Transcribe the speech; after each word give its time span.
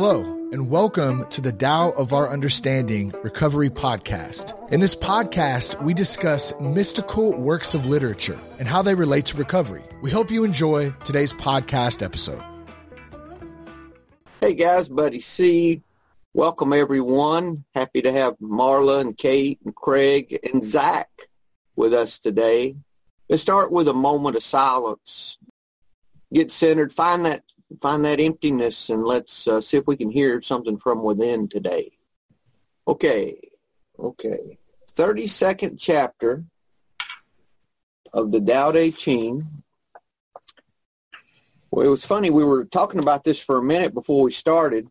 Hello, 0.00 0.22
and 0.52 0.70
welcome 0.70 1.26
to 1.30 1.40
the 1.40 1.50
Tao 1.50 1.90
of 1.90 2.12
Our 2.12 2.28
Understanding 2.28 3.12
Recovery 3.24 3.68
Podcast. 3.68 4.54
In 4.70 4.78
this 4.78 4.94
podcast, 4.94 5.82
we 5.82 5.92
discuss 5.92 6.54
mystical 6.60 7.36
works 7.36 7.74
of 7.74 7.84
literature 7.84 8.38
and 8.60 8.68
how 8.68 8.80
they 8.80 8.94
relate 8.94 9.26
to 9.26 9.36
recovery. 9.36 9.82
We 10.00 10.12
hope 10.12 10.30
you 10.30 10.44
enjoy 10.44 10.92
today's 11.04 11.32
podcast 11.32 12.00
episode. 12.00 12.40
Hey 14.40 14.54
guys, 14.54 14.88
Buddy 14.88 15.18
C. 15.18 15.82
Welcome 16.32 16.72
everyone. 16.72 17.64
Happy 17.74 18.00
to 18.02 18.12
have 18.12 18.38
Marla 18.38 19.00
and 19.00 19.18
Kate 19.18 19.58
and 19.64 19.74
Craig 19.74 20.38
and 20.44 20.62
Zach 20.62 21.10
with 21.74 21.92
us 21.92 22.20
today. 22.20 22.76
Let's 23.28 23.42
start 23.42 23.72
with 23.72 23.88
a 23.88 23.94
moment 23.94 24.36
of 24.36 24.44
silence. 24.44 25.38
Get 26.32 26.52
centered. 26.52 26.92
Find 26.92 27.26
that 27.26 27.42
find 27.80 28.04
that 28.04 28.20
emptiness, 28.20 28.90
and 28.90 29.02
let's 29.02 29.46
uh, 29.46 29.60
see 29.60 29.76
if 29.76 29.86
we 29.86 29.96
can 29.96 30.10
hear 30.10 30.40
something 30.42 30.78
from 30.78 31.02
within 31.02 31.48
today. 31.48 31.92
Okay, 32.86 33.38
okay. 33.98 34.58
Thirty 34.92 35.26
second 35.26 35.78
chapter 35.78 36.44
of 38.12 38.32
the 38.32 38.40
Tao 38.40 38.72
Te 38.72 38.90
Ching. 38.92 39.46
Well, 41.70 41.86
it 41.86 41.90
was 41.90 42.06
funny. 42.06 42.30
We 42.30 42.44
were 42.44 42.64
talking 42.64 43.00
about 43.00 43.24
this 43.24 43.38
for 43.38 43.58
a 43.58 43.62
minute 43.62 43.92
before 43.92 44.22
we 44.22 44.30
started. 44.30 44.88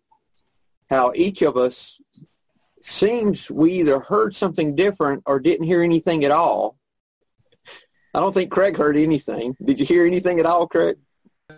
How 0.89 1.11
each 1.15 1.41
of 1.41 1.57
us 1.57 1.99
seems 2.79 3.49
we 3.49 3.73
either 3.73 3.99
heard 3.99 4.35
something 4.35 4.75
different 4.75 5.23
or 5.25 5.39
didn't 5.39 5.65
hear 5.65 5.81
anything 5.81 6.23
at 6.23 6.31
all. 6.31 6.77
I 8.13 8.19
don't 8.19 8.33
think 8.33 8.51
Craig 8.51 8.77
heard 8.77 8.95
anything. 8.95 9.55
Did 9.63 9.79
you 9.79 9.85
hear 9.85 10.05
anything 10.05 10.39
at 10.39 10.45
all, 10.45 10.67
Craig? 10.67 10.97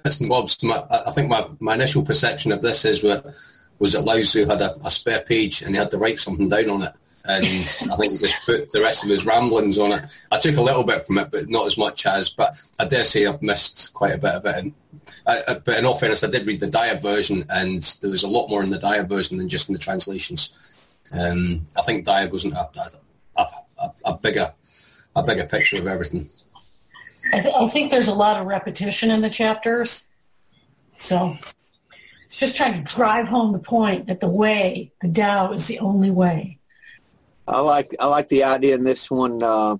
Listen, 0.06 0.30
Bob's, 0.30 0.62
my, 0.62 0.84
I 0.92 1.10
think 1.10 1.30
my, 1.30 1.48
my 1.60 1.74
initial 1.74 2.04
perception 2.04 2.52
of 2.52 2.62
this 2.62 2.86
is 2.86 3.02
what 3.02 3.26
was 3.80 3.94
that 3.94 4.06
Tzu 4.06 4.46
had 4.46 4.62
a, 4.62 4.78
a, 4.86 4.92
spare 4.92 5.22
page 5.22 5.64
and 5.64 5.74
he 5.74 5.80
had 5.80 5.90
to 5.90 5.98
write 5.98 6.20
something 6.20 6.48
down 6.48 6.70
on 6.70 6.84
it. 6.84 6.94
And 7.26 7.44
I 7.46 7.96
think 7.96 8.12
he 8.12 8.18
just 8.20 8.46
put 8.46 8.72
the 8.72 8.82
rest 8.82 9.04
of 9.04 9.10
his 9.10 9.26
ramblings 9.26 9.80
on 9.80 9.94
it. 9.94 10.26
I 10.32 10.38
took 10.38 10.58
a 10.58 10.62
little 10.62 10.84
bit 10.84 11.08
from 11.08 11.18
it, 11.18 11.32
but 11.32 11.50
not 11.50 11.66
as 11.66 11.76
much 11.76 12.06
as. 12.06 12.30
But 12.30 12.62
I 12.78 12.86
dare 12.86 13.04
say 13.04 13.26
I've 13.26 13.42
missed 13.42 13.92
quite 13.96 14.14
a 14.14 14.20
bit 14.20 14.36
of 14.36 14.46
it. 14.46 14.56
And, 14.58 14.74
uh, 15.26 15.42
uh 15.48 15.60
but 15.60 15.80
in 15.80 15.88
all 15.88 15.96
fairness, 15.96 16.24
I 16.24 16.30
did 16.30 16.46
read 16.46 16.60
the 16.60 16.70
Dyer 16.70 17.00
version, 17.00 17.46
and 17.50 17.82
there 18.02 18.12
was 18.12 18.24
a 18.24 18.28
lot 18.30 18.48
more 18.48 18.62
in 18.62 18.70
the 18.70 18.78
Dyer 18.78 19.04
version 19.04 19.40
than 19.40 19.50
just 19.50 19.70
in 19.70 19.74
the 19.74 19.80
translations. 19.80 20.54
Um, 21.12 21.66
I 21.76 21.82
think 21.82 22.06
Dyer 22.06 22.30
wasn't 22.30 22.54
a, 22.54 22.70
a, 23.36 23.48
a, 23.80 23.92
a 24.06 24.14
bigger 24.18 24.52
a 25.16 25.24
bigger 25.24 25.46
picture 25.46 25.78
of 25.78 25.88
everything. 25.88 26.30
I, 27.32 27.40
th- 27.40 27.54
I 27.56 27.68
think 27.68 27.92
there's 27.92 28.08
a 28.08 28.14
lot 28.14 28.38
of 28.40 28.48
repetition 28.48 29.12
in 29.12 29.22
the 29.22 29.30
chapters. 29.30 30.08
So 30.98 31.36
it's 32.26 32.40
just 32.40 32.58
trying 32.58 32.84
to 32.84 32.96
drive 32.96 33.28
home 33.28 33.54
the 33.54 33.60
point 33.60 34.08
that 34.08 34.20
the 34.20 34.30
way, 34.30 34.92
the 35.02 35.10
Tao, 35.10 35.54
is 35.54 35.68
the 35.68 35.80
only 35.80 36.12
way. 36.12 36.60
I 37.48 37.62
like 37.62 37.96
I 38.00 38.06
like 38.06 38.28
the 38.28 38.44
idea 38.44 38.76
in 38.76 38.84
this 38.84 39.10
one. 39.10 39.42
Uh, 39.42 39.78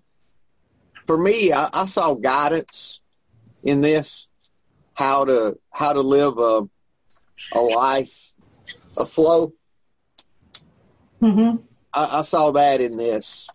for 1.06 1.18
me, 1.18 1.54
I, 1.54 1.70
I, 1.72 1.86
saw 1.86 2.16
guidance 2.16 3.00
in 3.64 3.82
this, 3.82 4.26
how 4.96 5.26
to 5.26 5.60
how 5.72 5.94
to 5.94 6.02
live 6.02 6.40
a 6.40 6.68
a 7.54 7.62
life, 7.62 8.32
a 8.98 9.06
flow. 9.06 9.54
Mm-hmm. 11.22 11.58
I, 11.94 12.20
I 12.20 12.22
saw 12.24 12.52
that 12.52 12.82
in 12.82 12.98
this. 12.98 13.48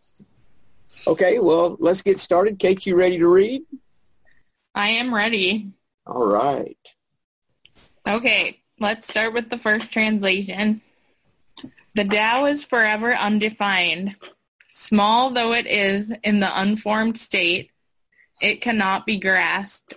Okay, 1.08 1.38
well, 1.40 1.76
let's 1.80 2.02
get 2.02 2.20
started. 2.20 2.58
Kate, 2.58 2.86
you 2.86 2.96
ready 2.96 3.18
to 3.18 3.26
read? 3.26 3.62
I 4.74 4.88
am 4.88 5.14
ready. 5.14 5.70
All 6.06 6.26
right. 6.26 6.76
Okay, 8.06 8.60
let's 8.80 9.08
start 9.08 9.32
with 9.32 9.48
the 9.48 9.58
first 9.58 9.92
translation. 9.92 10.80
The 11.94 12.04
Tao 12.04 12.46
is 12.46 12.64
forever 12.64 13.14
undefined. 13.14 14.16
Small 14.72 15.30
though 15.30 15.52
it 15.52 15.66
is 15.68 16.12
in 16.24 16.40
the 16.40 16.60
unformed 16.60 17.18
state, 17.18 17.70
it 18.42 18.60
cannot 18.60 19.06
be 19.06 19.16
grasped. 19.16 19.94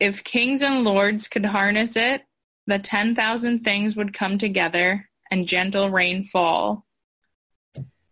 If 0.00 0.24
kings 0.24 0.60
and 0.60 0.82
lords 0.82 1.28
could 1.28 1.46
harness 1.46 1.94
it, 1.94 2.24
the 2.66 2.80
10,000 2.80 3.60
things 3.60 3.94
would 3.94 4.12
come 4.12 4.38
together 4.38 5.08
and 5.30 5.46
gentle 5.46 5.88
rain 5.88 6.24
fall. 6.24 6.84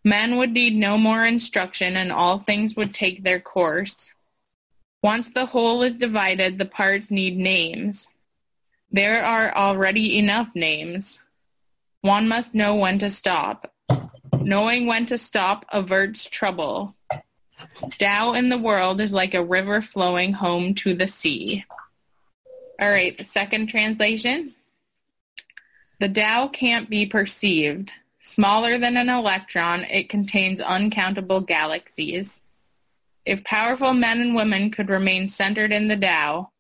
Men 0.05 0.37
would 0.37 0.53
need 0.53 0.77
no 0.77 0.97
more 0.97 1.27
instruction 1.27 1.97
and 1.97 2.13
all 2.13 2.39
things 2.39 2.77
would 2.77 2.95
take 2.95 3.25
their 3.25 3.41
course. 3.41 4.12
Once 5.03 5.29
the 5.31 5.47
whole 5.47 5.83
is 5.83 5.95
divided, 5.95 6.59
the 6.59 6.65
parts 6.65 7.11
need 7.11 7.37
names. 7.37 8.07
There 8.93 9.25
are 9.25 9.55
already 9.57 10.19
enough 10.19 10.49
names. 10.55 11.19
One 12.03 12.29
must 12.29 12.55
know 12.55 12.77
when 12.77 12.99
to 13.01 13.11
stop. 13.11 13.73
Knowing 14.41 14.87
when 14.87 15.07
to 15.07 15.19
stop 15.19 15.65
averts 15.73 16.27
trouble. 16.27 16.95
Tao 17.91 18.35
in 18.35 18.49
the 18.49 18.59
world 18.59 19.01
is 19.01 19.13
like 19.13 19.35
a 19.35 19.45
river 19.45 19.83
flowing 19.83 20.35
home 20.35 20.75
to 20.75 20.95
the 20.95 21.09
sea. 21.09 21.65
All 22.81 22.91
right, 22.91 23.17
the 23.17 23.25
second 23.25 23.69
translation. 23.69 24.55
The 26.01 26.09
Tao 26.09 26.49
can't 26.49 26.91
be 26.91 27.07
perceived. 27.07 27.93
Smaller 28.23 28.79
than 28.79 28.97
an 28.97 29.09
electron, 29.09 29.83
it 29.85 30.09
contains 30.09 30.61
uncountable 30.61 31.41
galaxies. 31.41 32.41
If 33.25 33.45
powerful 33.45 33.93
men 33.93 34.21
and 34.21 34.35
women 34.35 34.71
could 34.71 34.89
remain 34.89 35.29
centered 35.29 35.73
in 35.73 35.89
the 35.89 35.97
Tao, 35.97 36.51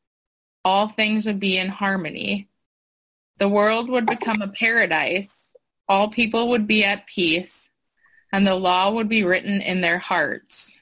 all 0.64 0.88
things 0.88 1.26
would 1.26 1.40
be 1.40 1.58
in 1.58 1.68
harmony. 1.68 2.48
The 3.38 3.48
world 3.48 3.88
would 3.88 4.06
become 4.06 4.40
a 4.40 4.48
paradise, 4.48 5.54
all 5.88 6.08
people 6.08 6.48
would 6.50 6.66
be 6.68 6.84
at 6.84 7.06
peace, 7.06 7.68
and 8.32 8.46
the 8.46 8.54
law 8.54 8.90
would 8.90 9.08
be 9.08 9.24
written 9.24 9.60
in 9.60 9.80
their 9.80 9.98
hearts. 9.98 10.76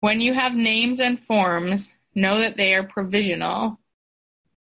When 0.00 0.20
you 0.20 0.34
have 0.34 0.54
names 0.54 1.00
and 1.00 1.20
forms, 1.20 1.88
know 2.14 2.40
that 2.40 2.56
they 2.56 2.74
are 2.74 2.82
provisional. 2.82 3.78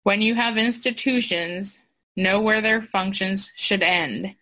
When 0.01 0.21
you 0.21 0.35
have 0.35 0.57
institutions, 0.57 1.77
know 2.15 2.41
where 2.41 2.61
their 2.61 2.81
functions 2.81 3.51
should 3.55 3.83
end. 3.83 4.35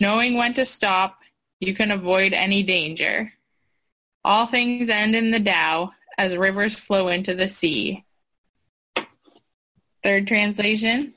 Knowing 0.00 0.36
when 0.36 0.54
to 0.54 0.64
stop, 0.64 1.20
you 1.58 1.74
can 1.74 1.90
avoid 1.90 2.32
any 2.32 2.62
danger. 2.62 3.32
All 4.24 4.46
things 4.46 4.88
end 4.88 5.16
in 5.16 5.30
the 5.30 5.40
Tao 5.40 5.92
as 6.18 6.36
rivers 6.36 6.74
flow 6.74 7.08
into 7.08 7.34
the 7.34 7.48
sea. 7.48 8.04
Third 10.02 10.26
translation. 10.26 11.14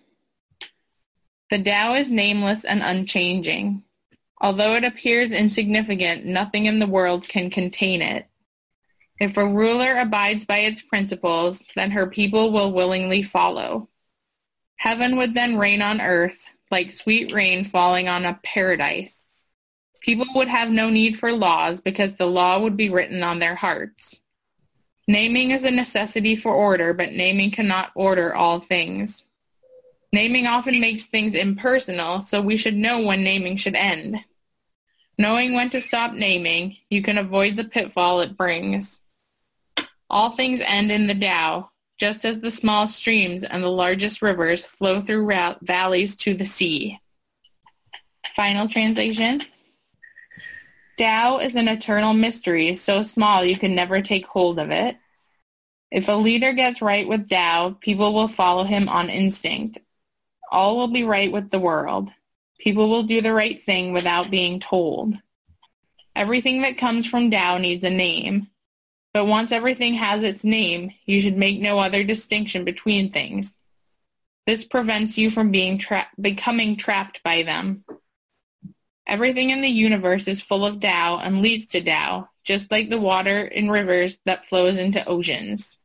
The 1.49 1.61
Tao 1.61 1.93
is 1.93 2.09
nameless 2.09 2.63
and 2.63 2.81
unchanging. 2.81 3.83
Although 4.41 4.75
it 4.75 4.83
appears 4.83 5.31
insignificant, 5.31 6.25
nothing 6.25 6.65
in 6.65 6.79
the 6.79 6.87
world 6.87 7.27
can 7.27 7.49
contain 7.49 8.01
it. 8.01 8.27
If 9.19 9.37
a 9.37 9.47
ruler 9.47 9.97
abides 9.97 10.45
by 10.45 10.59
its 10.59 10.81
principles, 10.81 11.63
then 11.75 11.91
her 11.91 12.07
people 12.07 12.51
will 12.51 12.73
willingly 12.73 13.23
follow. 13.23 13.89
Heaven 14.75 15.15
would 15.15 15.33
then 15.33 15.57
rain 15.57 15.81
on 15.81 16.01
earth 16.01 16.39
like 16.71 16.91
sweet 16.91 17.31
rain 17.31 17.63
falling 17.63 18.09
on 18.09 18.25
a 18.25 18.39
paradise. 18.43 19.22
People 20.03 20.27
would 20.35 20.49
have 20.49 20.69
no 20.69 20.89
need 20.89 21.17
for 21.17 21.31
laws 21.31 21.79
because 21.79 22.13
the 22.13 22.27
law 22.27 22.59
would 22.59 22.75
be 22.75 22.89
written 22.89 23.23
on 23.23 23.39
their 23.39 23.55
hearts. 23.55 24.17
Naming 25.07 25.51
is 25.51 25.63
a 25.63 25.71
necessity 25.71 26.35
for 26.35 26.53
order, 26.53 26.93
but 26.93 27.13
naming 27.13 27.51
cannot 27.51 27.91
order 27.95 28.35
all 28.35 28.59
things. 28.59 29.23
Naming 30.11 30.45
often 30.45 30.79
makes 30.79 31.05
things 31.05 31.35
impersonal, 31.35 32.21
so 32.21 32.41
we 32.41 32.57
should 32.57 32.75
know 32.75 33.01
when 33.01 33.23
naming 33.23 33.55
should 33.55 33.75
end. 33.75 34.19
Knowing 35.17 35.53
when 35.53 35.69
to 35.69 35.79
stop 35.79 36.13
naming, 36.13 36.77
you 36.89 37.01
can 37.01 37.17
avoid 37.17 37.55
the 37.55 37.63
pitfall 37.63 38.21
it 38.21 38.37
brings. 38.37 38.99
All 40.09 40.31
things 40.31 40.61
end 40.65 40.91
in 40.91 41.07
the 41.07 41.15
Tao, 41.15 41.71
just 41.97 42.25
as 42.25 42.39
the 42.39 42.51
small 42.51 42.87
streams 42.87 43.43
and 43.43 43.63
the 43.63 43.69
largest 43.69 44.21
rivers 44.21 44.65
flow 44.65 45.01
through 45.01 45.31
valleys 45.61 46.15
to 46.17 46.33
the 46.33 46.45
sea. 46.45 46.99
Final 48.35 48.67
translation. 48.67 49.43
Tao 50.97 51.39
is 51.39 51.55
an 51.55 51.67
eternal 51.67 52.13
mystery, 52.13 52.75
so 52.75 53.01
small 53.01 53.43
you 53.43 53.57
can 53.57 53.73
never 53.73 54.01
take 54.01 54.25
hold 54.27 54.59
of 54.59 54.71
it. 54.71 54.97
If 55.91 56.07
a 56.07 56.13
leader 56.13 56.53
gets 56.53 56.81
right 56.81 57.07
with 57.07 57.29
Tao, 57.29 57.77
people 57.79 58.13
will 58.13 58.27
follow 58.27 58.63
him 58.63 58.89
on 58.89 59.09
instinct. 59.09 59.79
All 60.51 60.77
will 60.77 60.87
be 60.87 61.03
right 61.03 61.31
with 61.31 61.49
the 61.49 61.59
world. 61.59 62.11
People 62.59 62.89
will 62.89 63.03
do 63.03 63.21
the 63.21 63.33
right 63.33 63.63
thing 63.63 63.91
without 63.91 64.31
being 64.31 64.59
told. 64.59 65.15
Everything 66.15 66.61
that 66.61 66.77
comes 66.77 67.07
from 67.07 67.31
Tao 67.31 67.57
needs 67.57 67.83
a 67.83 67.89
name. 67.89 68.47
But 69.13 69.25
once 69.25 69.51
everything 69.51 69.93
has 69.95 70.23
its 70.23 70.43
name, 70.43 70.91
you 71.05 71.21
should 71.21 71.37
make 71.37 71.59
no 71.59 71.77
other 71.79 72.03
distinction 72.03 72.63
between 72.63 73.11
things. 73.11 73.53
This 74.47 74.65
prevents 74.65 75.17
you 75.17 75.29
from 75.29 75.51
being 75.51 75.77
tra- 75.77 76.07
becoming 76.19 76.75
trapped 76.75 77.21
by 77.23 77.43
them. 77.43 77.85
Everything 79.05 79.49
in 79.49 79.61
the 79.61 79.69
universe 79.69 80.27
is 80.27 80.41
full 80.41 80.65
of 80.65 80.79
Tao 80.79 81.19
and 81.19 81.41
leads 81.41 81.65
to 81.67 81.81
Tao, 81.81 82.29
just 82.43 82.71
like 82.71 82.89
the 82.89 82.99
water 82.99 83.45
in 83.45 83.69
rivers 83.69 84.19
that 84.25 84.45
flows 84.45 84.77
into 84.77 85.05
oceans. 85.05 85.77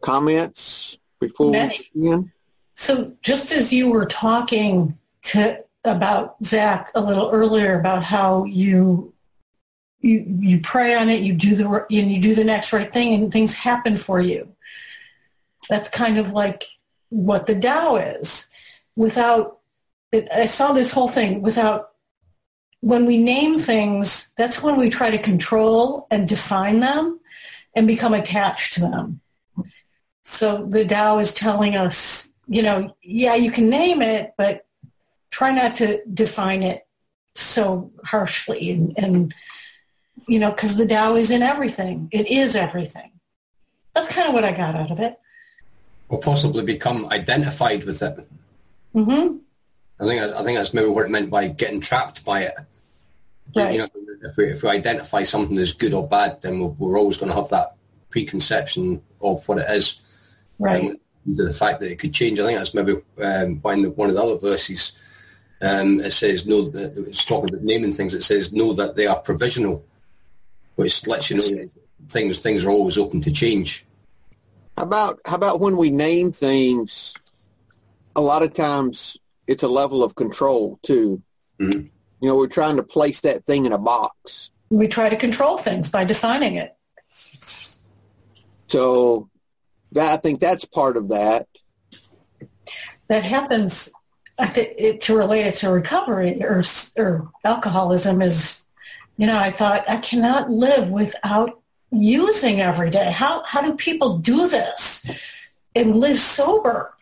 Comments 0.00 0.98
before 1.20 1.52
we 1.52 1.88
begin? 1.94 2.32
So 2.74 3.14
just 3.22 3.52
as 3.52 3.72
you 3.72 3.90
were 3.90 4.06
talking 4.06 4.98
to 5.24 5.64
about 5.84 6.36
Zach 6.44 6.90
a 6.94 7.00
little 7.00 7.30
earlier 7.30 7.78
about 7.78 8.02
how 8.02 8.44
you 8.44 9.12
you 10.00 10.24
you 10.40 10.60
pray 10.60 10.94
on 10.94 11.08
it, 11.08 11.22
you 11.22 11.32
do 11.32 11.54
the 11.54 11.66
and 11.66 12.12
you 12.12 12.20
do 12.20 12.34
the 12.34 12.44
next 12.44 12.72
right 12.72 12.92
thing, 12.92 13.14
and 13.14 13.32
things 13.32 13.54
happen 13.54 13.96
for 13.96 14.20
you. 14.20 14.54
That's 15.70 15.88
kind 15.88 16.18
of 16.18 16.32
like 16.32 16.64
what 17.08 17.46
the 17.46 17.58
Tao 17.58 17.96
is. 17.96 18.50
Without, 18.96 19.60
it, 20.12 20.28
I 20.30 20.44
saw 20.46 20.72
this 20.72 20.92
whole 20.92 21.08
thing 21.08 21.40
without. 21.40 21.90
When 22.84 23.06
we 23.06 23.16
name 23.16 23.58
things, 23.58 24.30
that's 24.36 24.62
when 24.62 24.76
we 24.76 24.90
try 24.90 25.10
to 25.10 25.16
control 25.16 26.06
and 26.10 26.28
define 26.28 26.80
them 26.80 27.18
and 27.74 27.86
become 27.86 28.12
attached 28.12 28.74
to 28.74 28.80
them. 28.80 29.20
So 30.24 30.66
the 30.68 30.84
Tao 30.84 31.18
is 31.18 31.32
telling 31.32 31.76
us, 31.76 32.34
you 32.46 32.62
know, 32.62 32.94
yeah, 33.02 33.36
you 33.36 33.50
can 33.50 33.70
name 33.70 34.02
it, 34.02 34.34
but 34.36 34.66
try 35.30 35.50
not 35.50 35.74
to 35.76 36.04
define 36.12 36.62
it 36.62 36.86
so 37.34 37.90
harshly 38.04 38.70
and, 38.70 38.92
and 38.98 39.34
you 40.28 40.38
know, 40.38 40.50
because 40.50 40.76
the 40.76 40.86
Tao 40.86 41.16
is 41.16 41.30
in 41.30 41.42
everything. 41.42 42.08
It 42.12 42.28
is 42.30 42.54
everything. 42.54 43.12
That's 43.94 44.08
kind 44.08 44.28
of 44.28 44.34
what 44.34 44.44
I 44.44 44.52
got 44.52 44.74
out 44.74 44.90
of 44.90 45.00
it. 45.00 45.18
Or 46.10 46.20
possibly 46.20 46.62
become 46.62 47.06
identified 47.06 47.84
with 47.84 48.02
it. 48.02 48.28
Mm-hmm. 48.94 49.38
I 50.00 50.06
think 50.06 50.22
I 50.22 50.42
think 50.42 50.58
that's 50.58 50.74
maybe 50.74 50.88
what 50.88 51.06
it 51.06 51.10
meant 51.10 51.30
by 51.30 51.48
getting 51.48 51.80
trapped 51.80 52.24
by 52.24 52.42
it. 52.42 52.54
Right. 53.56 53.72
You 53.72 53.78
know, 53.78 53.88
if 54.22 54.36
we, 54.36 54.44
if 54.46 54.62
we 54.62 54.68
identify 54.68 55.22
something 55.22 55.58
as 55.58 55.72
good 55.72 55.94
or 55.94 56.06
bad, 56.06 56.42
then 56.42 56.58
we're, 56.60 56.68
we're 56.68 56.98
always 56.98 57.16
going 57.16 57.30
to 57.30 57.36
have 57.36 57.48
that 57.50 57.76
preconception 58.10 59.02
of 59.20 59.46
what 59.48 59.58
it 59.58 59.70
is. 59.70 60.00
Right. 60.58 60.90
Um, 60.90 60.96
the 61.26 61.52
fact 61.52 61.80
that 61.80 61.90
it 61.90 61.98
could 61.98 62.12
change. 62.12 62.38
I 62.38 62.44
think 62.44 62.58
that's 62.58 62.74
maybe 62.74 62.96
um, 63.22 63.56
one 63.62 63.84
of 63.84 64.14
the 64.14 64.22
other 64.22 64.38
verses 64.38 64.92
um, 65.64 66.00
it 66.00 66.12
says 66.12 66.46
no. 66.46 66.70
It's 66.74 67.24
talking 67.24 67.48
about 67.48 67.64
naming 67.64 67.92
things. 67.92 68.14
It 68.14 68.22
says 68.22 68.52
know 68.52 68.72
that 68.74 68.96
they 68.96 69.06
are 69.06 69.18
provisional, 69.18 69.84
which 70.74 71.06
lets 71.06 71.30
you 71.30 71.36
know 71.36 71.42
that 71.42 71.70
things 72.08 72.40
things 72.40 72.66
are 72.66 72.70
always 72.70 72.98
open 72.98 73.20
to 73.22 73.30
change. 73.30 73.86
How 74.76 74.82
about 74.82 75.20
how 75.24 75.36
about 75.36 75.60
when 75.60 75.76
we 75.76 75.90
name 75.90 76.32
things? 76.32 77.14
A 78.16 78.20
lot 78.20 78.42
of 78.42 78.52
times 78.52 79.16
it's 79.46 79.62
a 79.62 79.68
level 79.68 80.02
of 80.02 80.14
control 80.14 80.78
too. 80.82 81.22
Mhm. 81.58 81.90
You 82.24 82.30
know, 82.30 82.36
we're 82.36 82.46
trying 82.46 82.76
to 82.76 82.82
place 82.82 83.20
that 83.20 83.44
thing 83.44 83.66
in 83.66 83.72
a 83.72 83.78
box. 83.78 84.50
We 84.70 84.88
try 84.88 85.10
to 85.10 85.16
control 85.16 85.58
things 85.58 85.90
by 85.90 86.04
defining 86.04 86.54
it. 86.54 86.74
So 88.66 89.28
that 89.92 90.10
I 90.10 90.16
think 90.16 90.40
that's 90.40 90.64
part 90.64 90.96
of 90.96 91.08
that. 91.08 91.48
That 93.08 93.24
happens. 93.24 93.92
I 94.38 94.46
think 94.46 94.72
it, 94.78 95.00
to 95.02 95.14
relate 95.14 95.48
it 95.48 95.56
to 95.56 95.68
recovery 95.68 96.42
or 96.42 96.64
or 96.96 97.30
alcoholism 97.44 98.22
is, 98.22 98.64
you 99.18 99.26
know, 99.26 99.36
I 99.36 99.50
thought 99.50 99.84
I 99.86 99.98
cannot 99.98 100.48
live 100.48 100.88
without 100.88 101.60
using 101.90 102.58
every 102.58 102.88
day. 102.88 103.12
How 103.12 103.42
how 103.42 103.60
do 103.60 103.74
people 103.74 104.16
do 104.16 104.48
this 104.48 105.04
and 105.76 105.96
live 105.96 106.18
sober? 106.18 106.94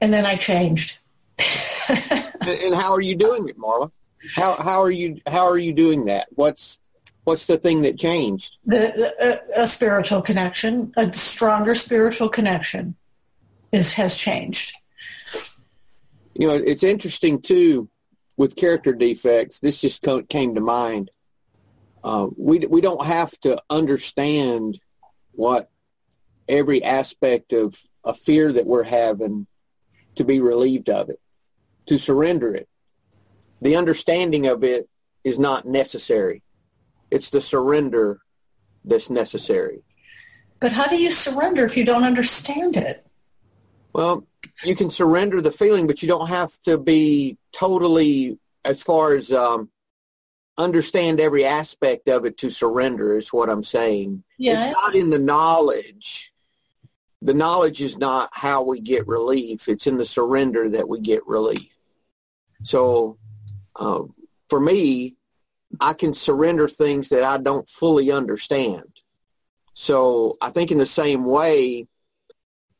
And 0.00 0.12
then 0.12 0.26
I 0.26 0.34
changed. 0.34 0.96
And, 2.48 2.74
how 2.74 2.92
are 2.92 3.00
you 3.00 3.14
doing 3.14 3.48
it, 3.48 3.58
Marla? 3.58 3.90
How 4.34 4.54
how 4.54 4.80
are 4.80 4.90
you 4.90 5.20
how 5.26 5.46
are 5.46 5.58
you 5.58 5.72
doing 5.72 6.06
that? 6.06 6.28
What's 6.30 6.78
what's 7.24 7.46
the 7.46 7.58
thing 7.58 7.82
that 7.82 7.98
changed? 7.98 8.56
the, 8.64 8.92
the 9.18 9.60
a, 9.60 9.62
a 9.62 9.66
spiritual 9.66 10.22
connection, 10.22 10.92
a 10.96 11.12
stronger 11.12 11.74
spiritual 11.74 12.28
connection, 12.28 12.96
is 13.72 13.94
has 13.94 14.16
changed. 14.16 14.74
You 16.34 16.48
know, 16.48 16.54
it's 16.54 16.82
interesting 16.82 17.40
too 17.40 17.88
with 18.36 18.56
character 18.56 18.94
defects. 18.94 19.58
This 19.58 19.80
just 19.80 20.06
came 20.28 20.54
to 20.54 20.60
mind. 20.60 21.10
Uh, 22.02 22.28
we 22.36 22.60
we 22.60 22.80
don't 22.80 23.04
have 23.04 23.38
to 23.40 23.58
understand 23.68 24.80
what 25.32 25.70
every 26.48 26.82
aspect 26.82 27.52
of 27.52 27.80
a 28.04 28.14
fear 28.14 28.52
that 28.52 28.66
we're 28.66 28.84
having 28.84 29.46
to 30.14 30.24
be 30.24 30.40
relieved 30.40 30.88
of 30.88 31.10
it, 31.10 31.20
to 31.88 31.98
surrender 31.98 32.54
it. 32.54 32.68
The 33.60 33.76
understanding 33.76 34.46
of 34.46 34.62
it 34.62 34.88
is 35.24 35.38
not 35.38 35.66
necessary. 35.66 36.42
It's 37.10 37.30
the 37.30 37.40
surrender 37.40 38.20
that's 38.84 39.10
necessary. 39.10 39.82
But 40.60 40.72
how 40.72 40.86
do 40.86 41.00
you 41.00 41.10
surrender 41.10 41.64
if 41.64 41.76
you 41.76 41.84
don't 41.84 42.04
understand 42.04 42.76
it? 42.76 43.06
Well, 43.92 44.26
you 44.64 44.76
can 44.76 44.90
surrender 44.90 45.40
the 45.40 45.50
feeling, 45.50 45.86
but 45.86 46.02
you 46.02 46.08
don't 46.08 46.28
have 46.28 46.52
to 46.64 46.78
be 46.78 47.38
totally, 47.52 48.38
as 48.64 48.82
far 48.82 49.14
as 49.14 49.32
um, 49.32 49.70
understand 50.56 51.20
every 51.20 51.44
aspect 51.44 52.08
of 52.08 52.24
it 52.24 52.36
to 52.38 52.50
surrender. 52.50 53.16
Is 53.16 53.32
what 53.32 53.48
I'm 53.48 53.64
saying. 53.64 54.24
Yeah. 54.36 54.68
It's 54.68 54.80
not 54.80 54.94
in 54.94 55.10
the 55.10 55.18
knowledge. 55.18 56.32
The 57.22 57.34
knowledge 57.34 57.80
is 57.80 57.96
not 57.98 58.30
how 58.32 58.62
we 58.62 58.80
get 58.80 59.08
relief. 59.08 59.68
It's 59.68 59.86
in 59.86 59.96
the 59.96 60.06
surrender 60.06 60.68
that 60.70 60.88
we 60.88 61.00
get 61.00 61.26
relief. 61.26 61.77
So, 62.62 63.18
uh, 63.76 64.02
for 64.48 64.60
me, 64.60 65.16
I 65.80 65.92
can 65.92 66.14
surrender 66.14 66.68
things 66.68 67.08
that 67.10 67.24
I 67.24 67.38
don't 67.38 67.68
fully 67.68 68.10
understand. 68.10 68.84
So 69.74 70.36
I 70.40 70.50
think 70.50 70.70
in 70.70 70.78
the 70.78 70.86
same 70.86 71.24
way, 71.24 71.86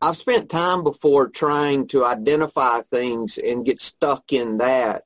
I've 0.01 0.17
spent 0.17 0.49
time 0.49 0.85
before 0.85 1.29
trying 1.29 1.89
to 1.89 2.05
identify 2.05 2.81
things 2.83 3.39
and 3.39 3.65
get 3.65 3.83
stuck 3.83 4.33
in 4.33 4.59
that, 4.59 5.05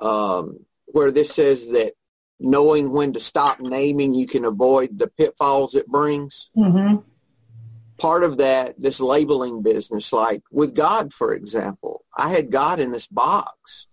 um, 0.00 0.60
where 0.86 1.10
this 1.10 1.34
says 1.34 1.68
that 1.68 1.94
knowing 2.40 2.92
when 2.92 3.12
to 3.12 3.20
stop 3.20 3.60
naming, 3.60 4.14
you 4.14 4.26
can 4.26 4.44
avoid 4.44 4.98
the 4.98 5.08
pitfalls 5.08 5.74
it 5.74 5.86
brings. 5.88 6.48
hmm 6.54 6.96
Part 7.98 8.22
of 8.22 8.38
that, 8.38 8.80
this 8.80 9.00
labeling 9.00 9.62
business, 9.62 10.12
like 10.12 10.42
with 10.50 10.74
God, 10.74 11.12
for 11.12 11.34
example, 11.34 12.04
I 12.16 12.30
had 12.30 12.50
God 12.50 12.80
in 12.80 12.92
this 12.92 13.06
box 13.06 13.88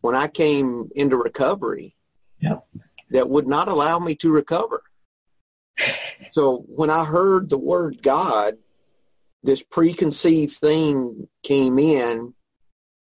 when 0.00 0.14
I 0.14 0.28
came 0.28 0.88
into 0.94 1.16
recovery 1.16 1.94
Yep. 2.40 2.66
that 3.10 3.28
would 3.28 3.46
not 3.46 3.68
allow 3.68 3.98
me 3.98 4.14
to 4.16 4.30
recover. 4.30 4.82
So 6.30 6.64
when 6.66 6.88
I 6.88 7.04
heard 7.04 7.50
the 7.50 7.58
word 7.58 8.02
God, 8.02 8.56
this 9.42 9.62
preconceived 9.62 10.54
thing 10.54 11.28
came 11.42 11.78
in 11.78 12.32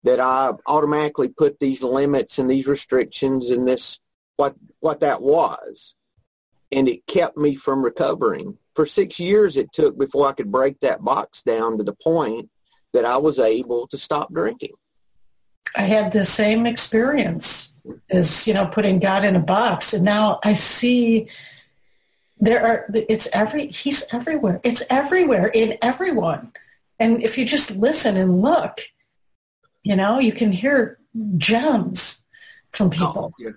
that 0.05 0.21
I 0.21 0.53
automatically 0.67 1.29
put 1.29 1.61
these 1.61 1.83
limits 1.83 2.39
and 2.39 2.51
these 2.51 2.67
restrictions 2.67 3.51
and 3.51 3.67
this 3.69 4.01
what 4.37 4.55
what 4.81 5.01
that 5.01 5.21
was. 5.21 5.95
And 6.73 6.89
it 6.89 7.07
kept 7.07 7.37
me 7.37 7.57
from 7.57 7.83
recovering. 7.83 8.57
For 8.75 8.87
six 8.87 9.19
years 9.19 9.57
it 9.57 9.73
took 9.73 9.99
before 9.99 10.29
I 10.29 10.33
could 10.33 10.53
break 10.53 10.81
that 10.81 11.05
box 11.05 11.43
down 11.43 11.79
to 11.79 11.85
the 11.85 11.95
point 11.95 12.49
that 12.93 13.05
I 13.05 13.17
was 13.17 13.39
able 13.39 13.87
to 13.89 13.99
stop 13.99 14.33
drinking. 14.33 14.73
I 15.77 15.83
had 15.83 16.13
the 16.13 16.25
same 16.25 16.67
experience 16.67 17.73
as 18.11 18.47
you 18.47 18.55
know 18.55 18.67
putting 18.67 18.99
God 18.99 19.25
in 19.25 19.37
a 19.37 19.41
box, 19.41 19.93
and 19.93 20.05
now 20.05 20.41
I 20.45 20.55
see 20.55 21.29
there 22.39 22.65
are 22.65 22.87
it's 22.95 23.29
every 23.33 23.69
he's 23.69 24.05
everywhere. 24.13 24.61
It's 24.65 24.83
everywhere 24.91 25.47
in 25.49 25.79
everyone, 25.83 26.53
and 26.99 27.23
if 27.23 27.39
you 27.39 27.45
just 27.45 27.77
listen 27.77 28.17
and 28.17 28.43
look, 28.43 28.81
you 29.83 29.95
know 29.95 30.19
you 30.19 30.33
can 30.33 30.53
hear 30.53 30.99
gems 31.37 32.23
from 32.73 32.89
oh, 32.89 32.91
people. 32.91 33.35
Oh, 33.41 33.53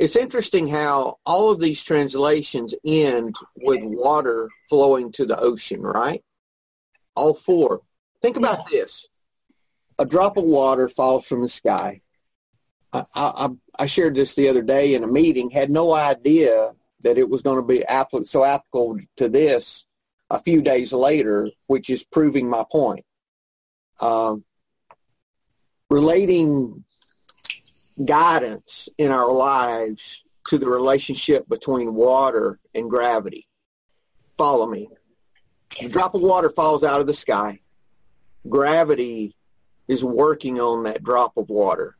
It's 0.00 0.16
interesting 0.16 0.68
how 0.68 1.18
all 1.24 1.50
of 1.50 1.60
these 1.60 1.84
translations 1.84 2.74
end 2.84 3.36
with 3.56 3.80
water 3.82 4.50
flowing 4.68 5.12
to 5.12 5.24
the 5.24 5.38
ocean, 5.38 5.82
right? 5.82 6.22
All 7.14 7.34
four. 7.34 7.82
Think 8.20 8.36
about 8.36 8.68
this. 8.70 9.06
A 9.98 10.04
drop 10.04 10.36
of 10.36 10.44
water 10.44 10.88
falls 10.88 11.26
from 11.26 11.42
the 11.42 11.48
sky. 11.48 12.00
I, 12.92 13.04
I, 13.14 13.48
I 13.78 13.86
shared 13.86 14.16
this 14.16 14.34
the 14.34 14.48
other 14.48 14.62
day 14.62 14.94
in 14.94 15.04
a 15.04 15.08
meeting, 15.08 15.50
had 15.50 15.70
no 15.70 15.92
idea 15.94 16.72
that 17.02 17.18
it 17.18 17.28
was 17.28 17.42
going 17.42 17.56
to 17.56 17.62
be 17.62 17.84
so 18.24 18.44
applicable 18.44 18.98
to 19.16 19.28
this 19.28 19.84
a 20.30 20.40
few 20.40 20.62
days 20.62 20.92
later, 20.92 21.50
which 21.66 21.90
is 21.90 22.02
proving 22.04 22.48
my 22.48 22.64
point. 22.70 23.04
Um, 24.00 24.44
relating 25.90 26.84
guidance 28.02 28.88
in 28.98 29.10
our 29.10 29.30
lives 29.32 30.24
to 30.48 30.58
the 30.58 30.68
relationship 30.68 31.48
between 31.48 31.94
water 31.94 32.58
and 32.74 32.90
gravity. 32.90 33.46
Follow 34.36 34.66
me. 34.66 34.88
A 35.80 35.88
drop 35.88 36.14
of 36.14 36.20
water 36.20 36.50
falls 36.50 36.84
out 36.84 37.00
of 37.00 37.06
the 37.06 37.14
sky. 37.14 37.60
Gravity 38.48 39.36
is 39.88 40.04
working 40.04 40.60
on 40.60 40.84
that 40.84 41.02
drop 41.02 41.36
of 41.36 41.48
water 41.48 41.96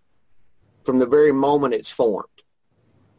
from 0.85 0.99
the 0.99 1.07
very 1.07 1.33
moment 1.33 1.75
it's 1.75 1.91
formed. 1.91 2.29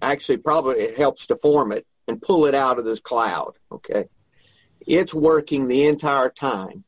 Actually, 0.01 0.38
probably 0.38 0.75
it 0.75 0.98
helps 0.98 1.27
to 1.27 1.36
form 1.36 1.72
it 1.72 1.86
and 2.08 2.22
pull 2.22 2.46
it 2.46 2.53
out 2.53 2.77
of 2.77 2.86
this 2.86 3.00
cloud, 3.00 3.53
okay? 3.72 4.05
It's 4.86 5.13
working 5.13 5.67
the 5.67 5.86
entire 5.86 6.29
time. 6.29 6.84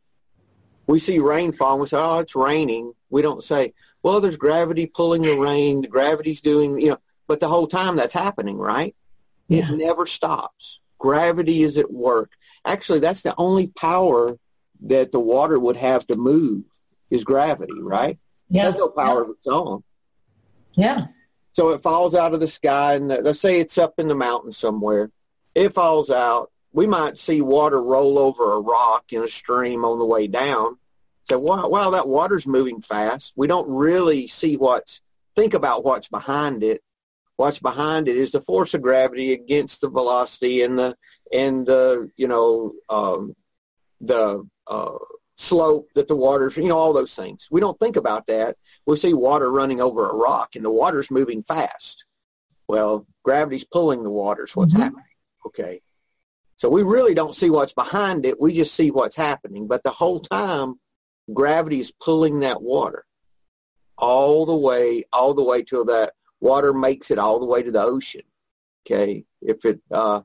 We 0.86 1.00
see 1.00 1.20
rainfall 1.20 1.74
and 1.74 1.82
we 1.82 1.88
say, 1.88 1.98
oh, 1.98 2.20
it's 2.20 2.36
raining. 2.36 2.94
We 3.10 3.22
don't 3.22 3.44
say, 3.44 3.74
well, 4.04 4.22
there's 4.22 4.38
gravity 4.38 4.86
pulling 4.86 5.22
the 5.24 5.38
rain, 5.38 5.82
the 5.82 5.88
gravity's 5.88 6.42
doing, 6.42 6.80
you 6.80 6.90
know, 6.90 6.98
but 7.28 7.40
the 7.40 7.48
whole 7.48 7.68
time 7.68 7.96
that's 7.96 8.14
happening, 8.14 8.58
right? 8.58 8.96
Yeah. 9.48 9.72
It 9.72 9.78
never 9.78 10.06
stops. 10.06 10.80
Gravity 11.00 11.64
is 11.64 11.78
at 11.78 11.92
work. 11.92 12.32
Actually, 12.66 13.00
that's 13.00 13.22
the 13.22 13.36
only 13.38 13.68
power 13.68 14.38
that 14.82 15.12
the 15.12 15.20
water 15.20 15.60
would 15.60 15.78
have 15.78 16.06
to 16.08 16.18
move 16.18 16.64
is 17.10 17.24
gravity, 17.24 17.80
right? 17.82 18.12
It 18.12 18.56
Yeah. 18.56 18.64
has 18.64 18.76
no 18.76 18.90
power 18.90 19.24
of 19.24 19.30
its 19.32 19.48
own. 19.48 19.84
Yeah. 20.74 21.08
So 21.54 21.70
it 21.70 21.82
falls 21.82 22.14
out 22.14 22.34
of 22.34 22.40
the 22.40 22.48
sky, 22.48 22.94
and 22.96 23.12
uh, 23.12 23.20
let's 23.24 23.40
say 23.40 23.60
it's 23.60 23.78
up 23.78 23.96
in 23.98 24.08
the 24.08 24.16
mountain 24.16 24.52
somewhere. 24.52 25.12
It 25.56 25.74
falls 25.74 26.10
out. 26.12 26.52
We 26.72 26.86
might 26.86 27.18
see 27.18 27.42
water 27.42 27.82
roll 27.82 28.20
over 28.20 28.54
a 28.54 28.60
rock 28.62 29.06
in 29.12 29.24
a 29.24 29.28
stream 29.28 29.84
on 29.84 29.98
the 29.98 30.06
way 30.06 30.28
down. 30.28 30.78
So, 31.30 31.38
wow, 31.38 31.68
wow, 31.68 31.90
that 31.90 32.08
water's 32.08 32.48
moving 32.48 32.82
fast. 32.82 33.34
We 33.36 33.48
don't 33.48 33.70
really 33.70 34.28
see 34.28 34.56
what's, 34.56 35.02
think 35.36 35.54
about 35.54 35.84
what's 35.84 36.08
behind 36.08 36.64
it. 36.64 36.82
What's 37.36 37.60
behind 37.60 38.08
it 38.08 38.16
is 38.16 38.32
the 38.32 38.42
force 38.42 38.74
of 38.74 38.82
gravity 38.82 39.34
against 39.34 39.82
the 39.82 39.90
velocity 39.90 40.64
and 40.64 40.80
the, 40.80 40.96
and 41.32 41.68
the, 41.68 42.10
you 42.16 42.28
know, 42.28 42.72
um, 42.90 43.36
the 44.00 44.48
uh, 44.68 44.98
slope 45.36 45.90
that 45.96 46.08
the 46.08 46.16
water's, 46.16 46.56
you 46.56 46.70
know, 46.70 46.78
all 46.78 46.94
those 46.94 47.14
things. 47.14 47.48
We 47.52 47.60
don't 47.60 47.78
think 47.78 47.98
about 47.98 48.26
that. 48.28 48.56
We 48.86 48.96
see 48.96 49.14
water 49.14 49.52
running 49.52 49.82
over 49.82 50.10
a 50.10 50.16
rock 50.16 50.56
and 50.56 50.64
the 50.64 50.72
water's 50.72 51.12
moving 51.12 51.44
fast. 51.44 52.06
Well, 52.70 53.06
gravity's 53.24 53.66
pulling 53.66 54.04
the 54.04 54.10
water 54.10 54.46
is 54.46 54.56
what's 54.56 54.74
Mhm. 54.74 54.80
happening. 54.80 55.04
Okay. 55.46 55.82
So 56.56 56.70
we 56.70 56.84
really 56.84 57.14
don't 57.14 57.36
see 57.36 57.50
what's 57.50 57.74
behind 57.74 58.26
it. 58.26 58.40
We 58.42 58.54
just 58.54 58.74
see 58.74 58.92
what's 58.92 59.16
happening. 59.16 59.68
But 59.68 59.84
the 59.84 59.92
whole 59.92 60.22
time, 60.22 60.80
gravity 61.34 61.80
is 61.80 61.92
pulling 61.92 62.40
that 62.42 62.62
water 62.62 63.06
all 63.98 64.46
the 64.46 64.56
way, 64.56 65.04
all 65.12 65.34
the 65.34 65.44
way 65.44 65.64
till 65.64 65.86
that 65.86 66.14
water 66.40 66.74
makes 66.74 67.12
it 67.12 67.18
all 67.18 67.40
the 67.40 67.46
way 67.46 67.64
to 67.64 67.72
the 67.72 67.82
ocean. 67.82 68.22
Okay. 68.86 69.26
If 69.42 69.66
it, 69.66 69.82
uh, 69.92 70.22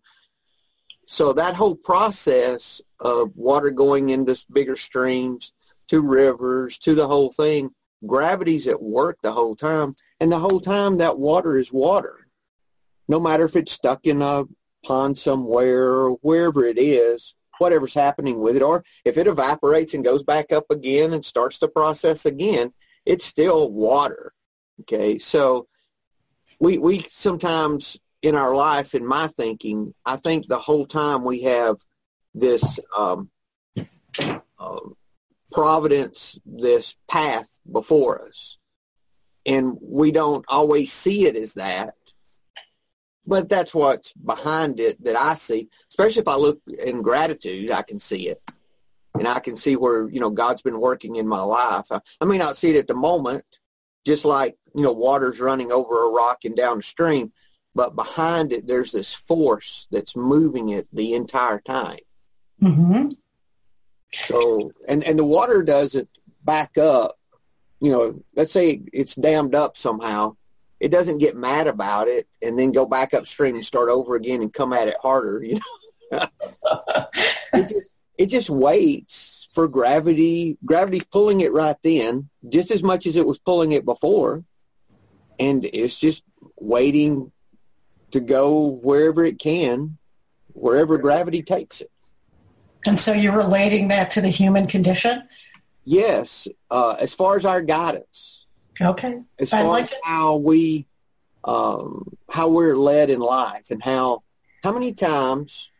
so 1.06 1.32
that 1.32 1.54
whole 1.54 1.74
process 1.74 2.80
of 3.00 3.36
water 3.36 3.70
going 3.70 4.10
into 4.10 4.38
bigger 4.52 4.76
streams, 4.76 5.52
to 5.88 6.00
rivers, 6.00 6.78
to 6.78 6.94
the 6.94 7.06
whole 7.06 7.32
thing, 7.32 7.70
gravity's 8.06 8.66
at 8.66 8.82
work 8.82 9.18
the 9.22 9.32
whole 9.32 9.56
time. 9.56 9.94
And 10.20 10.30
the 10.30 10.38
whole 10.38 10.60
time 10.60 10.98
that 10.98 11.18
water 11.18 11.58
is 11.58 11.72
water. 11.72 12.28
No 13.08 13.20
matter 13.20 13.44
if 13.44 13.56
it's 13.56 13.72
stuck 13.72 14.06
in 14.06 14.22
a 14.22 14.44
pond 14.84 15.18
somewhere 15.18 15.84
or 15.84 16.12
wherever 16.22 16.64
it 16.64 16.78
is, 16.78 17.34
whatever's 17.58 17.94
happening 17.94 18.40
with 18.40 18.56
it, 18.56 18.62
or 18.62 18.84
if 19.04 19.16
it 19.18 19.26
evaporates 19.26 19.94
and 19.94 20.04
goes 20.04 20.22
back 20.22 20.52
up 20.52 20.66
again 20.70 21.12
and 21.12 21.24
starts 21.24 21.58
the 21.58 21.68
process 21.68 22.24
again, 22.24 22.72
it's 23.04 23.26
still 23.26 23.70
water. 23.70 24.32
Okay, 24.80 25.18
so 25.18 25.66
we 26.60 26.78
we 26.78 27.06
sometimes 27.10 27.98
in 28.22 28.34
our 28.36 28.54
life, 28.54 28.94
in 28.94 29.04
my 29.04 29.26
thinking, 29.26 29.94
I 30.06 30.16
think 30.16 30.46
the 30.46 30.58
whole 30.58 30.86
time 30.86 31.24
we 31.24 31.42
have 31.42 31.76
this 32.34 32.78
um, 32.96 33.30
um, 34.58 34.96
providence, 35.50 36.38
this 36.46 36.94
path 37.08 37.48
before 37.70 38.26
us, 38.28 38.58
and 39.44 39.76
we 39.80 40.12
don't 40.12 40.44
always 40.48 40.92
see 40.92 41.26
it 41.26 41.36
as 41.36 41.54
that. 41.54 41.94
But 43.26 43.48
that's 43.48 43.74
what's 43.74 44.12
behind 44.14 44.80
it 44.80 45.02
that 45.04 45.16
I 45.16 45.34
see. 45.34 45.68
Especially 45.88 46.22
if 46.22 46.28
I 46.28 46.34
look 46.34 46.60
in 46.84 47.02
gratitude, 47.02 47.70
I 47.70 47.82
can 47.82 48.00
see 48.00 48.28
it, 48.28 48.42
and 49.14 49.28
I 49.28 49.38
can 49.38 49.54
see 49.56 49.76
where 49.76 50.08
you 50.08 50.20
know 50.20 50.30
God's 50.30 50.62
been 50.62 50.80
working 50.80 51.16
in 51.16 51.28
my 51.28 51.42
life. 51.42 51.86
I, 51.90 52.00
I 52.20 52.24
may 52.24 52.38
not 52.38 52.56
see 52.56 52.70
it 52.70 52.76
at 52.76 52.88
the 52.88 52.94
moment, 52.94 53.44
just 54.04 54.24
like 54.24 54.56
you 54.74 54.82
know 54.82 54.92
water's 54.92 55.40
running 55.40 55.70
over 55.70 56.04
a 56.04 56.10
rock 56.10 56.38
and 56.44 56.56
down 56.56 56.78
the 56.78 56.82
stream, 56.82 57.32
but 57.74 57.94
behind 57.94 58.52
it 58.52 58.66
there's 58.66 58.90
this 58.90 59.14
force 59.14 59.86
that's 59.90 60.16
moving 60.16 60.70
it 60.70 60.88
the 60.92 61.14
entire 61.14 61.60
time. 61.60 62.00
hmm 62.60 63.10
So 64.26 64.70
and 64.88 65.04
and 65.04 65.18
the 65.18 65.24
water 65.24 65.62
doesn't 65.62 66.08
back 66.44 66.76
up. 66.76 67.12
You 67.80 67.92
know, 67.92 68.24
let's 68.36 68.52
say 68.52 68.82
it's 68.92 69.14
dammed 69.14 69.54
up 69.54 69.76
somehow. 69.76 70.36
It 70.82 70.90
doesn't 70.90 71.18
get 71.18 71.36
mad 71.36 71.68
about 71.68 72.08
it 72.08 72.26
and 72.42 72.58
then 72.58 72.72
go 72.72 72.86
back 72.86 73.14
upstream 73.14 73.54
and 73.54 73.64
start 73.64 73.88
over 73.88 74.16
again 74.16 74.42
and 74.42 74.52
come 74.52 74.72
at 74.72 74.88
it 74.88 74.96
harder. 75.00 75.40
You 75.40 75.60
know, 76.10 76.26
it 77.54 77.68
just 77.68 77.88
it 78.18 78.26
just 78.26 78.50
waits 78.50 79.48
for 79.52 79.68
gravity. 79.68 80.58
Gravity's 80.64 81.04
pulling 81.04 81.40
it 81.40 81.52
right 81.52 81.76
then, 81.84 82.30
just 82.48 82.72
as 82.72 82.82
much 82.82 83.06
as 83.06 83.14
it 83.14 83.24
was 83.24 83.38
pulling 83.38 83.70
it 83.70 83.84
before, 83.84 84.42
and 85.38 85.64
it's 85.72 85.96
just 85.96 86.24
waiting 86.58 87.30
to 88.10 88.18
go 88.18 88.66
wherever 88.82 89.24
it 89.24 89.38
can, 89.38 89.98
wherever 90.52 90.98
gravity 90.98 91.42
takes 91.42 91.80
it. 91.80 91.92
And 92.84 92.98
so 92.98 93.12
you're 93.12 93.36
relating 93.36 93.86
that 93.88 94.10
to 94.10 94.20
the 94.20 94.30
human 94.30 94.66
condition? 94.66 95.28
Yes, 95.84 96.48
uh, 96.72 96.96
as 97.00 97.14
far 97.14 97.36
as 97.36 97.44
our 97.44 97.62
guidance, 97.62 98.41
Okay. 98.80 99.20
as 99.38 99.50
far 99.50 99.64
like 99.64 99.84
as 99.84 99.92
it. 99.92 99.98
how 100.04 100.36
we, 100.36 100.86
um, 101.44 102.16
how 102.30 102.48
we're 102.48 102.76
led 102.76 103.10
in 103.10 103.20
life, 103.20 103.70
and 103.70 103.82
how 103.82 104.22
how 104.62 104.72
many 104.72 104.92
times 104.92 105.70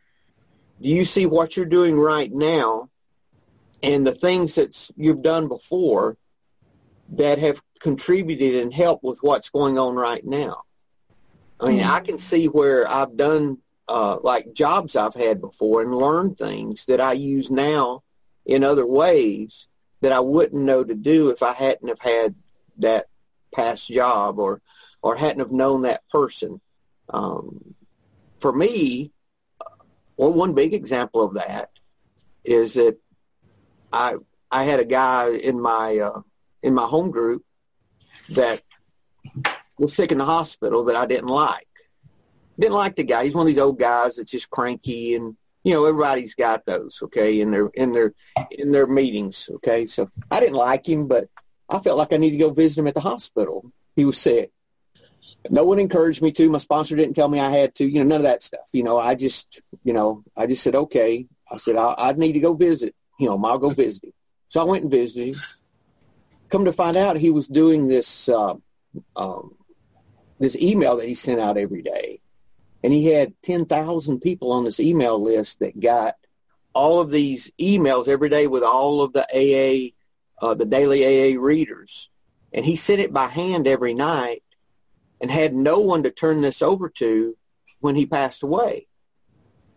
do 0.80 0.88
you 0.88 1.04
see 1.04 1.26
what 1.26 1.56
you're 1.56 1.66
doing 1.66 1.98
right 1.98 2.32
now, 2.32 2.90
and 3.82 4.06
the 4.06 4.14
things 4.14 4.56
that 4.56 4.90
you've 4.96 5.22
done 5.22 5.48
before 5.48 6.16
that 7.14 7.38
have 7.38 7.62
contributed 7.80 8.54
and 8.56 8.72
helped 8.72 9.04
with 9.04 9.18
what's 9.22 9.50
going 9.50 9.78
on 9.78 9.94
right 9.94 10.24
now? 10.24 10.62
I 11.60 11.68
mean, 11.68 11.80
Mhm. 11.80 11.90
I 11.90 12.00
can 12.00 12.18
see 12.18 12.46
where 12.46 12.88
I've 12.88 13.16
done 13.16 13.58
uh, 13.88 14.18
like 14.22 14.52
jobs 14.52 14.96
I've 14.96 15.14
had 15.14 15.40
before 15.40 15.82
and 15.82 15.94
learned 15.94 16.38
things 16.38 16.86
that 16.86 17.00
I 17.00 17.12
use 17.12 17.50
now 17.50 18.02
in 18.46 18.64
other 18.64 18.86
ways 18.86 19.66
that 20.00 20.12
I 20.12 20.20
wouldn't 20.20 20.62
know 20.62 20.82
to 20.82 20.94
do 20.94 21.30
if 21.30 21.42
I 21.42 21.52
hadn't 21.52 21.88
have 21.88 22.00
had 22.00 22.34
that 22.82 23.06
past 23.54 23.88
job 23.88 24.38
or 24.38 24.60
or 25.02 25.16
hadn't 25.16 25.40
have 25.40 25.50
known 25.50 25.82
that 25.82 26.08
person. 26.08 26.60
Um, 27.08 27.74
for 28.40 28.52
me, 28.52 29.12
well, 30.16 30.32
one 30.32 30.54
big 30.54 30.74
example 30.74 31.22
of 31.22 31.34
that 31.34 31.70
is 32.44 32.74
that 32.74 32.98
I 33.92 34.16
I 34.50 34.64
had 34.64 34.80
a 34.80 34.84
guy 34.84 35.30
in 35.30 35.60
my 35.60 35.98
uh, 35.98 36.20
in 36.62 36.74
my 36.74 36.84
home 36.84 37.10
group 37.10 37.44
that 38.30 38.62
was 39.78 39.94
sick 39.94 40.12
in 40.12 40.18
the 40.18 40.24
hospital 40.24 40.84
that 40.84 40.96
I 40.96 41.06
didn't 41.06 41.28
like. 41.28 41.66
Didn't 42.58 42.74
like 42.74 42.96
the 42.96 43.04
guy. 43.04 43.24
He's 43.24 43.34
one 43.34 43.46
of 43.46 43.48
these 43.48 43.58
old 43.58 43.78
guys 43.78 44.16
that's 44.16 44.30
just 44.30 44.50
cranky 44.50 45.14
and 45.14 45.36
you 45.64 45.74
know 45.74 45.84
everybody's 45.84 46.34
got 46.34 46.66
those 46.66 46.98
okay 47.02 47.40
in 47.40 47.50
their 47.50 47.66
in 47.74 47.92
their 47.92 48.12
in 48.50 48.72
their 48.72 48.86
meetings 48.86 49.48
okay 49.54 49.86
so 49.86 50.08
i 50.30 50.40
didn't 50.40 50.56
like 50.56 50.88
him 50.88 51.06
but 51.06 51.28
i 51.72 51.78
felt 51.80 51.98
like 51.98 52.12
i 52.12 52.16
needed 52.16 52.38
to 52.38 52.44
go 52.44 52.50
visit 52.50 52.80
him 52.80 52.86
at 52.86 52.94
the 52.94 53.00
hospital 53.00 53.72
he 53.94 54.06
was 54.06 54.16
sick. 54.16 54.50
No 55.50 55.64
one 55.64 55.78
encouraged 55.78 56.22
me 56.22 56.32
to 56.32 56.48
my 56.48 56.58
sponsor 56.58 56.96
didn't 56.96 57.14
tell 57.14 57.28
me 57.28 57.40
i 57.40 57.50
had 57.50 57.74
to 57.76 57.84
you 57.84 58.02
know 58.02 58.08
none 58.08 58.20
of 58.20 58.24
that 58.24 58.42
stuff 58.42 58.68
you 58.72 58.82
know 58.82 58.98
i 58.98 59.14
just 59.14 59.60
you 59.84 59.92
know 59.92 60.24
i 60.36 60.46
just 60.46 60.62
said 60.62 60.74
okay 60.74 61.26
i 61.50 61.56
said 61.56 61.76
i, 61.76 61.94
I 61.98 62.12
need 62.12 62.32
to 62.32 62.40
go 62.40 62.54
visit 62.54 62.94
him 63.18 63.44
i'll 63.44 63.58
go 63.58 63.70
visit 63.70 64.04
him. 64.04 64.12
So 64.48 64.60
i 64.60 64.64
went 64.64 64.82
and 64.82 64.90
visited 64.90 65.28
him. 65.28 65.34
Come 66.48 66.64
to 66.66 66.72
find 66.72 66.96
out 66.96 67.16
he 67.16 67.30
was 67.30 67.48
doing 67.48 67.88
this 67.88 68.28
uh, 68.28 68.54
um, 69.16 69.56
this 70.42 70.56
email 70.56 70.96
that 70.96 71.08
he 71.08 71.14
sent 71.14 71.40
out 71.40 71.56
every 71.56 71.82
day. 71.82 72.20
And 72.84 72.92
he 72.92 73.06
had 73.06 73.34
10,000 73.42 74.20
people 74.20 74.52
on 74.52 74.64
this 74.64 74.80
email 74.80 75.22
list 75.22 75.60
that 75.60 75.78
got 75.78 76.16
all 76.74 77.00
of 77.00 77.10
these 77.10 77.50
emails 77.60 78.08
every 78.08 78.28
day 78.28 78.48
with 78.48 78.64
all 78.64 79.02
of 79.02 79.12
the 79.12 79.22
AA, 79.32 79.92
uh, 80.42 80.54
the 80.54 80.66
daily 80.66 81.04
AA 81.04 81.40
readers. 81.40 82.10
And 82.52 82.66
he 82.66 82.76
sent 82.76 83.00
it 83.00 83.12
by 83.12 83.28
hand 83.28 83.66
every 83.66 83.94
night 83.94 84.42
and 85.20 85.30
had 85.30 85.54
no 85.54 85.78
one 85.78 86.02
to 86.02 86.10
turn 86.10 86.42
this 86.42 86.60
over 86.60 86.90
to 86.90 87.36
when 87.80 87.94
he 87.94 88.04
passed 88.04 88.42
away. 88.42 88.88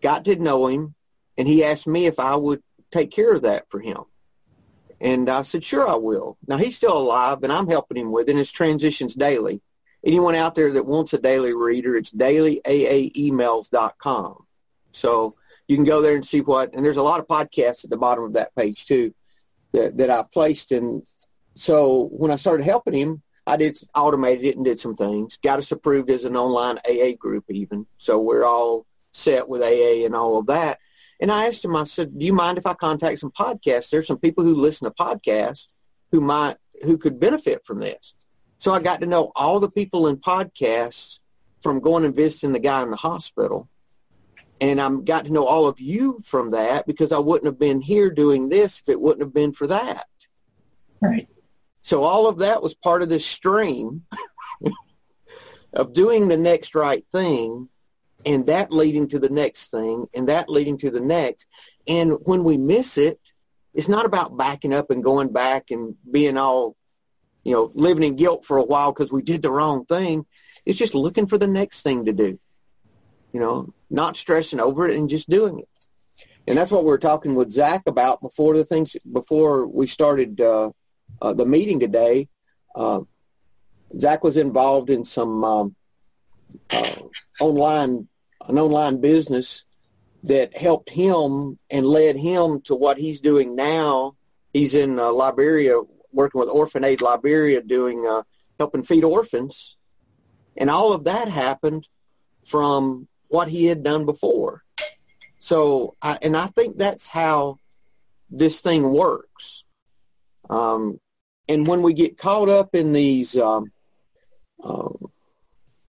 Got 0.02 0.26
to 0.26 0.36
know 0.36 0.66
him, 0.66 0.94
and 1.38 1.48
he 1.48 1.64
asked 1.64 1.86
me 1.86 2.06
if 2.06 2.20
I 2.20 2.36
would 2.36 2.62
take 2.90 3.10
care 3.10 3.32
of 3.32 3.42
that 3.42 3.70
for 3.70 3.80
him. 3.80 4.02
And 5.00 5.30
I 5.30 5.42
said, 5.42 5.64
sure, 5.64 5.88
I 5.88 5.94
will. 5.94 6.36
Now, 6.46 6.58
he's 6.58 6.76
still 6.76 6.96
alive, 6.96 7.42
and 7.42 7.52
I'm 7.52 7.68
helping 7.68 7.96
him 7.96 8.12
with 8.12 8.28
it, 8.28 8.32
and 8.32 8.38
his 8.38 8.52
transitions 8.52 9.14
daily 9.14 9.62
anyone 10.06 10.36
out 10.36 10.54
there 10.54 10.72
that 10.72 10.86
wants 10.86 11.12
a 11.12 11.18
daily 11.18 11.52
reader, 11.52 11.96
it's 11.96 12.12
dailyaaemails.com. 12.12 14.46
So 14.92 15.34
you 15.66 15.76
can 15.76 15.84
go 15.84 16.00
there 16.00 16.14
and 16.14 16.24
see 16.24 16.40
what, 16.40 16.72
and 16.72 16.82
there's 16.84 16.96
a 16.96 17.02
lot 17.02 17.18
of 17.20 17.26
podcasts 17.26 17.82
at 17.84 17.90
the 17.90 17.96
bottom 17.96 18.22
of 18.24 18.34
that 18.34 18.54
page 18.54 18.86
too 18.86 19.12
that, 19.72 19.96
that 19.96 20.10
I've 20.10 20.30
placed. 20.30 20.72
And 20.72 21.02
so 21.54 22.08
when 22.12 22.30
I 22.30 22.36
started 22.36 22.64
helping 22.64 22.94
him, 22.94 23.22
I 23.46 23.56
did 23.56 23.78
automated 23.94 24.44
it 24.44 24.56
and 24.56 24.64
did 24.64 24.80
some 24.80 24.96
things. 24.96 25.38
Got 25.42 25.60
us 25.60 25.70
approved 25.70 26.10
as 26.10 26.24
an 26.24 26.36
online 26.36 26.78
AA 26.78 27.12
group 27.18 27.44
even. 27.48 27.86
So 27.98 28.20
we're 28.20 28.44
all 28.44 28.86
set 29.12 29.48
with 29.48 29.62
AA 29.62 30.04
and 30.04 30.14
all 30.14 30.38
of 30.38 30.46
that. 30.46 30.78
And 31.20 31.30
I 31.30 31.46
asked 31.46 31.64
him, 31.64 31.76
I 31.76 31.84
said, 31.84 32.18
do 32.18 32.26
you 32.26 32.32
mind 32.32 32.58
if 32.58 32.66
I 32.66 32.74
contact 32.74 33.20
some 33.20 33.30
podcasts? 33.30 33.90
There's 33.90 34.06
some 34.06 34.18
people 34.18 34.44
who 34.44 34.54
listen 34.54 34.86
to 34.86 34.94
podcasts 34.94 35.68
who 36.12 36.20
might 36.20 36.56
who 36.84 36.98
could 36.98 37.18
benefit 37.18 37.64
from 37.64 37.78
this. 37.78 38.14
So 38.58 38.72
I 38.72 38.80
got 38.80 39.00
to 39.00 39.06
know 39.06 39.32
all 39.34 39.60
the 39.60 39.70
people 39.70 40.08
in 40.08 40.18
podcasts 40.18 41.20
from 41.62 41.80
going 41.80 42.04
and 42.04 42.14
visiting 42.14 42.52
the 42.52 42.58
guy 42.58 42.82
in 42.82 42.90
the 42.90 42.96
hospital. 42.96 43.68
And 44.60 44.80
I 44.80 44.90
got 44.90 45.26
to 45.26 45.32
know 45.32 45.46
all 45.46 45.66
of 45.66 45.80
you 45.80 46.20
from 46.24 46.50
that 46.50 46.86
because 46.86 47.12
I 47.12 47.18
wouldn't 47.18 47.46
have 47.46 47.58
been 47.58 47.80
here 47.80 48.10
doing 48.10 48.48
this 48.48 48.80
if 48.80 48.88
it 48.88 49.00
wouldn't 49.00 49.22
have 49.22 49.34
been 49.34 49.52
for 49.52 49.66
that. 49.66 50.06
Right. 51.00 51.28
So 51.82 52.02
all 52.02 52.26
of 52.26 52.38
that 52.38 52.62
was 52.62 52.74
part 52.74 53.02
of 53.02 53.08
this 53.08 53.26
stream 53.26 54.06
of 55.72 55.92
doing 55.92 56.28
the 56.28 56.38
next 56.38 56.74
right 56.74 57.04
thing 57.12 57.68
and 58.24 58.46
that 58.46 58.72
leading 58.72 59.06
to 59.08 59.18
the 59.18 59.28
next 59.28 59.70
thing 59.70 60.06
and 60.14 60.28
that 60.28 60.48
leading 60.48 60.78
to 60.78 60.90
the 60.90 61.00
next. 61.00 61.46
And 61.86 62.18
when 62.22 62.42
we 62.42 62.56
miss 62.56 62.98
it, 62.98 63.20
it's 63.72 63.88
not 63.88 64.06
about 64.06 64.36
backing 64.36 64.74
up 64.74 64.90
and 64.90 65.04
going 65.04 65.32
back 65.32 65.70
and 65.70 65.94
being 66.10 66.36
all, 66.36 66.76
you 67.44 67.52
know, 67.52 67.70
living 67.74 68.02
in 68.02 68.16
guilt 68.16 68.44
for 68.44 68.56
a 68.56 68.64
while 68.64 68.92
because 68.92 69.12
we 69.12 69.22
did 69.22 69.42
the 69.42 69.50
wrong 69.50 69.84
thing. 69.84 70.26
It's 70.64 70.78
just 70.78 70.94
looking 70.94 71.26
for 71.26 71.38
the 71.38 71.46
next 71.46 71.82
thing 71.82 72.06
to 72.06 72.12
do, 72.12 72.40
you 73.32 73.40
know, 73.40 73.72
not 73.90 74.16
stressing 74.16 74.60
over 74.60 74.88
it 74.88 74.96
and 74.96 75.08
just 75.08 75.28
doing 75.28 75.58
it. 75.58 75.68
And 76.48 76.56
that's 76.56 76.70
what 76.70 76.84
we 76.84 76.90
were 76.90 76.98
talking 76.98 77.34
with 77.34 77.50
Zach 77.50 77.82
about 77.86 78.20
before 78.20 78.56
the 78.56 78.64
things, 78.64 78.96
before 79.10 79.66
we 79.66 79.86
started 79.86 80.40
uh, 80.40 80.70
uh, 81.20 81.32
the 81.32 81.46
meeting 81.46 81.80
today. 81.80 82.28
Uh, 82.74 83.00
Zach 83.98 84.22
was 84.22 84.36
involved 84.36 84.90
in 84.90 85.04
some 85.04 85.44
um, 85.44 85.76
uh, 86.70 86.96
online, 87.40 88.08
an 88.48 88.58
online 88.58 89.00
business 89.00 89.64
that 90.22 90.56
helped 90.56 90.90
him 90.90 91.58
and 91.70 91.86
led 91.86 92.16
him 92.16 92.60
to 92.62 92.74
what 92.74 92.98
he's 92.98 93.20
doing 93.20 93.56
now. 93.56 94.16
He's 94.52 94.74
in 94.74 94.98
uh, 94.98 95.12
Liberia, 95.12 95.80
working 96.12 96.40
with 96.40 96.48
Orphan 96.48 96.84
Aid 96.84 97.00
Liberia, 97.00 97.62
doing 97.62 98.06
uh, 98.06 98.22
helping 98.58 98.82
feed 98.82 99.04
orphans, 99.04 99.76
and 100.56 100.70
all 100.70 100.92
of 100.92 101.04
that 101.04 101.28
happened 101.28 101.86
from 102.44 103.08
what 103.28 103.48
he 103.48 103.66
had 103.66 103.82
done 103.82 104.04
before. 104.04 104.62
So, 105.38 105.94
I, 106.02 106.18
and 106.22 106.36
I 106.36 106.46
think 106.48 106.76
that's 106.76 107.06
how 107.06 107.58
this 108.30 108.60
thing 108.60 108.92
works. 108.92 109.64
Um, 110.50 111.00
and 111.48 111.66
when 111.66 111.82
we 111.82 111.94
get 111.94 112.18
caught 112.18 112.48
up 112.48 112.74
in 112.74 112.92
these, 112.92 113.36
um, 113.36 113.72
uh, 114.62 114.88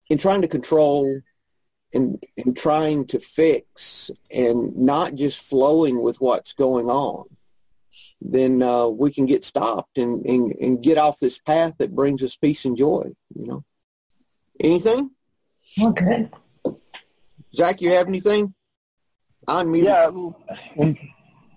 in 0.10 0.18
trying 0.18 0.42
to 0.42 0.48
control 0.48 1.22
and, 1.94 2.24
and 2.38 2.56
trying 2.56 3.08
to 3.08 3.20
fix 3.20 4.12
and 4.30 4.76
not 4.78 5.16
just 5.16 5.42
flowing 5.42 6.02
with 6.02 6.22
what's 6.22 6.54
going 6.54 6.90
on, 6.90 7.26
then 8.22 8.62
uh, 8.62 8.88
we 8.88 9.12
can 9.12 9.26
get 9.26 9.44
stopped 9.44 9.98
and, 9.98 10.26
and, 10.26 10.54
and 10.62 10.84
get 10.84 10.98
off 10.98 11.20
this 11.20 11.40
path 11.40 11.76
that 11.80 11.96
brings 11.96 12.24
us 12.24 12.36
peace 12.36 12.66
and 12.66 12.78
joy, 12.78 13.12
you 13.36 13.48
know. 13.48 13.64
Anything? 14.60 15.12
Okay. 15.82 16.30
Zach, 17.54 17.82
you 17.82 17.92
have 17.92 18.08
anything? 18.08 18.54
Unmute. 19.48 19.84
Yeah, 19.84 20.94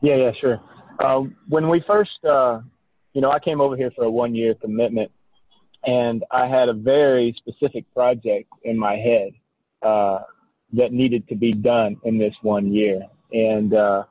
yeah, 0.03 0.17
yeah, 0.17 0.33
sure. 0.33 0.61
Uh, 0.99 1.25
when 1.49 1.69
we 1.69 1.81
first, 1.81 2.25
uh, 2.25 2.61
you 3.13 3.21
know, 3.21 3.31
I 3.31 3.39
came 3.39 3.61
over 3.61 3.77
here 3.77 3.91
for 3.91 4.05
a 4.05 4.11
one-year 4.11 4.55
commitment, 4.55 5.13
and 5.87 6.25
I 6.31 6.47
had 6.47 6.69
a 6.69 6.73
very 6.73 7.35
specific 7.37 7.93
project 7.95 8.49
in 8.63 8.79
my 8.79 8.97
head 8.97 9.33
uh, 9.83 10.21
that 10.73 10.93
needed 10.93 11.29
to 11.29 11.37
be 11.37 11.53
done 11.53 11.97
in 12.05 12.19
this 12.19 12.35
one 12.43 12.73
year. 12.73 13.03
And 13.33 13.75
uh, 13.75 14.05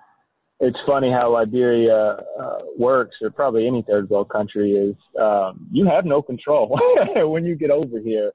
it's 0.59 0.79
funny 0.81 1.09
how 1.09 1.31
Liberia 1.31 1.95
uh, 2.39 2.59
works, 2.77 3.17
or 3.21 3.29
probably 3.29 3.67
any 3.67 3.81
third 3.81 4.09
world 4.09 4.29
country, 4.29 4.71
is 4.71 4.95
um, 5.19 5.67
you 5.71 5.85
have 5.85 6.05
no 6.05 6.21
control 6.21 6.79
when 7.15 7.43
you 7.43 7.55
get 7.55 7.71
over 7.71 7.99
here. 7.99 8.31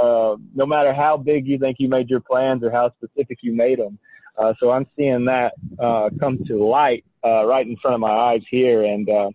Uh, 0.00 0.36
no 0.54 0.66
matter 0.66 0.92
how 0.92 1.16
big 1.16 1.46
you 1.46 1.58
think 1.58 1.78
you 1.78 1.88
made 1.88 2.08
your 2.08 2.20
plans 2.20 2.62
or 2.64 2.70
how 2.70 2.90
specific 2.90 3.38
you 3.42 3.52
made 3.52 3.78
them. 3.78 3.98
Uh, 4.38 4.54
so 4.58 4.70
I'm 4.70 4.86
seeing 4.96 5.26
that 5.26 5.54
uh, 5.78 6.08
come 6.18 6.42
to 6.46 6.64
light 6.64 7.04
uh, 7.22 7.44
right 7.46 7.66
in 7.66 7.76
front 7.76 7.94
of 7.94 8.00
my 8.00 8.10
eyes 8.10 8.42
here, 8.50 8.82
and 8.82 9.08
uh, 9.08 9.30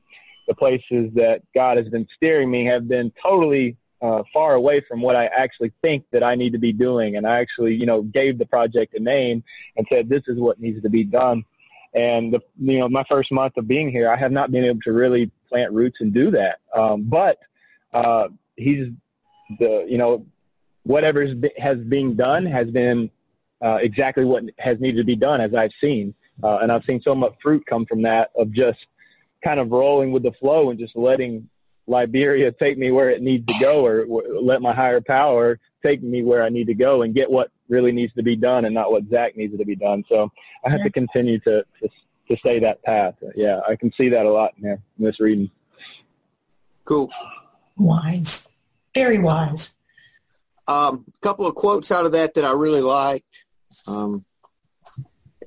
the 0.48 0.56
places 0.56 1.14
that 1.14 1.44
God 1.54 1.78
has 1.78 1.88
been 1.90 2.08
steering 2.16 2.50
me 2.50 2.66
have 2.66 2.88
been 2.88 3.12
totally 3.22 3.78
uh, 4.02 4.24
far 4.34 4.56
away 4.56 4.80
from 4.82 5.02
what 5.02 5.16
I 5.16 5.26
actually 5.28 5.72
think 5.82 6.06
that 6.12 6.24
I 6.24 6.36
need 6.36 6.54
to 6.54 6.60
be 6.60 6.74
doing. 6.74 7.18
And 7.18 7.28
I 7.28 7.40
actually, 7.40 7.76
you 7.76 7.86
know, 7.86 8.02
gave 8.02 8.38
the 8.38 8.46
project 8.46 8.96
a 8.96 9.00
name 9.00 9.44
and 9.76 9.86
said, 9.92 10.10
this 10.10 10.24
is 10.28 10.40
what 10.40 10.60
needs 10.60 10.82
to 10.84 10.90
be 10.90 11.04
done. 11.04 11.46
And, 11.94 12.34
the, 12.34 12.42
you 12.60 12.80
know, 12.80 12.90
my 12.90 13.04
first 13.10 13.32
month 13.32 13.58
of 13.58 13.68
being 13.68 13.90
here, 13.90 14.10
I 14.10 14.16
have 14.16 14.32
not 14.32 14.52
been 14.52 14.66
able 14.66 14.82
to 14.82 14.94
really 14.94 15.32
plant 15.50 15.72
roots 15.72 15.98
and 16.00 16.14
do 16.14 16.32
that. 16.32 16.60
Um, 16.74 17.04
but 17.04 17.40
uh, 17.94 18.30
he's 18.56 18.90
the, 19.60 19.86
you 19.88 19.98
know, 19.98 20.26
whatever 20.88 21.28
has 21.58 21.78
been 21.80 22.16
done 22.16 22.46
has 22.46 22.72
been 22.72 23.12
uh, 23.62 23.78
exactly 23.82 24.24
what 24.24 24.44
has 24.58 24.80
needed 24.80 24.98
to 24.98 25.04
be 25.04 25.16
done 25.16 25.42
as 25.42 25.54
I've 25.54 25.74
seen. 25.82 26.14
Uh, 26.42 26.60
and 26.60 26.72
I've 26.72 26.86
seen 26.86 27.02
so 27.02 27.14
much 27.14 27.34
fruit 27.42 27.66
come 27.66 27.86
from 27.86 28.02
that 28.04 28.32
of 28.36 28.52
just 28.52 28.80
kind 29.44 29.60
of 29.60 29.72
rolling 29.72 30.12
with 30.12 30.24
the 30.24 30.32
flow 30.34 30.70
and 30.70 30.80
just 30.80 30.96
letting 30.96 31.50
Liberia 31.88 32.52
take 32.52 32.78
me 32.78 32.92
where 32.92 33.10
it 33.10 33.22
needs 33.22 33.46
to 33.52 33.60
go 33.60 33.86
or 33.86 34.06
let 34.06 34.62
my 34.62 34.74
higher 34.74 35.02
power 35.02 35.60
take 35.84 36.02
me 36.04 36.22
where 36.24 36.44
I 36.44 36.50
need 36.50 36.68
to 36.68 36.74
go 36.74 37.02
and 37.02 37.14
get 37.14 37.30
what 37.30 37.52
really 37.70 37.92
needs 37.92 38.14
to 38.14 38.24
be 38.24 38.36
done 38.36 38.66
and 38.66 38.74
not 38.74 38.92
what 38.92 39.10
Zach 39.10 39.36
needs 39.36 39.58
to 39.58 39.66
be 39.66 39.76
done. 39.76 40.04
So 40.10 40.32
I 40.66 40.70
have 40.70 40.80
yeah. 40.80 40.86
to 40.86 40.90
continue 40.92 41.40
to, 41.40 41.66
to, 41.82 41.90
to 42.30 42.38
stay 42.38 42.60
that 42.60 42.84
path. 42.84 43.16
Yeah, 43.36 43.62
I 43.68 43.76
can 43.76 43.92
see 43.94 44.10
that 44.10 44.26
a 44.26 44.30
lot 44.30 44.54
in, 44.58 44.64
there, 44.64 44.82
in 44.98 45.06
this 45.06 45.20
reading. 45.20 45.50
Cool. 46.86 47.10
Wise. 47.78 48.50
Very 48.94 49.20
wise. 49.20 49.77
Um, 50.68 51.06
a 51.08 51.20
couple 51.22 51.48
of 51.48 51.56
quotes 51.56 51.92
out 51.92 52.06
of 52.06 52.12
that 52.12 52.34
that 52.34 52.46
I 52.46 52.52
really 52.52 52.82
liked. 52.82 53.46
Um, 53.86 54.26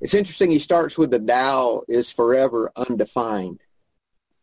it's 0.00 0.14
interesting. 0.14 0.50
He 0.50 0.58
starts 0.58 0.96
with 0.96 1.10
the 1.10 1.18
Tao 1.18 1.82
is 1.88 2.10
forever 2.10 2.72
undefined. 2.74 3.60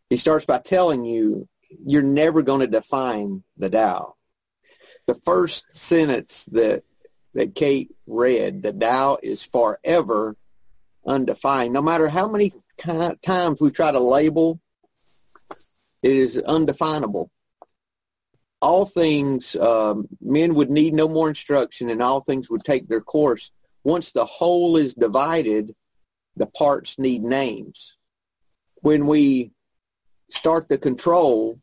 He 0.08 0.16
starts 0.16 0.44
by 0.44 0.58
telling 0.58 1.04
you 1.04 1.48
you're 1.84 2.02
never 2.02 2.42
going 2.42 2.60
to 2.60 2.66
define 2.66 3.42
the 3.56 3.68
Tao. 3.68 4.14
The 5.06 5.14
first 5.14 5.74
sentence 5.74 6.44
that 6.52 6.84
that 7.34 7.54
Kate 7.54 7.90
read, 8.06 8.62
the 8.62 8.72
Tao 8.72 9.18
is 9.22 9.42
forever 9.42 10.36
undefined. 11.06 11.72
No 11.72 11.82
matter 11.82 12.08
how 12.08 12.28
many 12.28 12.52
times 13.22 13.60
we 13.60 13.70
try 13.70 13.90
to 13.90 14.00
label, 14.00 14.60
it 16.02 16.12
is 16.12 16.36
undefinable. 16.38 17.30
All 18.60 18.84
things, 18.84 19.54
um, 19.56 20.08
men 20.20 20.54
would 20.54 20.70
need 20.70 20.94
no 20.94 21.08
more 21.08 21.28
instruction 21.28 21.90
and 21.90 22.02
all 22.02 22.20
things 22.20 22.50
would 22.50 22.64
take 22.64 22.88
their 22.88 23.00
course. 23.00 23.50
Once 23.84 24.10
the 24.10 24.24
whole 24.24 24.76
is 24.76 24.94
divided, 24.94 25.74
the 26.36 26.46
parts 26.46 26.98
need 26.98 27.22
names. 27.22 27.96
When 28.82 29.06
we 29.06 29.52
start 30.30 30.68
the 30.68 30.78
control, 30.78 31.60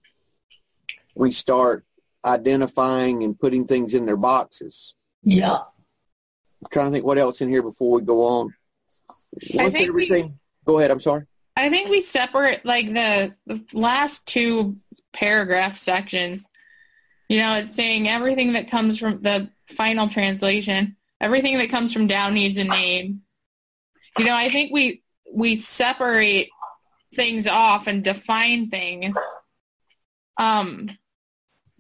we 1.16 1.32
start 1.32 1.86
identifying 2.24 3.24
and 3.24 3.40
putting 3.40 3.68
things 3.68 3.94
in 3.94 4.06
their 4.06 4.18
boxes. 4.18 4.96
Yeah. 5.24 5.56
I'm 5.58 6.70
trying 6.72 6.88
to 6.88 6.92
think 6.92 7.06
what 7.06 7.18
else 7.18 7.42
in 7.42 7.50
here 7.50 7.62
before 7.62 8.00
we 8.00 8.02
go 8.02 8.26
on. 8.26 8.54
Once 9.54 9.76
everything, 9.80 10.26
we, 10.26 10.34
go 10.66 10.80
ahead. 10.80 10.92
I'm 10.92 11.00
sorry. 11.00 11.26
I 11.56 11.70
think 11.70 11.90
we 11.90 12.02
separate 12.02 12.66
like 12.66 12.88
the, 12.94 13.34
the 13.46 13.62
last 13.74 14.26
two 14.26 14.78
paragraph 15.14 15.78
sections. 15.78 16.46
You 17.28 17.40
know, 17.40 17.56
it's 17.56 17.76
saying 17.76 18.08
everything 18.08 18.54
that 18.54 18.70
comes 18.70 19.00
from 19.00 19.22
the 19.22 19.50
final 19.68 20.08
translation, 20.10 20.96
everything 21.20 21.58
that 21.58 21.70
comes 21.70 21.92
from 21.94 22.08
Tao 22.08 22.30
needs 22.30 22.60
a 22.60 22.64
name. 22.64 23.22
You 24.18 24.26
know, 24.26 24.36
I 24.36 24.50
think 24.50 24.72
we 24.72 25.04
we 25.32 25.56
separate 25.56 26.50
things 27.14 27.48
off 27.48 27.88
and 27.88 28.04
define 28.04 28.70
things. 28.70 29.18
Um, 30.38 30.90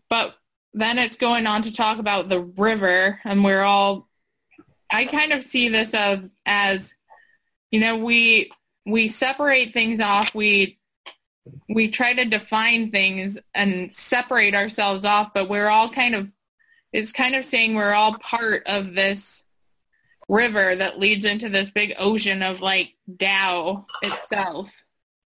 but 0.09 0.35
then 0.73 0.97
it's 0.97 1.17
going 1.17 1.47
on 1.47 1.63
to 1.63 1.71
talk 1.71 1.99
about 1.99 2.29
the 2.29 2.41
river, 2.41 3.19
and 3.23 3.43
we're 3.43 3.63
all. 3.63 4.09
I 4.91 5.05
kind 5.05 5.31
of 5.33 5.43
see 5.43 5.69
this 5.69 5.93
as, 5.93 6.19
as 6.45 6.93
you 7.71 7.79
know, 7.79 7.97
we 7.97 8.51
we 8.85 9.09
separate 9.09 9.73
things 9.73 9.99
off. 9.99 10.33
We 10.35 10.79
we 11.69 11.89
try 11.89 12.13
to 12.13 12.25
define 12.25 12.91
things 12.91 13.37
and 13.53 13.93
separate 13.95 14.55
ourselves 14.55 15.05
off, 15.05 15.33
but 15.33 15.49
we're 15.49 15.69
all 15.69 15.89
kind 15.89 16.15
of. 16.15 16.29
It's 16.93 17.11
kind 17.11 17.35
of 17.35 17.43
saying 17.43 17.75
we're 17.75 17.93
all 17.93 18.17
part 18.19 18.63
of 18.67 18.95
this 18.95 19.43
river 20.29 20.75
that 20.75 20.99
leads 20.99 21.25
into 21.25 21.49
this 21.49 21.69
big 21.69 21.93
ocean 21.99 22.41
of 22.41 22.61
like 22.61 22.95
Tao 23.19 23.85
itself. 24.01 24.71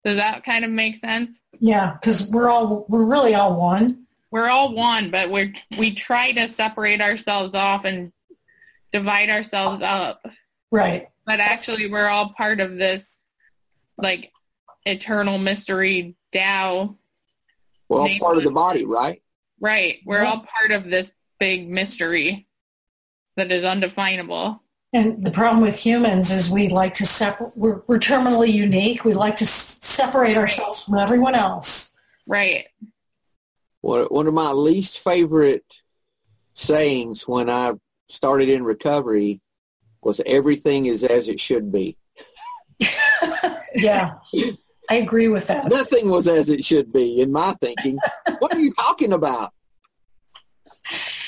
Does 0.06 0.16
that 0.16 0.44
kind 0.44 0.64
of 0.64 0.72
make 0.72 1.00
sense? 1.00 1.42
Yeah, 1.60 1.98
because 2.00 2.30
we're 2.30 2.50
all 2.50 2.86
we're 2.88 3.06
really 3.06 3.36
all 3.36 3.60
one. 3.60 4.06
We're 4.32 4.50
all 4.50 4.74
one, 4.74 5.12
but 5.12 5.30
we 5.30 5.56
we 5.78 5.94
try 5.94 6.32
to 6.34 6.48
separate 6.48 7.02
ourselves 7.02 7.54
off 7.54 7.86
and 7.86 8.12
divide 8.92 9.30
ourselves 9.30 9.84
up. 9.84 10.26
Right. 10.72 11.10
But 11.26 11.40
actually, 11.40 11.90
we're 11.90 12.08
all 12.08 12.30
part 12.30 12.60
of 12.60 12.78
this 12.78 13.20
like 13.98 14.32
eternal 14.88 15.38
mystery 15.38 16.16
Tao 16.32 16.98
We're 17.90 18.02
all 18.02 18.20
part 18.20 18.38
of 18.38 18.44
the 18.44 18.52
body, 18.52 18.86
right? 18.86 19.22
Right. 19.60 20.00
We're 20.06 20.24
all 20.24 20.46
part 20.60 20.72
of 20.72 20.90
this 20.90 21.12
big 21.40 21.70
mystery 21.70 22.48
that 23.36 23.52
is 23.52 23.64
undefinable. 23.64 24.62
And 24.94 25.24
the 25.24 25.32
problem 25.32 25.62
with 25.62 25.78
humans 25.78 26.32
is 26.32 26.50
we 26.50 26.70
like 26.70 26.94
to 26.96 27.06
separate, 27.06 27.56
we're, 27.56 27.82
we're 27.88 28.00
terminally 28.00 28.52
unique. 28.52 29.04
We 29.04 29.14
like 29.14 29.38
to 29.38 29.46
s- 29.46 29.80
separate 29.82 30.38
ourselves 30.38 30.84
from 30.84 30.96
everyone 30.96 31.36
else. 31.36 31.96
Right. 32.26 32.68
One 33.82 34.06
one 34.06 34.28
of 34.28 34.34
my 34.34 34.52
least 34.52 35.00
favorite 35.00 35.82
sayings 36.54 37.28
when 37.28 37.50
I 37.50 37.74
started 38.10 38.50
in 38.50 38.64
recovery 38.64 39.42
was 40.02 40.20
everything 40.26 40.88
is 40.88 41.04
as 41.04 41.30
it 41.30 41.40
should 41.40 41.72
be. 41.72 41.98
Yeah, 43.78 44.16
I 44.90 44.96
agree 44.96 45.28
with 45.28 45.48
that. 45.48 45.68
Nothing 45.70 46.10
was 46.10 46.28
as 46.28 46.50
it 46.50 46.64
should 46.64 46.94
be 46.94 47.22
in 47.22 47.32
my 47.32 47.54
thinking. 47.62 47.98
what 48.40 48.54
are 48.54 48.60
you 48.60 48.74
talking 48.74 49.14
about? 49.14 49.52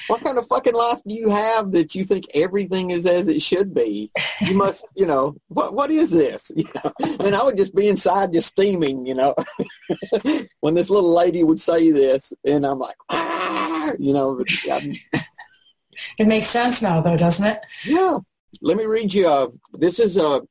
What 0.07 0.23
kind 0.23 0.37
of 0.39 0.47
fucking 0.47 0.73
life 0.73 0.99
do 1.07 1.13
you 1.13 1.29
have 1.29 1.71
that 1.73 1.93
you 1.93 2.03
think 2.03 2.25
everything 2.33 2.89
is 2.89 3.05
as 3.05 3.27
it 3.27 3.41
should 3.43 3.73
be? 3.75 4.11
You 4.41 4.55
must, 4.55 4.83
you 4.95 5.05
know, 5.05 5.35
what 5.49 5.73
what 5.75 5.91
is 5.91 6.09
this? 6.09 6.51
You 6.55 6.65
know, 6.75 6.91
and 7.19 7.35
I 7.35 7.43
would 7.43 7.57
just 7.57 7.75
be 7.75 7.87
inside 7.87 8.33
just 8.33 8.47
steaming, 8.47 9.05
you 9.05 9.13
know, 9.13 9.35
when 10.61 10.73
this 10.73 10.89
little 10.89 11.13
lady 11.13 11.43
would 11.43 11.59
say 11.59 11.91
this, 11.91 12.33
and 12.45 12.65
I'm 12.65 12.79
like, 12.79 12.95
ah, 13.09 13.91
you 13.99 14.13
know, 14.13 14.43
I'm, 14.71 14.95
It 16.17 16.27
makes 16.27 16.47
sense 16.47 16.81
now, 16.81 17.01
though, 17.01 17.17
doesn't 17.17 17.45
it? 17.45 17.59
yeah. 17.85 18.17
Let 18.61 18.77
me 18.77 18.85
read 18.85 19.13
you. 19.13 19.27
Uh, 19.27 19.47
this 19.73 19.99
is 19.99 20.17
a 20.17 20.41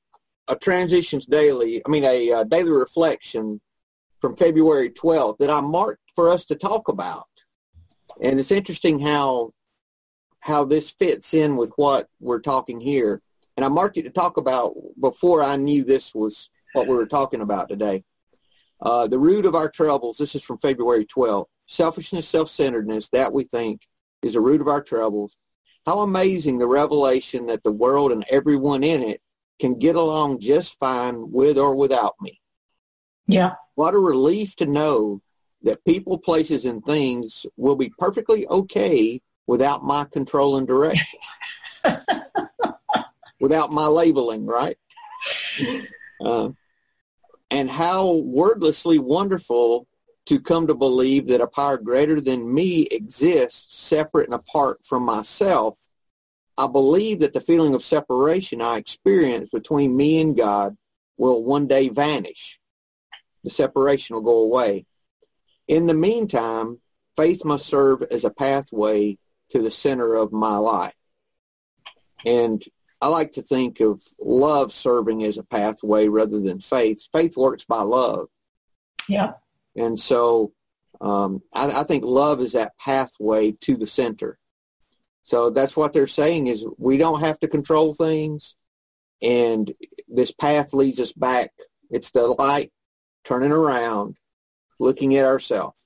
a 0.48 0.56
transitions 0.56 1.26
daily. 1.26 1.82
I 1.84 1.90
mean, 1.90 2.04
a, 2.04 2.32
uh 2.32 2.44
daily 2.44 2.70
reflection 2.70 3.60
from 4.20 4.36
February 4.36 4.90
12th 4.90 5.38
that 5.38 5.50
I 5.50 5.60
marked 5.60 6.02
for 6.14 6.28
us 6.28 6.44
to 6.46 6.56
talk 6.56 6.88
about. 6.88 7.28
And 8.20 8.40
it's 8.40 8.50
interesting 8.50 9.00
how 9.00 9.52
how 10.40 10.64
this 10.64 10.90
fits 10.90 11.34
in 11.34 11.56
with 11.56 11.72
what 11.76 12.08
we're 12.20 12.40
talking 12.40 12.80
here. 12.80 13.20
And 13.56 13.64
I 13.64 13.68
marked 13.68 13.96
it 13.96 14.04
to 14.04 14.10
talk 14.10 14.36
about 14.36 14.74
before 15.00 15.42
I 15.42 15.56
knew 15.56 15.82
this 15.82 16.14
was 16.14 16.48
what 16.74 16.86
we 16.86 16.94
were 16.94 17.06
talking 17.06 17.40
about 17.40 17.68
today. 17.68 18.04
Uh, 18.80 19.08
the 19.08 19.18
root 19.18 19.44
of 19.46 19.56
our 19.56 19.68
troubles, 19.68 20.16
this 20.16 20.36
is 20.36 20.42
from 20.42 20.58
February 20.58 21.04
12th. 21.04 21.46
Selfishness, 21.66 22.28
self-centeredness, 22.28 23.08
that 23.10 23.32
we 23.32 23.44
think 23.44 23.82
is 24.22 24.34
the 24.34 24.40
root 24.40 24.60
of 24.60 24.68
our 24.68 24.82
troubles. 24.82 25.36
How 25.84 26.00
amazing 26.00 26.58
the 26.58 26.66
revelation 26.66 27.46
that 27.46 27.64
the 27.64 27.72
world 27.72 28.12
and 28.12 28.24
everyone 28.30 28.84
in 28.84 29.02
it 29.02 29.20
can 29.58 29.78
get 29.78 29.96
along 29.96 30.40
just 30.40 30.78
fine 30.78 31.30
with 31.30 31.58
or 31.58 31.74
without 31.74 32.14
me. 32.20 32.40
Yeah. 33.26 33.54
What 33.74 33.94
a 33.94 33.98
relief 33.98 34.56
to 34.56 34.66
know 34.66 35.20
that 35.62 35.84
people, 35.84 36.18
places, 36.18 36.64
and 36.64 36.84
things 36.84 37.46
will 37.56 37.76
be 37.76 37.92
perfectly 37.98 38.46
okay 38.46 39.20
without 39.46 39.82
my 39.82 40.04
control 40.04 40.56
and 40.56 40.66
direction. 40.66 41.18
without 43.40 43.72
my 43.72 43.86
labeling, 43.86 44.46
right? 44.46 44.76
Uh, 46.20 46.50
and 47.50 47.70
how 47.70 48.12
wordlessly 48.12 48.98
wonderful 48.98 49.86
to 50.26 50.38
come 50.38 50.66
to 50.66 50.74
believe 50.74 51.26
that 51.26 51.40
a 51.40 51.46
power 51.46 51.78
greater 51.78 52.20
than 52.20 52.52
me 52.52 52.82
exists 52.90 53.74
separate 53.74 54.26
and 54.26 54.34
apart 54.34 54.84
from 54.84 55.02
myself. 55.02 55.78
I 56.58 56.66
believe 56.66 57.20
that 57.20 57.32
the 57.32 57.40
feeling 57.40 57.72
of 57.72 57.84
separation 57.84 58.60
I 58.60 58.78
experience 58.78 59.48
between 59.50 59.96
me 59.96 60.20
and 60.20 60.36
God 60.36 60.76
will 61.16 61.44
one 61.44 61.68
day 61.68 61.88
vanish. 61.88 62.58
The 63.44 63.50
separation 63.50 64.14
will 64.14 64.22
go 64.22 64.42
away. 64.42 64.84
In 65.68 65.86
the 65.86 65.94
meantime, 65.94 66.80
faith 67.16 67.44
must 67.44 67.66
serve 67.66 68.02
as 68.10 68.24
a 68.24 68.30
pathway 68.30 69.18
to 69.50 69.62
the 69.62 69.70
center 69.70 70.16
of 70.16 70.32
my 70.32 70.56
life. 70.56 70.94
And 72.26 72.62
I 73.00 73.06
like 73.06 73.32
to 73.32 73.42
think 73.42 73.78
of 73.78 74.02
love 74.20 74.72
serving 74.72 75.22
as 75.22 75.38
a 75.38 75.44
pathway 75.44 76.08
rather 76.08 76.40
than 76.40 76.58
faith. 76.58 77.02
Faith 77.12 77.36
works 77.36 77.64
by 77.64 77.82
love. 77.82 78.26
Yeah. 79.08 79.34
And 79.76 80.00
so 80.00 80.52
um, 81.00 81.42
I, 81.54 81.80
I 81.80 81.84
think 81.84 82.04
love 82.04 82.40
is 82.40 82.52
that 82.52 82.76
pathway 82.78 83.52
to 83.52 83.76
the 83.76 83.86
center. 83.86 84.38
So 85.28 85.50
that's 85.50 85.76
what 85.76 85.92
they're 85.92 86.06
saying 86.06 86.46
is 86.46 86.64
we 86.78 86.96
don't 86.96 87.20
have 87.20 87.38
to 87.40 87.48
control 87.48 87.92
things. 87.92 88.54
And 89.20 89.70
this 90.08 90.32
path 90.32 90.72
leads 90.72 90.98
us 91.00 91.12
back. 91.12 91.50
It's 91.90 92.12
the 92.12 92.28
light 92.28 92.72
turning 93.24 93.52
around, 93.52 94.16
looking 94.78 95.16
at 95.16 95.26
ourselves. 95.26 95.76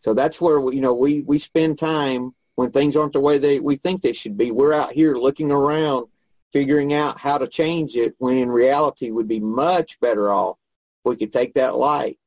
So 0.00 0.14
that's 0.14 0.40
where, 0.40 0.60
we, 0.60 0.74
you 0.74 0.80
know, 0.80 0.94
we, 0.94 1.20
we 1.20 1.38
spend 1.38 1.78
time 1.78 2.34
when 2.56 2.72
things 2.72 2.96
aren't 2.96 3.12
the 3.12 3.20
way 3.20 3.38
they, 3.38 3.60
we 3.60 3.76
think 3.76 4.02
they 4.02 4.12
should 4.12 4.36
be. 4.36 4.50
We're 4.50 4.74
out 4.74 4.90
here 4.90 5.14
looking 5.14 5.52
around, 5.52 6.08
figuring 6.52 6.92
out 6.92 7.20
how 7.20 7.38
to 7.38 7.46
change 7.46 7.94
it 7.94 8.16
when 8.18 8.36
in 8.36 8.50
reality 8.50 9.12
we'd 9.12 9.28
be 9.28 9.38
much 9.38 10.00
better 10.00 10.32
off. 10.32 10.56
if 11.04 11.10
We 11.10 11.16
could 11.16 11.32
take 11.32 11.54
that 11.54 11.76
light, 11.76 12.18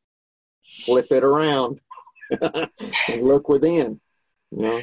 flip 0.86 1.08
it 1.12 1.26
around 1.26 1.82
and 2.42 3.24
look 3.24 3.50
within, 3.50 4.00
you 4.52 4.62
know, 4.62 4.82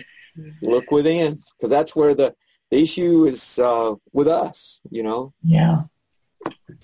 look 0.62 0.90
within 0.90 1.35
because 1.57 1.70
that's 1.70 1.94
where 1.96 2.14
the, 2.14 2.35
the 2.70 2.79
issue 2.83 3.25
is 3.27 3.59
uh, 3.59 3.94
with 4.12 4.29
us, 4.29 4.81
you 4.90 5.03
know, 5.03 5.33
Yeah. 5.42 5.83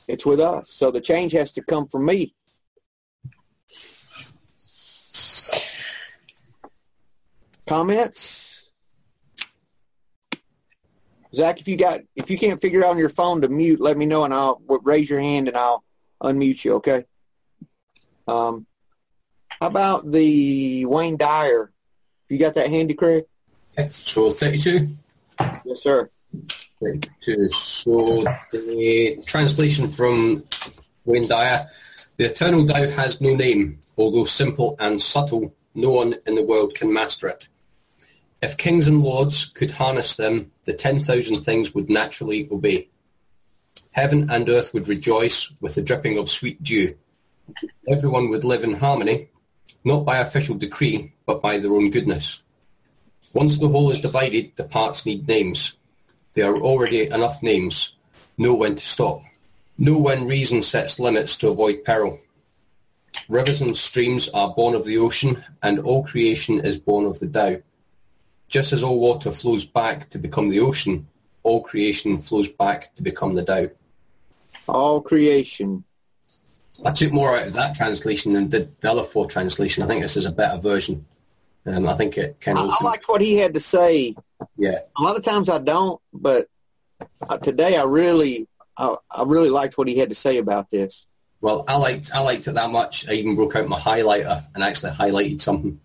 it's 0.09 0.25
with 0.27 0.41
us. 0.41 0.71
So 0.71 0.91
the 0.91 1.01
change 1.01 1.33
has 1.33 1.53
to 1.53 1.63
come 1.63 1.89
from 1.89 2.05
me. 2.07 2.35
Comments? 7.67 8.71
Zach, 11.35 11.61
if 11.61 11.67
you 11.69 11.77
got 11.77 12.01
if 12.15 12.29
you 12.31 12.37
can't 12.37 12.61
figure 12.61 12.85
out 12.85 12.91
on 12.91 12.99
your 12.99 13.09
phone 13.09 13.41
to 13.41 13.49
mute, 13.49 13.81
let 13.81 13.97
me 13.97 14.05
know 14.05 14.25
and 14.25 14.35
I'll 14.35 14.61
raise 14.83 15.09
your 15.09 15.21
hand 15.21 15.49
and 15.49 15.57
I'll 15.57 15.83
unmute 16.23 16.65
you. 16.65 16.75
Okay. 16.75 17.05
Um, 18.29 18.67
how 19.61 19.69
about 19.69 20.11
the 20.11 20.85
Wayne 20.87 21.17
Dyer? 21.17 21.73
You 22.29 22.39
got 22.39 22.55
that 22.55 22.69
handy, 22.69 22.95
Craig? 22.95 23.25
So 23.79 24.31
32. 24.31 24.89
Yes, 25.65 25.83
sir. 25.83 26.09
32. 26.81 27.49
So 27.51 28.25
the 28.53 29.23
translation 29.27 29.89
from 29.89 30.45
Wayne 31.05 31.27
Dyer, 31.27 31.59
the 32.17 32.25
eternal 32.27 32.67
Tao 32.67 32.87
has 32.89 33.21
no 33.21 33.35
name, 33.35 33.79
although 33.97 34.25
simple 34.25 34.77
and 34.79 35.01
subtle, 35.01 35.55
no 35.75 35.91
one 35.91 36.17
in 36.27 36.35
the 36.35 36.43
world 36.43 36.75
can 36.75 36.93
master 36.93 37.29
it. 37.29 37.49
If 38.43 38.57
kings 38.57 38.89
and 38.89 39.03
lords 39.03 39.47
could 39.47 39.71
harness 39.71 40.17
them, 40.17 40.51
the 40.65 40.75
10,000 40.75 41.43
things 41.43 41.75
would 41.75 41.89
naturally 41.89 42.49
obey. 42.51 42.89
Heaven 43.93 44.29
and 44.31 44.49
earth 44.49 44.75
would 44.75 44.89
rejoice 44.89 45.53
with 45.61 45.77
the 45.77 45.83
dripping 45.83 46.19
of 46.19 46.29
sweet 46.29 46.63
dew. 46.63 46.97
Everyone 47.89 48.29
would 48.31 48.45
live 48.45 48.65
in 48.65 48.75
harmony, 48.75 49.31
not 49.85 50.05
by 50.05 50.19
official 50.19 50.57
decree, 50.57 51.13
but 51.27 51.41
by 51.41 51.59
their 51.59 51.73
own 51.73 51.91
goodness. 51.91 52.43
Once 53.33 53.59
the 53.59 53.69
whole 53.69 53.91
is 53.91 54.01
divided, 54.01 54.53
the 54.57 54.65
parts 54.65 55.07
need 55.07 55.27
names. 55.27 55.73
There 56.35 56.53
are 56.53 56.61
already 56.61 57.07
enough 57.07 57.43
names. 57.43 57.95
Know 58.39 58.55
when 58.55 58.77
to 58.77 58.87
stop. 58.87 59.23
Know 59.79 59.99
when 59.99 60.27
reason 60.27 60.63
sets 60.63 60.99
limits 60.99 61.37
to 61.39 61.49
avoid 61.49 61.85
peril. 61.85 62.19
Rivers 63.29 63.61
and 63.61 63.77
streams 63.77 64.29
are 64.31 64.55
born 64.55 64.75
of 64.75 64.85
the 64.85 64.99
ocean, 64.99 65.45
and 65.63 65.79
all 65.81 66.05
creation 66.05 66.61
is 66.61 66.77
born 66.77 67.07
of 67.07 67.19
the 67.21 67.29
Tao. 67.29 67.63
Just 68.49 68.73
as 68.73 68.83
all 68.83 68.99
water 68.99 69.33
flows 69.33 69.65
back 69.65 70.11
to 70.11 70.19
become 70.19 70.51
the 70.51 70.61
ocean, 70.61 71.07
all 71.43 71.63
creation 71.63 72.19
flows 72.19 72.49
back 72.49 72.95
to 72.95 73.03
become 73.03 73.35
the 73.35 73.45
Tao. 73.45 73.69
All 74.69 75.01
creation. 75.01 75.85
I 76.85 76.93
took 76.93 77.13
more 77.13 77.37
out 77.37 77.49
of 77.49 77.53
that 77.55 77.75
translation 77.75 78.33
than 78.33 78.49
did 78.49 78.81
the 78.81 78.91
other 78.91 79.03
four 79.03 79.27
translation. 79.27 79.83
I 79.83 79.87
think 79.87 80.03
this 80.03 80.17
is 80.17 80.27
a 80.27 80.33
better 80.33 80.59
version. 80.59 81.07
Um, 81.65 81.89
I 81.89 81.95
think 81.95 82.19
it 82.19 82.41
kind 82.41 82.59
I, 82.59 82.65
of 82.65 82.71
I 82.81 82.85
liked 82.85 83.09
what 83.09 83.21
he 83.21 83.37
had 83.37 83.55
to 83.55 83.61
say. 83.61 84.15
yeah. 84.57 84.81
A 84.97 85.03
lot 85.03 85.17
of 85.17 85.23
times 85.23 85.49
I 85.49 85.59
don't, 85.59 86.01
but 86.13 86.49
uh, 87.29 87.39
today 87.39 87.77
I 87.77 87.85
really, 87.85 88.49
I, 88.77 88.97
I 89.11 89.23
really 89.25 89.51
liked 89.51 89.79
what 89.79 89.89
he 89.89 89.99
had 89.99 90.09
to 90.09 90.15
say 90.15 90.39
about 90.39 90.71
this. 90.71 91.07
Well, 91.41 91.65
I 91.67 91.77
liked 91.77 92.13
I 92.15 92.21
liked 92.21 92.47
it 92.47 92.53
that 92.53 92.71
much. 92.71 93.09
I 93.09 93.13
even 93.15 93.35
broke 93.35 93.57
out 93.57 93.67
my 93.67 93.79
highlighter 93.79 94.45
and 94.55 94.63
actually 94.63 94.93
highlighted 94.93 95.41
something. 95.41 95.81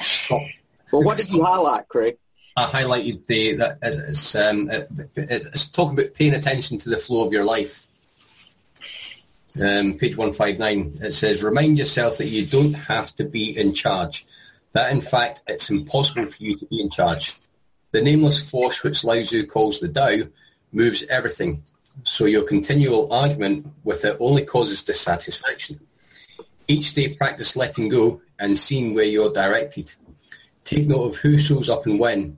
Stop. 0.00 0.42
But 0.90 1.00
what 1.00 1.16
did 1.16 1.30
you 1.30 1.44
highlight, 1.44 1.88
Craig? 1.88 2.18
I 2.56 2.66
highlighted 2.66 3.26
the 3.26 3.54
that 3.56 3.78
it's, 3.82 4.34
um, 4.34 4.70
it, 4.70 4.88
it's 5.16 5.68
talking 5.68 5.98
about 5.98 6.14
paying 6.14 6.34
attention 6.34 6.76
to 6.78 6.90
the 6.90 6.96
flow 6.96 7.26
of 7.26 7.32
your 7.32 7.44
life. 7.44 7.86
Um, 9.60 9.94
page 9.94 10.16
one 10.16 10.32
five 10.32 10.58
nine. 10.58 10.98
It 11.00 11.14
says, 11.14 11.42
"Remind 11.42 11.78
yourself 11.78 12.18
that 12.18 12.26
you 12.26 12.46
don't 12.46 12.74
have 12.74 13.16
to 13.16 13.24
be 13.24 13.56
in 13.56 13.74
charge. 13.74 14.26
That 14.72 14.92
in 14.92 15.00
fact, 15.00 15.42
it's 15.48 15.70
impossible 15.70 16.26
for 16.26 16.42
you 16.42 16.56
to 16.56 16.66
be 16.66 16.80
in 16.80 16.90
charge. 16.90 17.34
The 17.90 18.02
nameless 18.02 18.50
force, 18.50 18.82
which 18.82 19.02
Lao 19.02 19.22
Tzu 19.22 19.46
calls 19.46 19.80
the 19.80 19.88
Tao, 19.88 20.28
moves 20.72 21.04
everything. 21.08 21.62
So 22.04 22.26
your 22.26 22.42
continual 22.42 23.12
argument 23.12 23.66
with 23.82 24.04
it 24.04 24.16
only 24.20 24.44
causes 24.44 24.84
dissatisfaction. 24.84 25.80
Each 26.68 26.94
day 26.94 27.14
practice 27.14 27.56
letting 27.56 27.88
go 27.88 28.20
and 28.38 28.58
seeing 28.58 28.94
where 28.94 29.04
you're 29.04 29.32
directed. 29.32 29.92
Take 30.64 30.86
note 30.86 31.04
of 31.08 31.16
who 31.16 31.38
shows 31.38 31.70
up 31.70 31.86
and 31.86 31.98
when. 31.98 32.36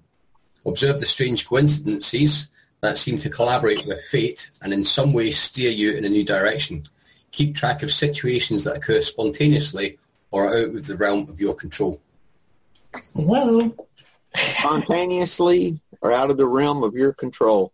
Observe 0.65 1.01
the 1.01 1.07
strange 1.07 1.47
coincidences 1.47 2.49
that 2.81 2.97
seem 2.97 3.19
to 3.19 3.29
collaborate 3.29 3.85
with 3.87 4.03
fate 4.05 4.51
and 4.63 4.73
in 4.73 4.85
some 4.85 5.13
way 5.13 5.33
steer 5.33 5.71
you 5.71 5.93
in 5.93 6.05
a 6.05 6.09
new 6.09 6.25
direction. 6.25 6.89
Keep 7.33 7.55
track 7.55 7.83
of 7.83 7.91
situations 7.91 8.65
that 8.65 8.77
occur 8.77 9.01
spontaneously 9.01 9.99
or 10.31 10.47
are 10.47 10.59
out 10.59 10.75
of 10.75 10.87
the 10.87 10.97
realm 10.97 11.29
of 11.29 11.41
your 11.41 11.55
control. 11.55 12.01
Whoa. 13.15 13.75
Spontaneously 14.35 15.81
or 16.01 16.13
out 16.13 16.31
of 16.31 16.37
the 16.37 16.47
realm 16.47 16.83
of 16.83 16.95
your 16.95 17.13
control. 17.13 17.73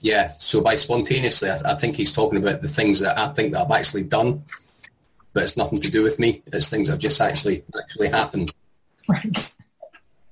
Yeah, 0.00 0.28
so 0.38 0.60
by 0.60 0.74
spontaneously, 0.74 1.48
I, 1.48 1.72
I 1.72 1.74
think 1.74 1.96
he's 1.96 2.12
talking 2.12 2.38
about 2.38 2.60
the 2.60 2.68
things 2.68 3.00
that 3.00 3.18
I 3.18 3.28
think 3.28 3.52
that 3.52 3.62
I've 3.62 3.70
actually 3.70 4.02
done, 4.02 4.44
but 5.32 5.42
it's 5.42 5.56
nothing 5.56 5.80
to 5.80 5.90
do 5.90 6.02
with 6.02 6.18
me. 6.18 6.42
It's 6.46 6.68
things 6.68 6.88
that 6.88 6.94
have 6.94 7.00
just 7.00 7.20
actually 7.20 7.62
actually 7.78 8.08
happened. 8.08 8.52
Right. 9.08 9.54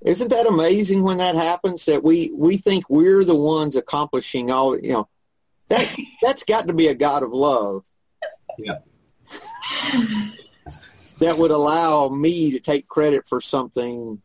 Isn't 0.02 0.28
that 0.28 0.46
amazing 0.46 1.02
when 1.02 1.18
that 1.18 1.36
happens 1.36 1.86
that 1.86 2.02
we, 2.02 2.32
we 2.34 2.56
think 2.56 2.90
we're 2.90 3.24
the 3.24 3.34
ones 3.34 3.76
accomplishing 3.76 4.50
all, 4.50 4.78
you 4.78 4.92
know, 4.92 5.08
that, 5.68 5.88
that's 6.20 6.44
got 6.44 6.66
to 6.66 6.74
be 6.74 6.88
a 6.88 6.94
God 6.94 7.22
of 7.22 7.32
love 7.32 7.84
Yeah. 8.58 8.78
that 11.18 11.38
would 11.38 11.50
allow 11.50 12.08
me 12.08 12.50
to 12.52 12.60
take 12.60 12.88
credit 12.88 13.28
for 13.28 13.40
something 13.40 14.20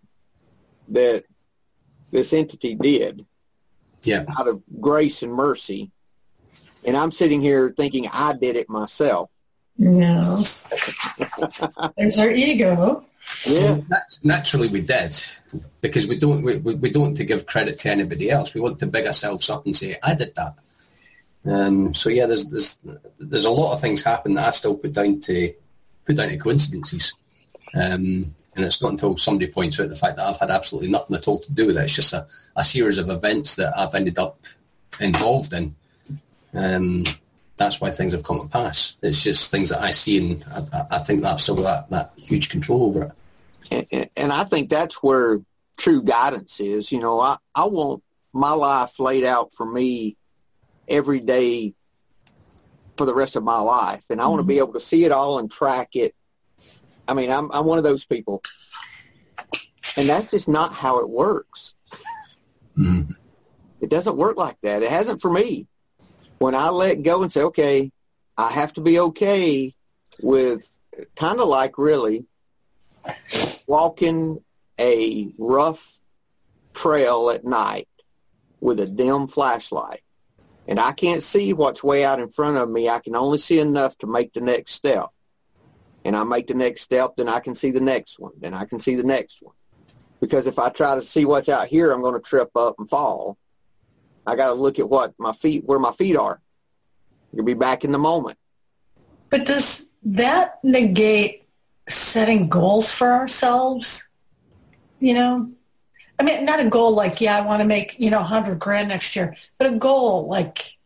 that 0.89 1.23
this 2.11 2.33
entity 2.33 2.75
did 2.75 3.25
Yeah. 4.03 4.25
out 4.39 4.47
of 4.47 4.61
grace 4.79 5.23
and 5.23 5.33
mercy. 5.33 5.91
And 6.85 6.95
I'm 6.95 7.11
sitting 7.11 7.41
here 7.41 7.73
thinking 7.75 8.07
I 8.11 8.33
did 8.33 8.55
it 8.55 8.69
myself. 8.69 9.29
Yes. 9.77 10.67
There's 11.97 12.17
our 12.17 12.31
ego. 12.31 13.03
Yeah. 13.45 13.79
Naturally, 14.23 14.69
we 14.69 14.81
did 14.81 15.13
because 15.81 16.07
we 16.07 16.17
don't 16.17 16.41
we, 16.43 16.55
we 16.57 16.75
we 16.75 16.89
don't 16.89 17.13
to 17.15 17.25
give 17.25 17.45
credit 17.45 17.77
to 17.79 17.89
anybody 17.91 18.31
else. 18.31 18.53
We 18.53 18.61
want 18.61 18.79
to 18.79 18.87
big 18.87 19.05
ourselves 19.05 19.49
up 19.49 19.65
and 19.65 19.75
say, 19.75 19.97
"I 20.01 20.13
did 20.13 20.33
that." 20.35 20.55
Um, 21.49 21.93
so 21.93 22.09
yeah, 22.09 22.25
there's 22.25 22.45
there's 22.45 22.79
there's 23.19 23.45
a 23.45 23.49
lot 23.49 23.73
of 23.73 23.79
things 23.81 24.03
happen 24.03 24.33
that 24.35 24.47
I 24.47 24.51
still 24.51 24.75
put 24.75 24.93
down 24.93 25.21
to 25.21 25.53
put 26.05 26.15
down 26.17 26.29
to 26.29 26.37
coincidences. 26.37 27.13
Um, 27.73 28.33
and 28.55 28.65
it's 28.65 28.81
not 28.81 28.91
until 28.91 29.17
somebody 29.17 29.51
points 29.51 29.79
out 29.79 29.89
the 29.89 29.95
fact 29.95 30.17
that 30.17 30.25
I've 30.27 30.39
had 30.39 30.49
absolutely 30.49 30.89
nothing 30.89 31.15
at 31.15 31.27
all 31.27 31.39
to 31.39 31.51
do 31.51 31.67
with 31.67 31.77
it. 31.77 31.83
It's 31.83 31.95
just 31.95 32.13
a, 32.13 32.25
a 32.55 32.63
series 32.63 32.97
of 32.97 33.09
events 33.09 33.55
that 33.57 33.77
I've 33.77 33.93
ended 33.93 34.17
up 34.17 34.39
involved 34.99 35.53
in. 35.53 35.75
Um, 36.53 37.03
that's 37.55 37.79
why 37.79 37.91
things 37.91 38.13
have 38.13 38.23
come 38.23 38.41
to 38.41 38.47
pass. 38.47 38.97
It's 39.01 39.21
just 39.21 39.51
things 39.51 39.69
that 39.69 39.81
I 39.81 39.91
see, 39.91 40.17
and 40.31 40.45
I, 40.73 40.97
I- 40.97 40.99
think 40.99 41.21
that 41.21 41.33
I've 41.33 41.41
still 41.41 41.55
got 41.55 41.89
that, 41.89 42.13
that 42.15 42.19
huge 42.23 42.49
control 42.49 42.85
over 42.85 43.13
it. 43.71 43.87
And, 43.91 44.09
and 44.17 44.33
I 44.33 44.43
think 44.43 44.69
that's 44.69 45.03
where 45.03 45.39
true 45.77 46.01
guidance 46.01 46.59
is. 46.59 46.91
You 46.91 46.99
know, 46.99 47.19
I, 47.19 47.37
I 47.53 47.65
want 47.65 48.03
my 48.33 48.51
life 48.51 48.99
laid 48.99 49.23
out 49.23 49.53
for 49.53 49.65
me 49.65 50.15
every 50.87 51.19
day 51.19 51.73
for 52.97 53.05
the 53.05 53.13
rest 53.13 53.35
of 53.35 53.43
my 53.43 53.59
life. 53.59 54.05
And 54.09 54.21
I 54.21 54.27
want 54.27 54.39
to 54.39 54.47
be 54.47 54.57
able 54.57 54.73
to 54.73 54.79
see 54.79 55.05
it 55.05 55.11
all 55.11 55.39
and 55.39 55.51
track 55.51 55.89
it. 55.95 56.15
I 57.07 57.13
mean, 57.13 57.31
I'm, 57.31 57.51
I'm 57.51 57.65
one 57.65 57.77
of 57.77 57.83
those 57.83 58.05
people. 58.05 58.41
And 59.95 60.09
that's 60.09 60.31
just 60.31 60.47
not 60.47 60.73
how 60.73 60.99
it 60.99 61.09
works. 61.09 61.73
Mhm. 62.77 63.15
It 63.81 63.89
doesn't 63.89 64.17
work 64.17 64.37
like 64.37 64.59
that. 64.61 64.83
It 64.83 64.89
hasn't 64.89 65.21
for 65.21 65.31
me. 65.31 65.67
When 66.39 66.55
I 66.55 66.69
let 66.69 67.03
go 67.03 67.23
and 67.23 67.31
say, 67.31 67.41
okay, 67.43 67.91
I 68.37 68.51
have 68.51 68.73
to 68.73 68.81
be 68.81 68.99
okay 68.99 69.73
with 70.21 70.79
kind 71.15 71.39
of 71.39 71.47
like 71.47 71.77
really 71.77 72.25
walking 73.67 74.43
a 74.79 75.31
rough 75.37 75.99
trail 76.73 77.29
at 77.31 77.43
night 77.43 77.87
with 78.59 78.79
a 78.79 78.85
dim 78.85 79.27
flashlight 79.27 80.01
and 80.67 80.79
I 80.79 80.91
can't 80.91 81.23
see 81.23 81.53
what's 81.53 81.83
way 81.83 82.03
out 82.03 82.19
in 82.19 82.29
front 82.29 82.57
of 82.57 82.69
me. 82.69 82.89
I 82.89 82.99
can 82.99 83.15
only 83.15 83.37
see 83.37 83.59
enough 83.59 83.97
to 83.99 84.07
make 84.07 84.33
the 84.33 84.41
next 84.41 84.73
step. 84.73 85.07
And 86.03 86.15
I 86.15 86.23
make 86.23 86.47
the 86.47 86.53
next 86.53 86.81
step, 86.81 87.15
then 87.17 87.27
I 87.27 87.39
can 87.39 87.55
see 87.55 87.71
the 87.71 87.81
next 87.81 88.19
one. 88.19 88.33
Then 88.37 88.53
I 88.53 88.65
can 88.65 88.79
see 88.79 88.95
the 88.95 89.03
next 89.03 89.41
one. 89.41 89.55
Because 90.19 90.47
if 90.47 90.59
I 90.59 90.69
try 90.69 90.95
to 90.95 91.01
see 91.01 91.25
what's 91.25 91.49
out 91.49 91.67
here, 91.67 91.91
I'm 91.91 92.01
going 92.01 92.13
to 92.15 92.19
trip 92.19 92.49
up 92.55 92.75
and 92.79 92.89
fall. 92.89 93.37
I 94.25 94.35
got 94.35 94.47
to 94.47 94.53
look 94.53 94.79
at 94.79 94.89
what 94.89 95.13
my 95.17 95.31
feet, 95.31 95.63
where 95.65 95.79
my 95.79 95.91
feet 95.91 96.17
are. 96.17 96.41
You'll 97.33 97.45
be 97.45 97.53
back 97.53 97.83
in 97.83 97.91
the 97.91 97.99
moment. 97.99 98.37
But 99.29 99.45
does 99.45 99.89
that 100.03 100.59
negate 100.63 101.47
setting 101.87 102.47
goals 102.47 102.91
for 102.91 103.11
ourselves? 103.11 104.09
You 104.99 105.13
know, 105.13 105.51
I 106.19 106.23
mean, 106.23 106.45
not 106.45 106.59
a 106.59 106.69
goal 106.69 106.93
like, 106.93 107.21
yeah, 107.21 107.37
I 107.37 107.41
want 107.41 107.61
to 107.61 107.65
make, 107.65 107.95
you 107.99 108.09
know, 108.09 108.19
100 108.19 108.57
grand 108.59 108.87
next 108.89 109.15
year, 109.15 109.35
but 109.57 109.71
a 109.71 109.77
goal 109.77 110.27
like, 110.27 110.77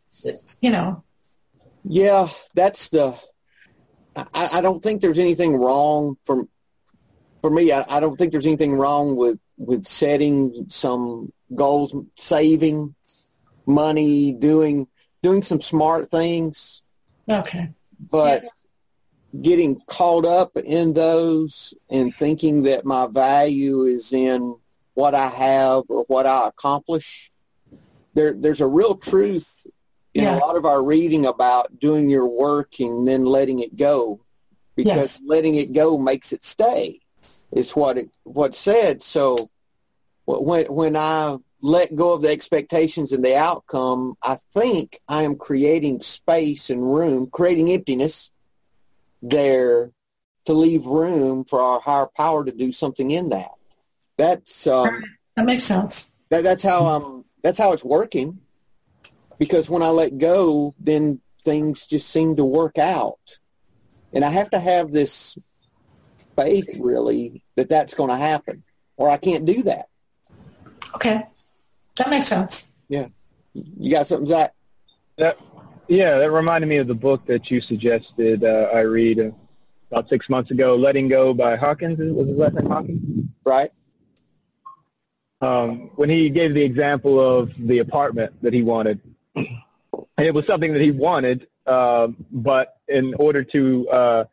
you 0.60 0.70
know, 0.70 1.04
Yeah, 1.84 2.30
that's 2.54 2.90
the. 2.90 3.16
I, 4.16 4.50
I 4.54 4.62
don't 4.62 4.84
think 4.84 5.02
there's 5.02 5.20
anything 5.20 5.56
wrong 5.56 6.18
for 6.26 6.44
for 7.42 7.50
me. 7.50 7.72
I, 7.72 7.86
I 7.90 8.00
don't 8.00 8.18
think 8.18 8.32
there's 8.32 8.46
anything 8.46 8.74
wrong 8.74 9.16
with 9.16 9.40
with 9.58 9.86
setting 9.86 10.66
some 10.70 11.32
goals, 11.56 11.96
saving 12.18 12.94
money, 13.66 14.34
doing 14.34 14.88
doing 15.24 15.44
some 15.44 15.62
smart 15.62 16.12
things, 16.12 16.82
okay. 17.30 17.70
but 18.00 18.44
getting 19.40 19.80
caught 19.88 20.26
up 20.26 20.58
in 20.58 20.94
those 20.94 21.74
and 21.90 22.14
thinking 22.14 22.64
that 22.64 22.86
my 22.86 23.08
value 23.08 23.84
is 23.84 24.12
in 24.12 24.56
what 25.02 25.16
I 25.16 25.30
have 25.30 25.84
or 25.90 26.06
what 26.08 26.28
I 26.28 26.48
accomplish. 26.48 27.32
There, 28.14 28.34
there's 28.34 28.62
a 28.62 28.68
real 28.68 28.96
truth 28.96 29.66
in 30.14 30.26
Yeah. 30.26 30.36
a 30.36 30.40
lot 30.46 30.56
of 30.56 30.66
our 30.66 30.84
reading 30.84 31.26
about 31.26 31.80
doing 31.80 32.08
your 32.08 32.28
work 32.28 32.80
and 32.80 33.08
then 33.08 33.26
letting 33.26 33.60
it 33.62 33.76
go, 33.76 34.20
because 34.76 35.14
Yes. 35.14 35.22
letting 35.26 35.56
it 35.56 35.74
go 35.74 35.98
makes 35.98 36.32
it 36.32 36.46
stay. 36.46 37.00
Is 37.52 37.76
what 37.76 37.98
it 37.98 38.10
what 38.24 38.56
said. 38.56 39.02
So 39.02 39.50
when 40.26 40.66
when 40.68 40.96
I 40.96 41.38
let 41.62 41.96
go 41.96 42.14
of 42.14 42.22
the 42.22 42.30
expectations 42.30 43.12
and 43.12 43.26
the 43.26 43.36
outcome, 43.36 44.16
I 44.24 44.38
think 44.54 45.02
I 45.08 45.24
am 45.24 45.36
creating 45.36 46.02
space 46.04 46.70
and 46.70 46.82
room, 46.96 47.28
creating 47.30 47.72
emptiness 47.72 48.30
there 49.22 49.92
to 50.46 50.54
leave 50.54 50.86
room 50.86 51.44
for 51.44 51.60
our 51.60 51.80
higher 51.82 52.10
power 52.16 52.46
to 52.46 52.52
do 52.52 52.72
something 52.72 53.12
in 53.12 53.30
that. 53.30 53.52
That's 54.22 54.68
um, 54.68 55.04
That 55.36 55.46
makes 55.46 55.64
sense. 55.64 56.12
that, 56.30 56.44
that's 56.44 56.62
how 56.62 56.86
um 56.86 57.26
that's 57.42 57.58
how 57.58 57.74
it's 57.74 57.84
working. 57.84 58.40
Because 59.40 59.68
when 59.68 59.82
I 59.82 59.88
let 59.88 60.20
go, 60.20 60.76
then 60.80 61.22
things 61.44 61.88
just 61.88 62.08
seem 62.08 62.36
to 62.36 62.46
work 62.46 62.78
out, 62.78 63.40
and 64.14 64.24
I 64.24 64.30
have 64.30 64.52
to 64.52 64.60
have 64.60 64.92
this 64.92 65.36
faith 66.36 66.70
really 66.80 67.44
that 67.56 67.68
that's 67.68 67.96
going 67.96 68.12
to 68.12 68.16
happen, 68.16 68.62
or 68.96 69.10
I 69.10 69.18
can't 69.18 69.44
do 69.44 69.64
that. 69.64 69.88
Okay. 70.94 71.24
That 71.98 72.12
makes 72.12 72.28
sense. 72.28 72.70
Yeah, 72.90 73.08
you 73.54 73.90
got 73.90 74.06
something, 74.06 74.28
Zach? 74.28 74.54
That, 75.18 75.40
yeah, 75.88 76.20
that 76.20 76.30
reminded 76.30 76.68
me 76.68 76.78
of 76.78 76.86
the 76.86 76.94
book 76.94 77.26
that 77.26 77.50
you 77.50 77.60
suggested 77.60 78.44
uh, 78.44 78.70
I 78.72 78.82
read 78.82 79.20
uh, 79.20 79.32
about 79.92 80.10
six 80.10 80.30
months 80.30 80.52
ago, 80.52 80.76
Letting 80.76 81.08
Go 81.08 81.34
by 81.34 81.56
Hawkins. 81.56 81.98
Was 81.98 82.28
his 82.28 82.38
last 82.38 82.54
name 82.54 82.68
Hawkins? 82.68 83.26
Right? 83.44 83.72
Um, 85.42 85.92
when 85.96 86.10
he 86.10 86.30
gave 86.30 86.54
the 86.54 86.64
example 86.64 87.20
of 87.20 87.52
the 87.58 87.80
apartment 87.80 88.34
that 88.42 88.54
he 88.54 88.62
wanted. 88.62 89.00
It 90.18 90.34
was 90.34 90.46
something 90.46 90.74
that 90.74 90.82
he 90.82 90.92
wanted, 90.92 91.48
uh, 91.66 92.10
but 92.32 92.78
in 92.88 93.14
order 93.16 93.44
to 93.44 93.90
uh, 93.90 94.26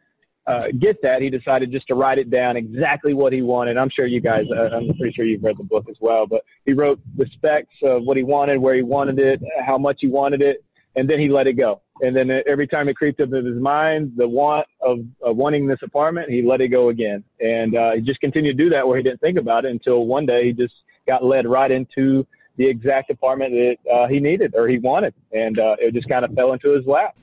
uh, 0.47 0.69
get 0.79 1.01
that, 1.03 1.23
he 1.23 1.31
decided 1.31 1.73
just 1.73 1.89
to 1.89 1.95
write 1.95 2.19
it 2.19 2.31
down 2.31 2.57
exactly 2.57 3.15
what 3.15 3.33
he 3.33 3.43
wanted. 3.43 3.77
I'm 3.77 3.89
sure 3.89 4.07
you 4.07 4.21
guys, 4.21 4.47
uh, 4.51 4.71
I'm 4.73 4.87
pretty 4.97 5.13
sure 5.13 5.25
you've 5.25 5.43
read 5.43 5.57
the 5.57 5.65
book 5.65 5.87
as 5.89 5.97
well, 6.01 6.27
but 6.27 6.45
he 6.67 6.75
wrote 6.75 7.01
the 7.17 7.27
specs 7.27 7.75
of 7.83 8.03
what 8.03 8.17
he 8.17 8.23
wanted, 8.23 8.59
where 8.59 8.75
he 8.75 8.83
wanted 8.83 9.19
it, 9.19 9.43
how 9.65 9.79
much 9.79 9.99
he 10.01 10.09
wanted 10.09 10.43
it, 10.43 10.63
and 10.95 11.09
then 11.09 11.19
he 11.19 11.29
let 11.29 11.47
it 11.47 11.55
go. 11.55 11.81
And 12.03 12.15
then 12.15 12.31
every 12.47 12.67
time 12.67 12.89
it 12.89 12.97
creeped 12.97 13.21
up 13.21 13.33
in 13.33 13.45
his 13.45 13.61
mind, 13.61 14.13
the 14.17 14.29
want 14.29 14.67
of, 14.81 15.01
of 15.21 15.37
wanting 15.37 15.67
this 15.67 15.83
apartment, 15.83 16.31
he 16.31 16.43
let 16.43 16.61
it 16.61 16.69
go 16.69 16.91
again. 16.91 17.25
And 17.41 17.75
uh, 17.75 17.93
he 17.93 18.03
just 18.03 18.21
continued 18.21 18.57
to 18.57 18.65
do 18.65 18.71
that 18.71 18.87
where 18.87 18.97
he 18.97 19.03
didn't 19.03 19.21
think 19.21 19.39
about 19.39 19.65
it 19.65 19.71
until 19.71 20.07
one 20.07 20.27
day 20.27 20.45
he 20.45 20.53
just 20.53 20.75
got 21.09 21.25
led 21.25 21.47
right 21.47 21.71
into 21.71 22.25
the 22.57 22.67
exact 22.67 23.11
apartment 23.11 23.53
that 23.53 23.79
uh, 23.91 24.07
he 24.07 24.21
needed 24.21 24.55
or 24.55 24.69
he 24.69 24.79
wanted, 24.79 25.15
and 25.33 25.59
uh, 25.59 25.77
it 25.81 25.95
just 25.95 26.09
kind 26.09 26.25
of 26.25 26.33
fell 26.35 26.53
into 26.53 26.71
his 26.71 26.87
lap. 26.87 27.17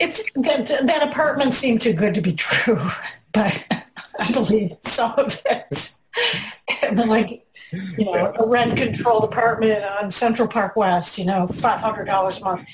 It's 0.00 0.22
that, 0.34 0.66
that 0.66 1.08
apartment 1.08 1.54
seemed 1.54 1.80
too 1.80 1.92
good 1.92 2.14
to 2.14 2.20
be 2.20 2.32
true, 2.32 2.80
but 3.32 3.66
I 4.18 4.32
believe 4.32 4.76
some 4.82 5.12
of 5.16 5.40
it. 5.46 5.94
I 6.82 6.90
mean, 6.90 7.08
like, 7.08 7.46
you 7.70 8.04
know, 8.04 8.32
a 8.38 8.46
rent-controlled 8.46 9.24
apartment 9.24 9.84
on 9.84 10.10
Central 10.10 10.48
Park 10.48 10.74
West, 10.74 11.18
you 11.18 11.26
know, 11.26 11.46
five 11.46 11.80
hundred 11.80 12.06
dollars 12.06 12.40
a 12.40 12.44
month. 12.44 12.68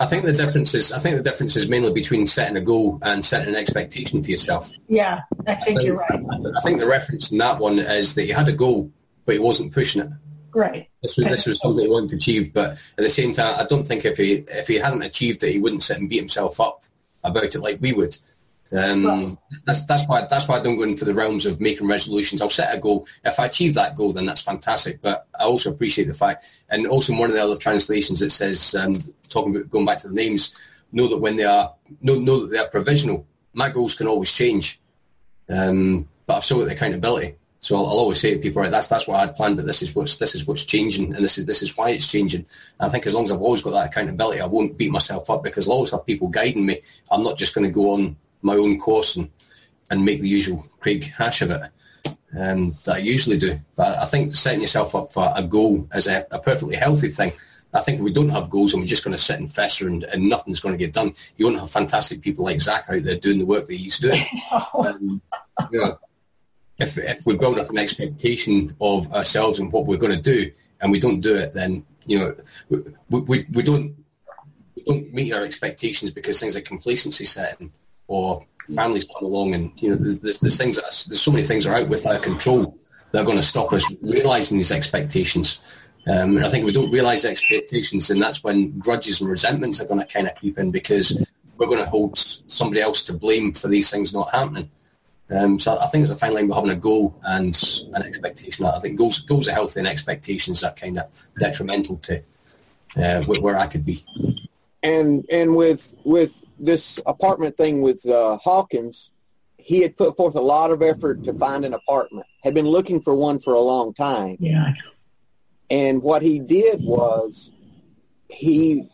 I 0.00 0.06
think 0.06 0.24
the 0.24 0.32
difference 0.32 0.74
is 0.74 0.92
I 0.92 0.98
think 0.98 1.16
the 1.16 1.22
difference 1.22 1.56
is 1.56 1.68
mainly 1.68 1.92
between 1.92 2.26
setting 2.26 2.56
a 2.56 2.60
goal 2.60 2.98
and 3.02 3.24
setting 3.24 3.48
an 3.48 3.54
expectation 3.54 4.22
for 4.22 4.30
yourself. 4.30 4.72
Yeah, 4.88 5.20
I 5.46 5.54
think, 5.54 5.82
you're 5.82 5.96
right. 5.96 6.22
I 6.56 6.60
think 6.62 6.80
the 6.80 6.86
reference 6.86 7.30
in 7.30 7.38
that 7.38 7.58
one 7.58 7.78
is 7.78 8.14
that 8.14 8.26
you 8.26 8.34
had 8.34 8.48
a 8.48 8.52
goal, 8.52 8.90
but 9.26 9.34
he 9.34 9.40
wasn't 9.40 9.74
pushing 9.74 10.02
it. 10.02 10.08
Right. 10.54 10.88
This 11.02 11.18
was 11.18 11.26
this 11.26 11.46
was 11.46 11.60
something 11.60 11.84
he 11.84 11.90
wanted 11.90 12.10
to 12.10 12.16
achieve, 12.16 12.54
but 12.54 12.70
at 12.70 12.96
the 12.96 13.10
same 13.10 13.34
time, 13.34 13.56
I 13.58 13.64
don't 13.64 13.86
think 13.86 14.06
if 14.06 14.16
he 14.16 14.44
if 14.48 14.68
he 14.68 14.76
hadn't 14.76 15.02
achieved 15.02 15.42
it, 15.42 15.52
he 15.52 15.58
wouldn't 15.58 15.82
sit 15.82 15.98
and 15.98 16.08
beat 16.08 16.20
himself 16.20 16.58
up 16.60 16.84
about 17.22 17.54
it 17.54 17.60
like 17.60 17.78
we 17.82 17.92
would. 17.92 18.16
Um, 18.72 19.04
Right. 19.04 19.36
That's 19.64 19.84
that's 19.84 20.08
why 20.08 20.26
that's 20.26 20.48
why 20.48 20.56
I 20.56 20.60
don't 20.60 20.76
go 20.76 20.84
in 20.84 20.96
for 20.96 21.04
the 21.04 21.14
realms 21.14 21.44
of 21.44 21.60
making 21.60 21.86
resolutions. 21.86 22.40
I'll 22.40 22.50
set 22.50 22.74
a 22.74 22.80
goal. 22.80 23.06
If 23.24 23.38
I 23.38 23.46
achieve 23.46 23.74
that 23.74 23.96
goal, 23.96 24.12
then 24.12 24.26
that's 24.26 24.40
fantastic. 24.40 25.02
But 25.02 25.26
I 25.38 25.44
also 25.44 25.70
appreciate 25.70 26.06
the 26.06 26.14
fact, 26.14 26.64
and 26.70 26.86
also 26.86 27.12
in 27.12 27.18
one 27.18 27.28
of 27.28 27.36
the 27.36 27.42
other 27.42 27.56
translations, 27.56 28.22
it 28.22 28.30
says 28.30 28.74
um, 28.74 28.94
talking 29.28 29.54
about 29.54 29.70
going 29.70 29.84
back 29.84 29.98
to 29.98 30.08
the 30.08 30.14
names. 30.14 30.54
Know 30.90 31.08
that 31.08 31.18
when 31.18 31.36
they 31.36 31.44
are 31.44 31.74
know 32.00 32.18
know 32.18 32.40
that 32.40 32.50
they 32.50 32.58
are 32.58 32.68
provisional. 32.68 33.26
My 33.52 33.68
goals 33.68 33.94
can 33.94 34.06
always 34.06 34.32
change, 34.32 34.80
um, 35.48 36.08
but 36.26 36.36
I've 36.36 36.44
still 36.44 36.58
got 36.58 36.68
the 36.68 36.74
accountability. 36.74 37.36
So 37.66 37.76
I'll, 37.76 37.86
I'll 37.86 37.98
always 37.98 38.20
say 38.20 38.32
to 38.32 38.38
people, 38.38 38.62
right, 38.62 38.70
that's 38.70 38.86
that's 38.86 39.08
what 39.08 39.18
I'd 39.18 39.34
planned, 39.34 39.56
but 39.56 39.66
this 39.66 39.82
is 39.82 39.92
what's 39.92 40.18
this 40.18 40.36
is 40.36 40.46
what's 40.46 40.64
changing, 40.64 41.12
and 41.12 41.24
this 41.24 41.36
is 41.36 41.46
this 41.46 41.62
is 41.62 41.76
why 41.76 41.90
it's 41.90 42.06
changing. 42.06 42.46
And 42.78 42.86
I 42.86 42.88
think 42.88 43.08
as 43.08 43.14
long 43.16 43.24
as 43.24 43.32
I've 43.32 43.40
always 43.42 43.60
got 43.60 43.72
that 43.72 43.88
accountability, 43.88 44.40
I 44.40 44.46
won't 44.46 44.78
beat 44.78 44.92
myself 44.92 45.28
up 45.30 45.42
because 45.42 45.66
I'll 45.66 45.74
always 45.74 45.90
have 45.90 46.06
people 46.06 46.28
guiding 46.28 46.64
me. 46.64 46.80
I'm 47.10 47.24
not 47.24 47.36
just 47.36 47.56
going 47.56 47.66
to 47.66 47.72
go 47.72 47.90
on 47.94 48.14
my 48.40 48.54
own 48.54 48.78
course 48.78 49.16
and 49.16 49.28
and 49.90 50.04
make 50.04 50.20
the 50.20 50.28
usual 50.28 50.64
Craig 50.78 51.12
hash 51.12 51.42
of 51.42 51.50
it 51.50 51.62
um, 52.38 52.76
that 52.84 52.94
I 52.94 52.98
usually 52.98 53.36
do. 53.36 53.58
But 53.74 53.98
I 53.98 54.04
think 54.04 54.36
setting 54.36 54.60
yourself 54.60 54.94
up 54.94 55.12
for 55.12 55.32
a 55.34 55.42
goal 55.42 55.88
is 55.92 56.06
a, 56.06 56.24
a 56.30 56.38
perfectly 56.38 56.76
healthy 56.76 57.08
thing. 57.08 57.32
I 57.74 57.80
think 57.80 57.98
if 57.98 58.04
we 58.04 58.12
don't 58.12 58.28
have 58.28 58.48
goals 58.48 58.74
and 58.74 58.82
we're 58.82 58.86
just 58.86 59.02
going 59.02 59.16
to 59.16 59.22
sit 59.22 59.40
and 59.40 59.52
fester 59.52 59.88
and, 59.88 60.04
and 60.04 60.28
nothing's 60.28 60.60
going 60.60 60.74
to 60.74 60.84
get 60.84 60.94
done, 60.94 61.14
you 61.36 61.46
won't 61.46 61.58
have 61.58 61.68
fantastic 61.70 62.22
people 62.22 62.44
like 62.44 62.60
Zach 62.60 62.84
out 62.88 63.02
there 63.02 63.16
doing 63.16 63.40
the 63.40 63.44
work 63.44 63.66
that 63.66 63.74
he's 63.74 63.98
doing. 63.98 64.24
Um, 64.74 65.20
know, 65.72 65.98
if, 66.78 66.98
if 66.98 67.24
we 67.24 67.36
build 67.36 67.58
up 67.58 67.70
an 67.70 67.78
expectation 67.78 68.76
of 68.80 69.12
ourselves 69.12 69.58
and 69.58 69.72
what 69.72 69.86
we're 69.86 69.96
going 69.96 70.14
to 70.14 70.20
do 70.20 70.50
and 70.80 70.92
we 70.92 71.00
don't 71.00 71.20
do 71.20 71.34
it, 71.34 71.52
then, 71.52 71.84
you 72.04 72.18
know, 72.18 72.36
we, 72.68 73.20
we, 73.20 73.46
we 73.52 73.62
don't 73.62 73.96
we 74.74 74.82
don't 74.82 75.12
meet 75.12 75.32
our 75.32 75.42
expectations 75.42 76.10
because 76.10 76.38
things 76.38 76.54
like 76.54 76.64
complacency 76.64 77.24
setting 77.24 77.72
or 78.08 78.44
families 78.74 79.04
come 79.04 79.24
along 79.24 79.54
and, 79.54 79.72
you 79.80 79.90
know, 79.90 79.96
there's, 79.96 80.20
there's, 80.20 80.40
there's 80.40 80.56
things 80.56 80.76
that 80.76 80.84
are, 80.84 81.08
there's 81.08 81.22
so 81.22 81.32
many 81.32 81.44
things 81.44 81.64
that 81.64 81.70
are 81.70 81.82
out 81.82 81.88
with 81.88 82.06
our 82.06 82.18
control 82.18 82.76
that 83.10 83.22
are 83.22 83.24
going 83.24 83.36
to 83.36 83.42
stop 83.42 83.72
us 83.72 83.92
realising 84.02 84.58
these 84.58 84.72
expectations. 84.72 85.60
Um, 86.08 86.36
and 86.36 86.44
I 86.44 86.48
think 86.48 86.64
we 86.64 86.72
don't 86.72 86.92
realise 86.92 87.22
the 87.22 87.30
expectations, 87.30 88.08
then 88.08 88.20
that's 88.20 88.44
when 88.44 88.78
grudges 88.78 89.20
and 89.20 89.30
resentments 89.30 89.80
are 89.80 89.86
going 89.86 90.00
to 90.00 90.06
kind 90.06 90.28
of 90.28 90.36
creep 90.36 90.58
in 90.58 90.70
because 90.70 91.32
we're 91.56 91.66
going 91.66 91.82
to 91.82 91.90
hold 91.90 92.18
somebody 92.18 92.80
else 92.80 93.02
to 93.04 93.12
blame 93.12 93.52
for 93.52 93.68
these 93.68 93.90
things 93.90 94.12
not 94.12 94.32
happening. 94.32 94.70
Um, 95.28 95.58
so 95.58 95.76
I 95.78 95.86
think 95.86 96.02
there's 96.02 96.10
a 96.12 96.16
fine 96.16 96.34
line 96.34 96.46
between 96.46 96.54
having 96.54 96.70
a 96.78 96.80
goal 96.80 97.14
and 97.24 97.56
an 97.94 98.02
expectation. 98.02 98.64
I 98.64 98.78
think 98.78 98.96
goals, 98.96 99.18
goals 99.20 99.48
are 99.48 99.52
healthy 99.52 99.80
and 99.80 99.88
expectations 99.88 100.62
are 100.62 100.72
kind 100.72 100.98
of 100.98 101.06
detrimental 101.38 101.96
to 101.98 102.22
uh, 102.96 103.22
where 103.24 103.40
where 103.40 103.58
I 103.58 103.66
could 103.66 103.84
be. 103.84 104.04
and 104.82 105.24
and 105.30 105.56
with 105.56 105.96
with 106.04 106.44
this 106.58 107.00
apartment 107.06 107.56
thing 107.56 107.82
with 107.82 108.06
uh, 108.06 108.36
Hawkins, 108.38 109.10
he 109.58 109.82
had 109.82 109.96
put 109.96 110.16
forth 110.16 110.36
a 110.36 110.40
lot 110.40 110.70
of 110.70 110.80
effort 110.80 111.24
to 111.24 111.32
find 111.34 111.64
an 111.64 111.74
apartment. 111.74 112.26
Had 112.44 112.54
been 112.54 112.66
looking 112.68 113.00
for 113.02 113.14
one 113.14 113.38
for 113.40 113.52
a 113.54 113.60
long 113.60 113.94
time, 113.94 114.36
Yeah. 114.38 114.74
and 115.70 116.02
what 116.02 116.22
he 116.22 116.38
did 116.38 116.82
was 116.84 117.50
he 118.30 118.88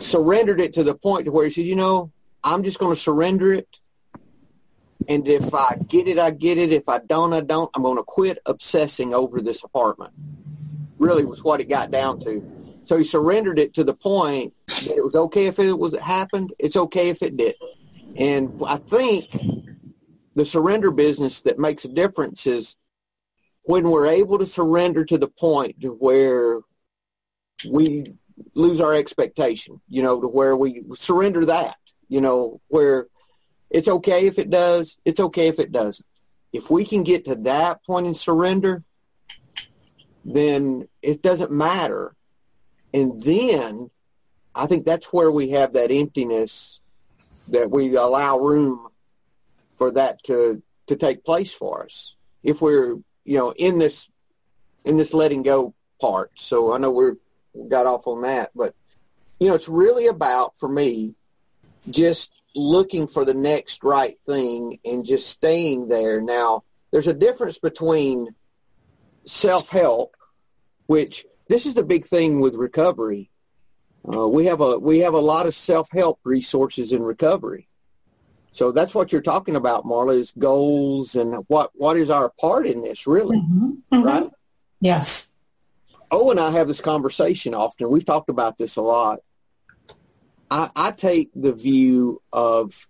surrendered 0.00 0.60
it 0.60 0.72
to 0.74 0.82
the 0.84 0.94
point 0.94 1.26
to 1.26 1.30
where 1.32 1.44
he 1.44 1.50
said, 1.50 1.64
"You 1.66 1.76
know, 1.76 2.10
I'm 2.42 2.62
just 2.64 2.78
going 2.78 2.94
to 2.94 3.00
surrender 3.00 3.52
it, 3.52 3.68
and 5.08 5.26
if 5.28 5.54
I 5.54 5.76
get 5.88 6.08
it, 6.08 6.18
I 6.18 6.30
get 6.30 6.58
it. 6.58 6.72
If 6.72 6.88
I 6.88 6.98
don't, 6.98 7.32
I 7.32 7.40
don't. 7.40 7.70
I'm 7.74 7.82
going 7.82 7.96
to 7.96 8.02
quit 8.02 8.38
obsessing 8.46 9.14
over 9.14 9.40
this 9.40 9.62
apartment." 9.62 10.12
Really, 10.98 11.24
was 11.24 11.44
what 11.44 11.60
it 11.60 11.68
got 11.68 11.90
down 11.90 12.18
to. 12.20 12.56
So 12.84 12.96
he 12.96 13.04
surrendered 13.04 13.58
it 13.58 13.74
to 13.74 13.84
the 13.84 13.94
point 13.94 14.54
that 14.66 14.94
it 14.96 15.04
was 15.04 15.14
okay 15.14 15.46
if 15.46 15.58
it 15.58 15.72
was 15.72 15.92
it 15.92 16.00
happened. 16.00 16.52
It's 16.58 16.76
okay 16.76 17.08
if 17.08 17.22
it 17.22 17.36
didn't. 17.36 17.56
And 18.16 18.60
I 18.66 18.76
think 18.76 19.36
the 20.36 20.44
surrender 20.44 20.90
business 20.90 21.40
that 21.42 21.58
makes 21.58 21.84
a 21.84 21.88
difference 21.88 22.46
is 22.46 22.76
when 23.62 23.90
we're 23.90 24.06
able 24.06 24.38
to 24.38 24.46
surrender 24.46 25.04
to 25.04 25.18
the 25.18 25.28
point 25.28 25.80
to 25.80 25.88
where 25.88 26.60
we 27.68 28.14
lose 28.54 28.80
our 28.80 28.94
expectation, 28.94 29.80
you 29.88 30.02
know, 30.02 30.20
to 30.20 30.28
where 30.28 30.56
we 30.56 30.84
surrender 30.94 31.44
that, 31.46 31.76
you 32.08 32.20
know, 32.20 32.60
where 32.68 33.08
it's 33.70 33.88
okay 33.88 34.26
if 34.26 34.38
it 34.38 34.50
does, 34.50 34.96
it's 35.04 35.20
okay 35.20 35.48
if 35.48 35.58
it 35.58 35.72
doesn't. 35.72 36.06
If 36.52 36.70
we 36.70 36.84
can 36.84 37.02
get 37.02 37.24
to 37.26 37.34
that 37.36 37.84
point 37.84 38.06
in 38.06 38.14
surrender, 38.14 38.82
then 40.24 40.88
it 41.02 41.22
doesn't 41.22 41.50
matter. 41.50 42.14
And 42.94 43.20
then 43.20 43.90
I 44.54 44.66
think 44.66 44.86
that's 44.86 45.12
where 45.12 45.30
we 45.30 45.50
have 45.50 45.72
that 45.74 45.90
emptiness 45.90 46.80
that 47.48 47.70
we 47.70 47.94
allow 47.96 48.38
room 48.38 48.88
for 49.76 49.90
that 49.92 50.22
to, 50.24 50.62
to 50.86 50.96
take 50.96 51.24
place 51.24 51.52
for 51.52 51.84
us. 51.84 52.14
If 52.42 52.62
we're, 52.62 52.96
you 53.24 53.38
know, 53.38 53.52
in 53.56 53.78
this, 53.78 54.08
in 54.84 54.96
this 54.96 55.12
letting 55.12 55.42
go 55.42 55.74
part. 56.00 56.30
So 56.36 56.72
I 56.72 56.78
know 56.78 56.90
we're, 56.90 57.16
we 57.52 57.68
got 57.68 57.86
off 57.86 58.06
on 58.06 58.22
that, 58.22 58.50
but 58.54 58.74
you 59.38 59.48
know, 59.48 59.54
it's 59.54 59.68
really 59.68 60.06
about 60.06 60.58
for 60.58 60.68
me 60.68 61.14
just 61.90 62.32
looking 62.56 63.06
for 63.06 63.24
the 63.24 63.34
next 63.34 63.84
right 63.84 64.14
thing 64.24 64.78
and 64.84 65.04
just 65.04 65.28
staying 65.28 65.88
there. 65.88 66.20
Now, 66.20 66.64
there's 66.90 67.06
a 67.06 67.14
difference 67.14 67.58
between 67.58 68.34
self-help, 69.26 70.16
which 70.86 71.26
this 71.48 71.66
is 71.66 71.74
the 71.74 71.84
big 71.84 72.06
thing 72.06 72.40
with 72.40 72.54
recovery. 72.54 73.30
Uh, 74.10 74.26
we 74.28 74.46
have 74.46 74.60
a 74.60 74.78
we 74.78 75.00
have 75.00 75.14
a 75.14 75.18
lot 75.20 75.46
of 75.46 75.54
self-help 75.54 76.20
resources 76.24 76.92
in 76.92 77.02
recovery. 77.02 77.68
So 78.52 78.72
that's 78.72 78.94
what 78.94 79.12
you're 79.12 79.20
talking 79.20 79.56
about, 79.56 79.84
Marla, 79.84 80.18
is 80.18 80.32
goals 80.38 81.14
and 81.16 81.44
what 81.48 81.70
what 81.74 81.96
is 81.96 82.08
our 82.08 82.32
part 82.40 82.66
in 82.66 82.82
this, 82.82 83.06
really, 83.06 83.38
Mhm. 83.38 83.82
Mhm. 83.92 84.04
right? 84.04 84.30
Yes. 84.80 85.30
O 86.10 86.30
and 86.30 86.38
I 86.38 86.52
have 86.52 86.68
this 86.68 86.80
conversation 86.80 87.52
often. 87.52 87.90
We've 87.90 88.06
talked 88.06 88.30
about 88.30 88.58
this 88.58 88.76
a 88.76 88.82
lot. 88.82 89.20
I, 90.50 90.70
I 90.76 90.90
take 90.92 91.30
the 91.34 91.52
view 91.52 92.22
of 92.32 92.88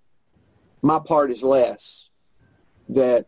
my 0.82 0.98
part 0.98 1.30
is 1.30 1.42
less, 1.42 2.10
that 2.88 3.26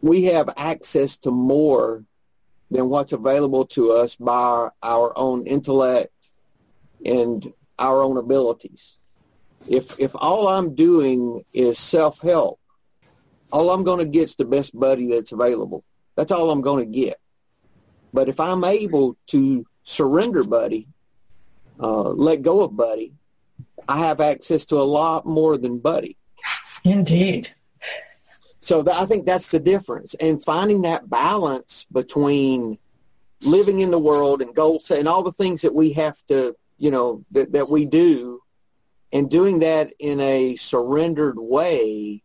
we 0.00 0.24
have 0.24 0.50
access 0.56 1.16
to 1.18 1.30
more 1.30 2.04
than 2.70 2.88
what's 2.88 3.12
available 3.12 3.66
to 3.66 3.92
us 3.92 4.16
by 4.16 4.68
our 4.82 5.16
own 5.16 5.46
intellect 5.46 6.12
and 7.04 7.52
our 7.78 8.02
own 8.02 8.16
abilities. 8.16 8.98
If 9.68 10.00
if 10.00 10.12
all 10.16 10.48
I'm 10.48 10.74
doing 10.74 11.44
is 11.52 11.78
self-help, 11.78 12.58
all 13.52 13.70
I'm 13.70 13.84
going 13.84 13.98
to 13.98 14.10
get 14.10 14.30
is 14.30 14.34
the 14.36 14.44
best 14.44 14.78
buddy 14.78 15.08
that's 15.08 15.32
available. 15.32 15.84
That's 16.16 16.32
all 16.32 16.50
I'm 16.50 16.62
going 16.62 16.84
to 16.84 16.98
get. 17.00 17.18
But 18.12 18.28
if 18.28 18.40
I'm 18.40 18.64
able 18.64 19.16
to 19.28 19.66
surrender 19.82 20.44
Buddy, 20.44 20.88
uh, 21.80 22.10
let 22.10 22.42
go 22.42 22.62
of 22.62 22.76
Buddy, 22.76 23.14
I 23.88 23.98
have 23.98 24.20
access 24.20 24.64
to 24.66 24.76
a 24.76 24.82
lot 24.82 25.26
more 25.26 25.56
than 25.56 25.78
Buddy. 25.78 26.16
Indeed. 26.84 27.50
So 28.60 28.82
th- 28.82 28.96
I 28.96 29.06
think 29.06 29.26
that's 29.26 29.50
the 29.50 29.60
difference. 29.60 30.14
And 30.14 30.42
finding 30.42 30.82
that 30.82 31.10
balance 31.10 31.86
between 31.90 32.78
living 33.44 33.80
in 33.80 33.90
the 33.90 33.98
world 33.98 34.40
and 34.40 34.54
goals 34.54 34.90
and 34.90 35.08
all 35.08 35.22
the 35.22 35.32
things 35.32 35.62
that 35.62 35.74
we 35.74 35.92
have 35.94 36.16
to, 36.28 36.54
you 36.78 36.90
know, 36.90 37.24
that, 37.32 37.52
that 37.52 37.68
we 37.68 37.84
do 37.84 38.40
and 39.12 39.30
doing 39.30 39.58
that 39.60 39.92
in 39.98 40.20
a 40.20 40.56
surrendered 40.56 41.38
way 41.38 42.22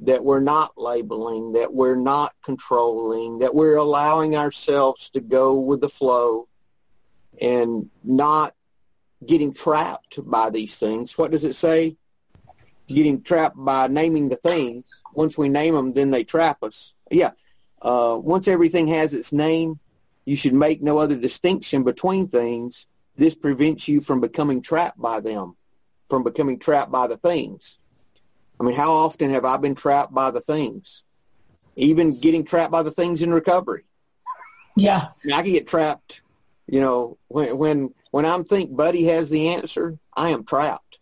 that 0.00 0.24
we're 0.24 0.40
not 0.40 0.72
labeling, 0.76 1.52
that 1.52 1.72
we're 1.72 1.94
not 1.96 2.32
controlling, 2.42 3.38
that 3.38 3.54
we're 3.54 3.76
allowing 3.76 4.34
ourselves 4.34 5.10
to 5.10 5.20
go 5.20 5.60
with 5.60 5.80
the 5.80 5.88
flow 5.88 6.48
and 7.40 7.90
not 8.02 8.54
getting 9.26 9.52
trapped 9.52 10.18
by 10.28 10.50
these 10.50 10.76
things. 10.76 11.16
What 11.18 11.30
does 11.30 11.44
it 11.44 11.54
say? 11.54 11.96
Getting 12.88 13.22
trapped 13.22 13.56
by 13.56 13.88
naming 13.88 14.28
the 14.28 14.36
things. 14.36 14.86
Once 15.14 15.36
we 15.36 15.48
name 15.48 15.74
them, 15.74 15.92
then 15.92 16.10
they 16.10 16.24
trap 16.24 16.62
us. 16.62 16.94
Yeah. 17.10 17.30
Uh, 17.82 18.18
once 18.20 18.48
everything 18.48 18.88
has 18.88 19.14
its 19.14 19.32
name, 19.32 19.78
you 20.24 20.36
should 20.36 20.54
make 20.54 20.82
no 20.82 20.98
other 20.98 21.16
distinction 21.16 21.82
between 21.82 22.28
things. 22.28 22.86
This 23.16 23.34
prevents 23.34 23.88
you 23.88 24.00
from 24.00 24.20
becoming 24.20 24.62
trapped 24.62 25.00
by 25.00 25.20
them, 25.20 25.56
from 26.08 26.22
becoming 26.22 26.58
trapped 26.58 26.92
by 26.92 27.06
the 27.06 27.16
things. 27.16 27.78
I 28.58 28.64
mean, 28.64 28.74
how 28.74 28.92
often 28.92 29.30
have 29.30 29.44
I 29.44 29.56
been 29.56 29.74
trapped 29.74 30.12
by 30.12 30.30
the 30.30 30.40
things? 30.40 31.02
Even 31.76 32.18
getting 32.20 32.44
trapped 32.44 32.72
by 32.72 32.82
the 32.82 32.90
things 32.90 33.22
in 33.22 33.32
recovery. 33.32 33.84
Yeah. 34.76 35.08
I, 35.08 35.26
mean, 35.26 35.34
I 35.34 35.42
can 35.42 35.52
get 35.52 35.66
trapped, 35.66 36.22
you 36.66 36.80
know, 36.80 37.18
when 37.28 37.56
when 37.56 37.94
when 38.10 38.26
I'm 38.26 38.44
think 38.44 38.74
Buddy 38.74 39.04
has 39.04 39.30
the 39.30 39.48
answer, 39.48 39.98
I 40.16 40.30
am 40.30 40.44
trapped. 40.44 40.98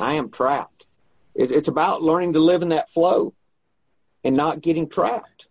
I 0.00 0.14
am 0.14 0.30
trapped. 0.30 0.86
It, 1.34 1.50
it's 1.50 1.68
about 1.68 2.02
learning 2.02 2.34
to 2.34 2.40
live 2.40 2.62
in 2.62 2.70
that 2.70 2.90
flow 2.90 3.34
and 4.22 4.36
not 4.36 4.60
getting 4.60 4.88
trapped. 4.88 5.48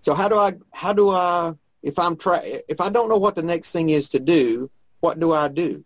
So 0.00 0.14
how 0.14 0.28
do 0.28 0.38
I, 0.38 0.54
how 0.72 0.92
do 0.92 1.10
I, 1.10 1.54
if 1.82 1.98
I'm 1.98 2.16
tra- 2.16 2.42
if 2.68 2.80
I 2.80 2.88
don't 2.88 3.08
know 3.08 3.16
what 3.16 3.34
the 3.34 3.42
next 3.42 3.72
thing 3.72 3.90
is 3.90 4.08
to 4.10 4.20
do, 4.20 4.70
what 5.00 5.18
do 5.18 5.32
I 5.32 5.48
do? 5.48 5.84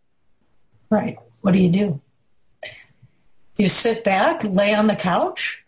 Right. 0.90 1.18
What 1.40 1.52
do 1.52 1.58
you 1.58 1.70
do? 1.70 2.00
You 3.56 3.68
sit 3.68 4.04
back, 4.04 4.44
lay 4.44 4.74
on 4.74 4.86
the 4.86 4.96
couch, 4.96 5.64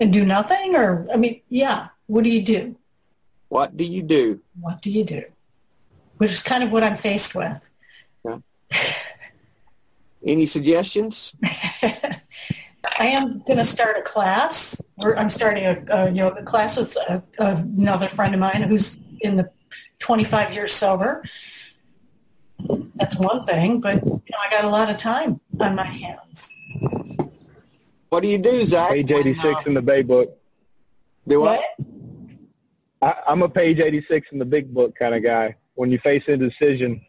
and 0.00 0.12
do 0.12 0.24
nothing? 0.24 0.76
Or, 0.76 1.06
I 1.12 1.16
mean, 1.16 1.40
yeah, 1.48 1.88
what 2.06 2.24
do 2.24 2.30
you 2.30 2.42
do? 2.42 2.76
What 3.48 3.76
do 3.76 3.84
you 3.84 4.02
do? 4.02 4.40
What 4.60 4.82
do 4.82 4.90
you 4.90 5.04
do? 5.04 5.24
Which 6.18 6.32
is 6.32 6.42
kind 6.42 6.62
of 6.62 6.70
what 6.70 6.82
I'm 6.82 6.96
faced 6.96 7.34
with. 7.34 7.68
Yeah. 8.24 8.38
Any 10.24 10.46
suggestions? 10.46 11.34
I 12.98 13.06
am 13.06 13.40
going 13.40 13.58
to 13.58 13.64
start 13.64 13.96
a 13.98 14.02
class, 14.02 14.80
or 14.98 15.18
I'm 15.18 15.28
starting 15.28 15.66
a, 15.66 15.84
a 15.90 16.10
yoga 16.10 16.42
class 16.42 16.78
with 16.78 16.96
a, 16.96 17.22
another 17.38 18.08
friend 18.08 18.34
of 18.34 18.40
mine 18.40 18.62
who's 18.62 18.98
in 19.20 19.36
the 19.36 19.50
25 19.98 20.54
years 20.54 20.72
sober. 20.72 21.22
That's 22.94 23.18
one 23.18 23.44
thing, 23.44 23.80
but 23.80 24.04
you 24.04 24.10
know, 24.10 24.38
I 24.42 24.50
got 24.50 24.64
a 24.64 24.70
lot 24.70 24.88
of 24.88 24.96
time 24.96 25.40
on 25.60 25.74
my 25.74 25.84
hands. 25.84 26.56
What 28.08 28.22
do 28.22 28.28
you 28.28 28.38
do, 28.38 28.64
Zach? 28.64 28.92
Page 28.92 29.10
86 29.10 29.44
when, 29.44 29.54
uh, 29.54 29.60
in 29.66 29.74
the 29.74 29.82
Big 29.82 30.06
Book. 30.06 30.38
Do 31.28 31.40
what? 31.40 31.62
I, 33.02 33.14
I'm 33.26 33.42
a 33.42 33.48
page 33.48 33.78
86 33.78 34.28
in 34.32 34.38
the 34.38 34.44
Big 34.44 34.72
Book 34.72 34.94
kind 34.98 35.14
of 35.14 35.22
guy. 35.22 35.56
When 35.76 35.90
you 35.90 35.98
face 35.98 36.24
a 36.26 36.36
decision, 36.36 37.00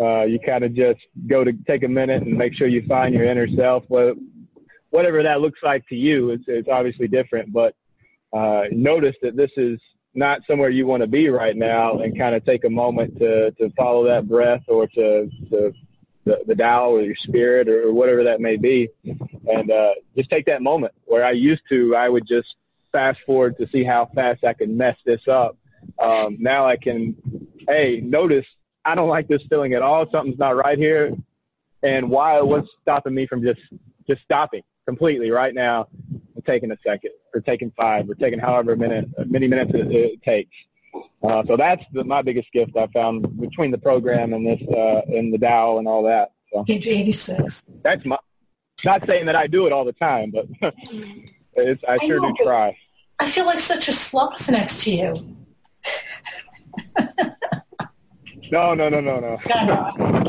uh, 0.00 0.22
you 0.22 0.38
kind 0.40 0.64
of 0.64 0.74
just 0.74 1.00
go 1.26 1.44
to 1.44 1.52
take 1.52 1.84
a 1.84 1.88
minute 1.88 2.22
and 2.22 2.36
make 2.36 2.54
sure 2.54 2.66
you 2.66 2.82
find 2.86 3.14
your 3.14 3.24
inner 3.24 3.48
self. 3.48 3.84
Whatever 3.88 5.22
that 5.22 5.40
looks 5.40 5.60
like 5.62 5.86
to 5.88 5.96
you, 5.96 6.30
it's, 6.30 6.44
it's 6.48 6.68
obviously 6.68 7.08
different. 7.08 7.52
But 7.52 7.74
uh, 8.32 8.66
notice 8.72 9.16
that 9.22 9.36
this 9.36 9.50
is 9.56 9.78
not 10.14 10.42
somewhere 10.48 10.70
you 10.70 10.86
want 10.86 11.02
to 11.02 11.06
be 11.06 11.28
right 11.28 11.56
now, 11.56 11.98
and 11.98 12.16
kind 12.16 12.34
of 12.34 12.44
take 12.44 12.64
a 12.64 12.70
moment 12.70 13.18
to 13.18 13.50
to 13.52 13.70
follow 13.70 14.04
that 14.04 14.28
breath 14.28 14.62
or 14.68 14.86
to 14.88 15.28
to 15.50 15.72
the, 16.24 16.42
the 16.46 16.54
Tao 16.54 16.90
or 16.90 17.02
your 17.02 17.16
spirit 17.16 17.68
or, 17.68 17.92
whatever 17.92 18.24
that 18.24 18.40
may 18.40 18.56
be, 18.56 18.88
and 19.04 19.70
uh, 19.70 19.94
just 20.16 20.30
take 20.30 20.46
that 20.46 20.62
moment. 20.62 20.94
Where 21.04 21.24
I 21.24 21.32
used 21.32 21.62
to, 21.68 21.94
I 21.96 22.08
would 22.08 22.26
just 22.26 22.56
fast 22.92 23.20
forward 23.26 23.58
to 23.58 23.68
see 23.68 23.84
how 23.84 24.06
fast 24.06 24.44
I 24.44 24.52
can 24.54 24.76
mess 24.76 24.96
this 25.04 25.26
up. 25.28 25.56
Um, 25.98 26.36
now 26.38 26.66
I 26.66 26.76
can, 26.76 27.16
hey, 27.68 28.00
notice 28.02 28.46
I 28.84 28.94
don't 28.94 29.08
like 29.08 29.28
this 29.28 29.42
feeling 29.48 29.74
at 29.74 29.82
all. 29.82 30.10
Something's 30.10 30.38
not 30.38 30.56
right 30.56 30.78
here, 30.78 31.14
and 31.82 32.10
why? 32.10 32.40
What's 32.40 32.68
stopping 32.82 33.14
me 33.14 33.26
from 33.26 33.42
just 33.42 33.60
just 34.06 34.22
stopping 34.22 34.62
completely 34.86 35.30
right 35.30 35.54
now 35.54 35.88
and 36.34 36.44
taking 36.44 36.70
a 36.70 36.76
second 36.86 37.12
or 37.34 37.40
taking 37.40 37.70
five 37.76 38.08
or 38.08 38.14
taking 38.14 38.38
however 38.38 38.76
minute, 38.76 39.08
many 39.26 39.48
minutes 39.48 39.72
it, 39.74 39.90
it 39.90 40.22
takes. 40.22 40.54
Uh, 41.22 41.42
so 41.46 41.56
that's 41.56 41.82
the, 41.92 42.04
my 42.04 42.22
biggest 42.22 42.52
gift 42.52 42.76
I 42.76 42.86
found 42.88 43.40
between 43.40 43.70
the 43.70 43.78
program 43.78 44.32
and 44.32 44.46
this 44.46 44.60
uh, 44.68 45.02
and 45.08 45.32
the 45.32 45.38
Tao 45.38 45.78
and 45.78 45.88
all 45.88 46.02
that. 46.04 46.32
So 46.52 46.64
Page 46.64 46.86
86. 46.86 47.64
That's 47.82 48.04
my. 48.04 48.18
Not 48.84 49.06
saying 49.06 49.26
that 49.26 49.36
I 49.36 49.46
do 49.46 49.66
it 49.66 49.72
all 49.72 49.84
the 49.84 49.94
time, 49.94 50.30
but 50.30 50.46
it's, 51.54 51.82
I, 51.88 51.94
I 51.94 51.98
sure 51.98 52.20
know, 52.20 52.34
do 52.36 52.44
try. 52.44 52.76
I 53.18 53.30
feel 53.30 53.46
like 53.46 53.60
such 53.60 53.88
a 53.88 53.92
sloth 53.92 54.50
next 54.50 54.84
to 54.84 54.94
you. 54.94 55.36
No, 58.50 58.74
no, 58.74 58.88
no, 58.88 59.00
no, 59.00 59.20
no. 59.20 59.38
no, 59.64 60.24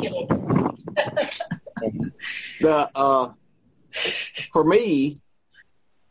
the 2.61 2.89
uh, 2.95 3.31
for 4.51 4.63
me, 4.63 5.17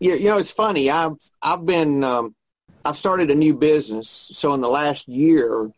you, 0.00 0.14
you 0.14 0.24
know, 0.24 0.38
it's 0.38 0.50
funny. 0.50 0.90
I've 0.90 1.16
I've 1.42 1.64
been 1.64 2.04
um, 2.04 2.34
I've 2.84 2.96
started 2.96 3.30
a 3.30 3.34
new 3.34 3.54
business. 3.54 4.30
So 4.32 4.52
in 4.54 4.60
the 4.60 4.68
last 4.68 5.08
year, 5.08 5.70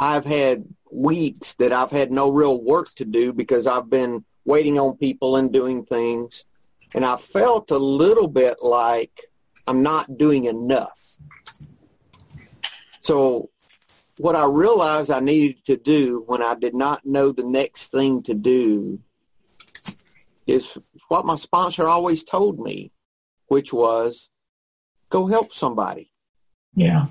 I've 0.00 0.24
had 0.24 0.64
weeks 0.90 1.54
that 1.54 1.72
I've 1.72 1.90
had 1.90 2.10
no 2.10 2.30
real 2.30 2.62
work 2.62 2.88
to 2.96 3.04
do 3.04 3.32
because 3.32 3.66
I've 3.66 3.90
been 3.90 4.24
waiting 4.44 4.78
on 4.78 4.96
people 4.96 5.36
and 5.36 5.52
doing 5.52 5.84
things. 5.84 6.44
And 6.94 7.04
I 7.04 7.16
felt 7.16 7.70
a 7.70 7.78
little 7.78 8.28
bit 8.28 8.62
like 8.62 9.24
I'm 9.66 9.82
not 9.82 10.16
doing 10.16 10.44
enough. 10.44 11.18
So 13.06 13.50
what 14.18 14.34
I 14.34 14.46
realized 14.46 15.12
I 15.12 15.20
needed 15.20 15.64
to 15.66 15.76
do 15.76 16.24
when 16.26 16.42
I 16.42 16.56
did 16.56 16.74
not 16.74 17.06
know 17.06 17.30
the 17.30 17.44
next 17.44 17.92
thing 17.92 18.20
to 18.24 18.34
do 18.34 18.98
is 20.48 20.76
what 21.06 21.24
my 21.24 21.36
sponsor 21.36 21.86
always 21.86 22.24
told 22.24 22.58
me, 22.58 22.90
which 23.46 23.72
was 23.72 24.28
go 25.08 25.28
help 25.28 25.52
somebody. 25.52 26.10
Yeah. 26.74 27.06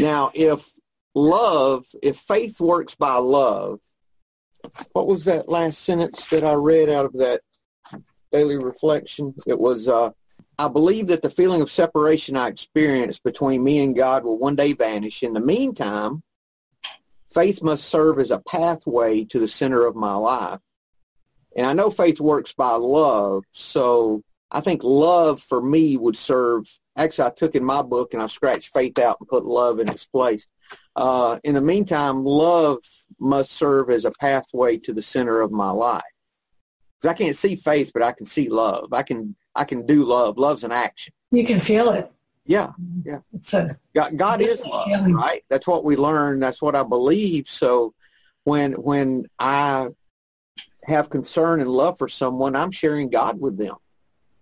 Now, 0.00 0.32
if 0.34 0.68
love, 1.14 1.84
if 2.02 2.16
faith 2.16 2.58
works 2.60 2.96
by 2.96 3.14
love, 3.18 3.78
what 4.92 5.06
was 5.06 5.22
that 5.26 5.48
last 5.48 5.78
sentence 5.84 6.28
that 6.30 6.42
I 6.42 6.54
read 6.54 6.90
out 6.90 7.04
of 7.04 7.12
that 7.12 7.42
daily 8.32 8.56
reflection? 8.56 9.34
It 9.46 9.60
was, 9.60 9.86
uh, 9.86 10.10
I 10.60 10.68
believe 10.68 11.06
that 11.06 11.22
the 11.22 11.30
feeling 11.30 11.62
of 11.62 11.70
separation 11.70 12.36
I 12.36 12.48
experienced 12.48 13.22
between 13.22 13.64
me 13.64 13.82
and 13.82 13.96
God 13.96 14.24
will 14.24 14.38
one 14.38 14.56
day 14.56 14.74
vanish. 14.74 15.22
In 15.22 15.32
the 15.32 15.40
meantime, 15.40 16.22
faith 17.32 17.62
must 17.62 17.86
serve 17.86 18.18
as 18.18 18.30
a 18.30 18.40
pathway 18.40 19.24
to 19.24 19.38
the 19.38 19.48
center 19.48 19.86
of 19.86 19.96
my 19.96 20.12
life. 20.12 20.58
And 21.56 21.64
I 21.64 21.72
know 21.72 21.88
faith 21.88 22.20
works 22.20 22.52
by 22.52 22.72
love, 22.72 23.44
so 23.52 24.22
I 24.50 24.60
think 24.60 24.84
love 24.84 25.40
for 25.40 25.62
me 25.62 25.96
would 25.96 26.16
serve. 26.16 26.66
Actually, 26.94 27.28
I 27.28 27.30
took 27.30 27.54
in 27.54 27.64
my 27.64 27.80
book 27.80 28.12
and 28.12 28.22
I 28.22 28.26
scratched 28.26 28.74
faith 28.74 28.98
out 28.98 29.16
and 29.18 29.30
put 29.30 29.46
love 29.46 29.80
in 29.80 29.88
its 29.88 30.04
place. 30.04 30.46
Uh, 30.94 31.38
in 31.42 31.54
the 31.54 31.62
meantime, 31.62 32.22
love 32.22 32.84
must 33.18 33.52
serve 33.52 33.88
as 33.88 34.04
a 34.04 34.12
pathway 34.20 34.76
to 34.76 34.92
the 34.92 35.00
center 35.00 35.40
of 35.40 35.52
my 35.52 35.70
life. 35.70 36.02
Because 37.00 37.14
I 37.14 37.18
can't 37.18 37.36
see 37.36 37.56
faith, 37.56 37.92
but 37.94 38.02
I 38.02 38.12
can 38.12 38.26
see 38.26 38.50
love. 38.50 38.92
I 38.92 39.02
can 39.04 39.36
I 39.54 39.64
can 39.64 39.86
do 39.86 40.04
love. 40.04 40.38
Love's 40.38 40.64
an 40.64 40.72
action. 40.72 41.12
You 41.30 41.44
can 41.44 41.60
feel 41.60 41.90
it. 41.90 42.10
Yeah, 42.46 42.72
yeah. 43.04 43.18
A, 43.52 43.70
God, 43.94 44.16
God 44.16 44.40
is 44.40 44.64
love, 44.64 44.86
feeling. 44.86 45.14
right? 45.14 45.42
That's 45.48 45.66
what 45.66 45.84
we 45.84 45.96
learn. 45.96 46.40
That's 46.40 46.60
what 46.60 46.74
I 46.74 46.82
believe. 46.82 47.46
So 47.48 47.94
when 48.44 48.72
when 48.72 49.26
I 49.38 49.88
have 50.84 51.10
concern 51.10 51.60
and 51.60 51.70
love 51.70 51.98
for 51.98 52.08
someone, 52.08 52.56
I'm 52.56 52.70
sharing 52.70 53.10
God 53.10 53.40
with 53.40 53.58
them. 53.58 53.76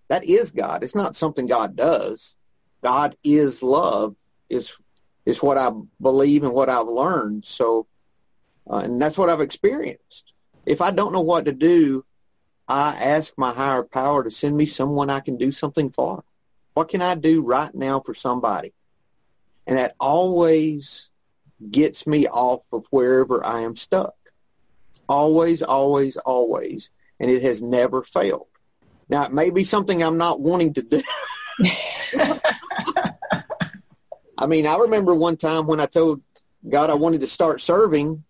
That 0.08 0.24
is 0.24 0.52
God. 0.52 0.82
It's 0.82 0.94
not 0.94 1.16
something 1.16 1.46
God 1.46 1.76
does. 1.76 2.36
God 2.82 3.16
is 3.22 3.62
love. 3.62 4.14
Is 4.48 4.74
is 5.26 5.42
what 5.42 5.58
I 5.58 5.70
believe 6.00 6.44
and 6.44 6.54
what 6.54 6.70
I've 6.70 6.86
learned. 6.88 7.44
So, 7.44 7.86
uh, 8.70 8.78
and 8.78 9.00
that's 9.02 9.18
what 9.18 9.28
I've 9.28 9.42
experienced. 9.42 10.32
If 10.64 10.80
I 10.80 10.90
don't 10.90 11.12
know 11.12 11.20
what 11.20 11.44
to 11.44 11.52
do, 11.52 12.04
I 12.68 12.96
ask 13.00 13.32
my 13.36 13.52
higher 13.52 13.82
power 13.82 14.22
to 14.22 14.30
send 14.30 14.56
me 14.56 14.66
someone 14.66 15.08
I 15.08 15.20
can 15.20 15.38
do 15.38 15.50
something 15.50 15.90
for. 15.90 16.24
What 16.74 16.88
can 16.88 17.00
I 17.00 17.14
do 17.14 17.42
right 17.42 17.74
now 17.74 18.00
for 18.00 18.12
somebody? 18.12 18.74
And 19.66 19.78
that 19.78 19.94
always 19.98 21.10
gets 21.70 22.06
me 22.06 22.26
off 22.28 22.62
of 22.72 22.86
wherever 22.90 23.44
I 23.44 23.62
am 23.62 23.74
stuck. 23.74 24.14
Always, 25.08 25.62
always, 25.62 26.16
always. 26.18 26.90
And 27.18 27.30
it 27.30 27.42
has 27.42 27.62
never 27.62 28.02
failed. 28.02 28.46
Now, 29.08 29.24
it 29.24 29.32
may 29.32 29.50
be 29.50 29.64
something 29.64 30.02
I'm 30.02 30.18
not 30.18 30.40
wanting 30.40 30.74
to 30.74 30.82
do. 30.82 31.02
I 34.38 34.46
mean, 34.46 34.66
I 34.66 34.76
remember 34.76 35.14
one 35.14 35.36
time 35.36 35.66
when 35.66 35.80
I 35.80 35.86
told 35.86 36.20
God 36.68 36.90
I 36.90 36.94
wanted 36.94 37.22
to 37.22 37.26
start 37.26 37.60
serving, 37.60 38.24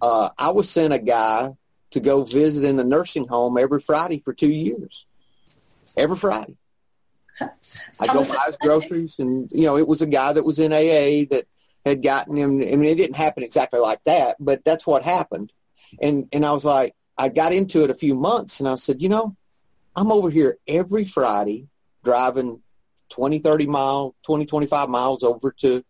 uh, 0.00 0.30
I 0.36 0.50
was 0.50 0.68
sent 0.70 0.94
a 0.94 0.98
guy 0.98 1.52
to 1.90 2.00
go 2.00 2.24
visit 2.24 2.64
in 2.64 2.76
the 2.76 2.84
nursing 2.84 3.26
home 3.26 3.58
every 3.58 3.80
Friday 3.80 4.22
for 4.24 4.32
two 4.32 4.50
years. 4.50 5.06
Every 5.96 6.16
Friday. 6.16 6.56
I 7.40 8.06
go 8.06 8.22
buy 8.22 8.44
his 8.46 8.56
groceries, 8.60 9.18
and 9.18 9.50
you 9.52 9.64
know, 9.64 9.76
it 9.76 9.88
was 9.88 10.02
a 10.02 10.06
guy 10.06 10.32
that 10.32 10.44
was 10.44 10.58
in 10.58 10.72
AA 10.72 11.26
that 11.30 11.46
had 11.84 12.02
gotten 12.02 12.36
him. 12.36 12.60
I 12.60 12.76
mean, 12.76 12.84
it 12.84 12.96
didn't 12.96 13.16
happen 13.16 13.42
exactly 13.42 13.80
like 13.80 14.02
that, 14.04 14.36
but 14.38 14.64
that's 14.64 14.86
what 14.86 15.02
happened. 15.02 15.52
And 16.00 16.28
and 16.32 16.44
I 16.44 16.52
was 16.52 16.64
like, 16.64 16.94
I 17.16 17.28
got 17.28 17.52
into 17.52 17.84
it 17.84 17.90
a 17.90 17.94
few 17.94 18.14
months, 18.14 18.60
and 18.60 18.68
I 18.68 18.76
said, 18.76 19.02
you 19.02 19.08
know, 19.08 19.36
I'm 19.96 20.12
over 20.12 20.30
here 20.30 20.58
every 20.66 21.04
Friday 21.04 21.66
driving 22.04 22.62
20, 23.10 23.40
30 23.40 23.66
miles, 23.66 24.14
20, 24.24 24.46
25 24.46 24.88
miles 24.88 25.22
over 25.22 25.52
to 25.60 25.82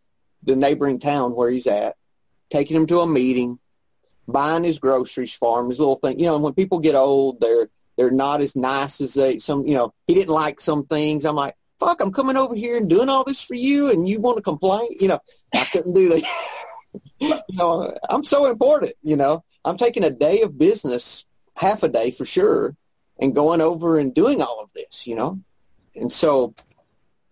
the 0.42 0.56
neighboring 0.56 0.98
town 0.98 1.34
where 1.34 1.50
he's 1.50 1.66
at, 1.66 1.96
taking 2.50 2.76
him 2.76 2.86
to 2.86 3.00
a 3.00 3.06
meeting, 3.06 3.59
buying 4.32 4.64
his 4.64 4.78
groceries 4.78 5.32
for 5.32 5.60
him, 5.60 5.68
his 5.68 5.78
little 5.78 5.96
thing. 5.96 6.18
You 6.18 6.26
know, 6.26 6.34
and 6.34 6.44
when 6.44 6.54
people 6.54 6.78
get 6.78 6.94
old, 6.94 7.40
they're 7.40 7.68
they're 7.96 8.10
not 8.10 8.40
as 8.40 8.56
nice 8.56 9.00
as 9.00 9.14
they 9.14 9.38
some. 9.38 9.66
You 9.66 9.74
know, 9.74 9.94
he 10.06 10.14
didn't 10.14 10.34
like 10.34 10.60
some 10.60 10.86
things. 10.86 11.24
I'm 11.24 11.36
like, 11.36 11.54
fuck, 11.78 12.00
I'm 12.00 12.12
coming 12.12 12.36
over 12.36 12.54
here 12.54 12.76
and 12.76 12.88
doing 12.88 13.08
all 13.08 13.24
this 13.24 13.42
for 13.42 13.54
you, 13.54 13.90
and 13.90 14.08
you 14.08 14.20
want 14.20 14.36
to 14.36 14.42
complain? 14.42 14.88
You 15.00 15.08
know, 15.08 15.20
I 15.54 15.64
couldn't 15.64 15.94
do 15.94 16.08
that. 16.10 16.22
you 17.18 17.40
know, 17.50 17.94
I'm 18.08 18.24
so 18.24 18.46
important. 18.46 18.94
You 19.02 19.16
know, 19.16 19.44
I'm 19.64 19.76
taking 19.76 20.04
a 20.04 20.10
day 20.10 20.42
of 20.42 20.58
business, 20.58 21.24
half 21.56 21.82
a 21.82 21.88
day 21.88 22.10
for 22.10 22.24
sure, 22.24 22.76
and 23.18 23.34
going 23.34 23.60
over 23.60 23.98
and 23.98 24.14
doing 24.14 24.42
all 24.42 24.60
of 24.60 24.72
this, 24.72 25.06
you 25.06 25.14
know? 25.14 25.40
And 25.94 26.12
so, 26.12 26.54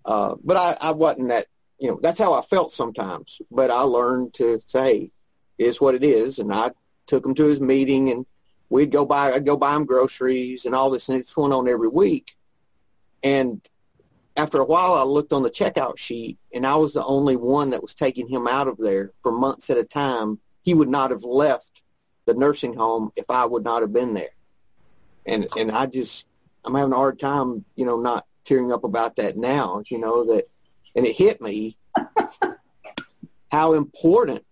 uh, 0.04 0.34
but 0.44 0.56
I, 0.56 0.76
I 0.80 0.90
wasn't 0.92 1.28
that, 1.28 1.46
you 1.78 1.90
know, 1.90 1.98
that's 2.02 2.18
how 2.18 2.34
I 2.34 2.42
felt 2.42 2.72
sometimes. 2.72 3.40
But 3.50 3.70
I 3.70 3.82
learned 3.82 4.34
to 4.34 4.60
say, 4.66 5.10
is 5.56 5.80
what 5.80 5.94
it 5.94 6.04
is. 6.04 6.38
And 6.38 6.52
I 6.52 6.70
took 7.08 7.26
him 7.26 7.34
to 7.34 7.44
his 7.44 7.60
meeting 7.60 8.10
and 8.10 8.26
we'd 8.68 8.92
go 8.92 9.04
buy, 9.04 9.32
I'd 9.32 9.46
go 9.46 9.56
buy 9.56 9.74
him 9.74 9.86
groceries 9.86 10.64
and 10.64 10.74
all 10.74 10.90
this. 10.90 11.08
And 11.08 11.18
it's 11.18 11.34
going 11.34 11.52
on 11.52 11.68
every 11.68 11.88
week. 11.88 12.36
And 13.24 13.60
after 14.36 14.60
a 14.60 14.64
while, 14.64 14.94
I 14.94 15.02
looked 15.02 15.32
on 15.32 15.42
the 15.42 15.50
checkout 15.50 15.98
sheet 15.98 16.38
and 16.54 16.66
I 16.66 16.76
was 16.76 16.92
the 16.92 17.04
only 17.04 17.34
one 17.34 17.70
that 17.70 17.82
was 17.82 17.94
taking 17.94 18.28
him 18.28 18.46
out 18.46 18.68
of 18.68 18.76
there 18.78 19.12
for 19.22 19.32
months 19.32 19.70
at 19.70 19.78
a 19.78 19.84
time. 19.84 20.38
He 20.62 20.74
would 20.74 20.88
not 20.88 21.10
have 21.10 21.24
left 21.24 21.82
the 22.26 22.34
nursing 22.34 22.74
home 22.74 23.10
if 23.16 23.30
I 23.30 23.46
would 23.46 23.64
not 23.64 23.82
have 23.82 23.92
been 23.92 24.14
there. 24.14 24.30
And, 25.26 25.48
and 25.56 25.72
I 25.72 25.86
just, 25.86 26.26
I'm 26.64 26.74
having 26.74 26.92
a 26.92 26.96
hard 26.96 27.18
time, 27.18 27.64
you 27.74 27.84
know, 27.84 27.98
not 28.00 28.26
tearing 28.44 28.70
up 28.70 28.84
about 28.84 29.16
that 29.16 29.36
now, 29.36 29.82
you 29.88 29.98
know, 29.98 30.24
that, 30.26 30.48
and 30.94 31.06
it 31.06 31.16
hit 31.16 31.40
me 31.40 31.76
how 33.50 33.72
important 33.74 34.44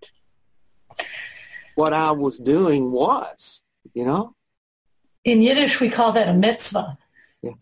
what 1.76 1.92
I 1.92 2.10
was 2.10 2.38
doing 2.38 2.90
was, 2.90 3.62
you 3.94 4.04
know? 4.04 4.34
In 5.24 5.42
Yiddish, 5.42 5.78
we 5.78 5.88
call 5.88 6.12
that 6.12 6.26
a 6.26 6.34
mitzvah. 6.34 6.98
Yeah. 7.42 7.52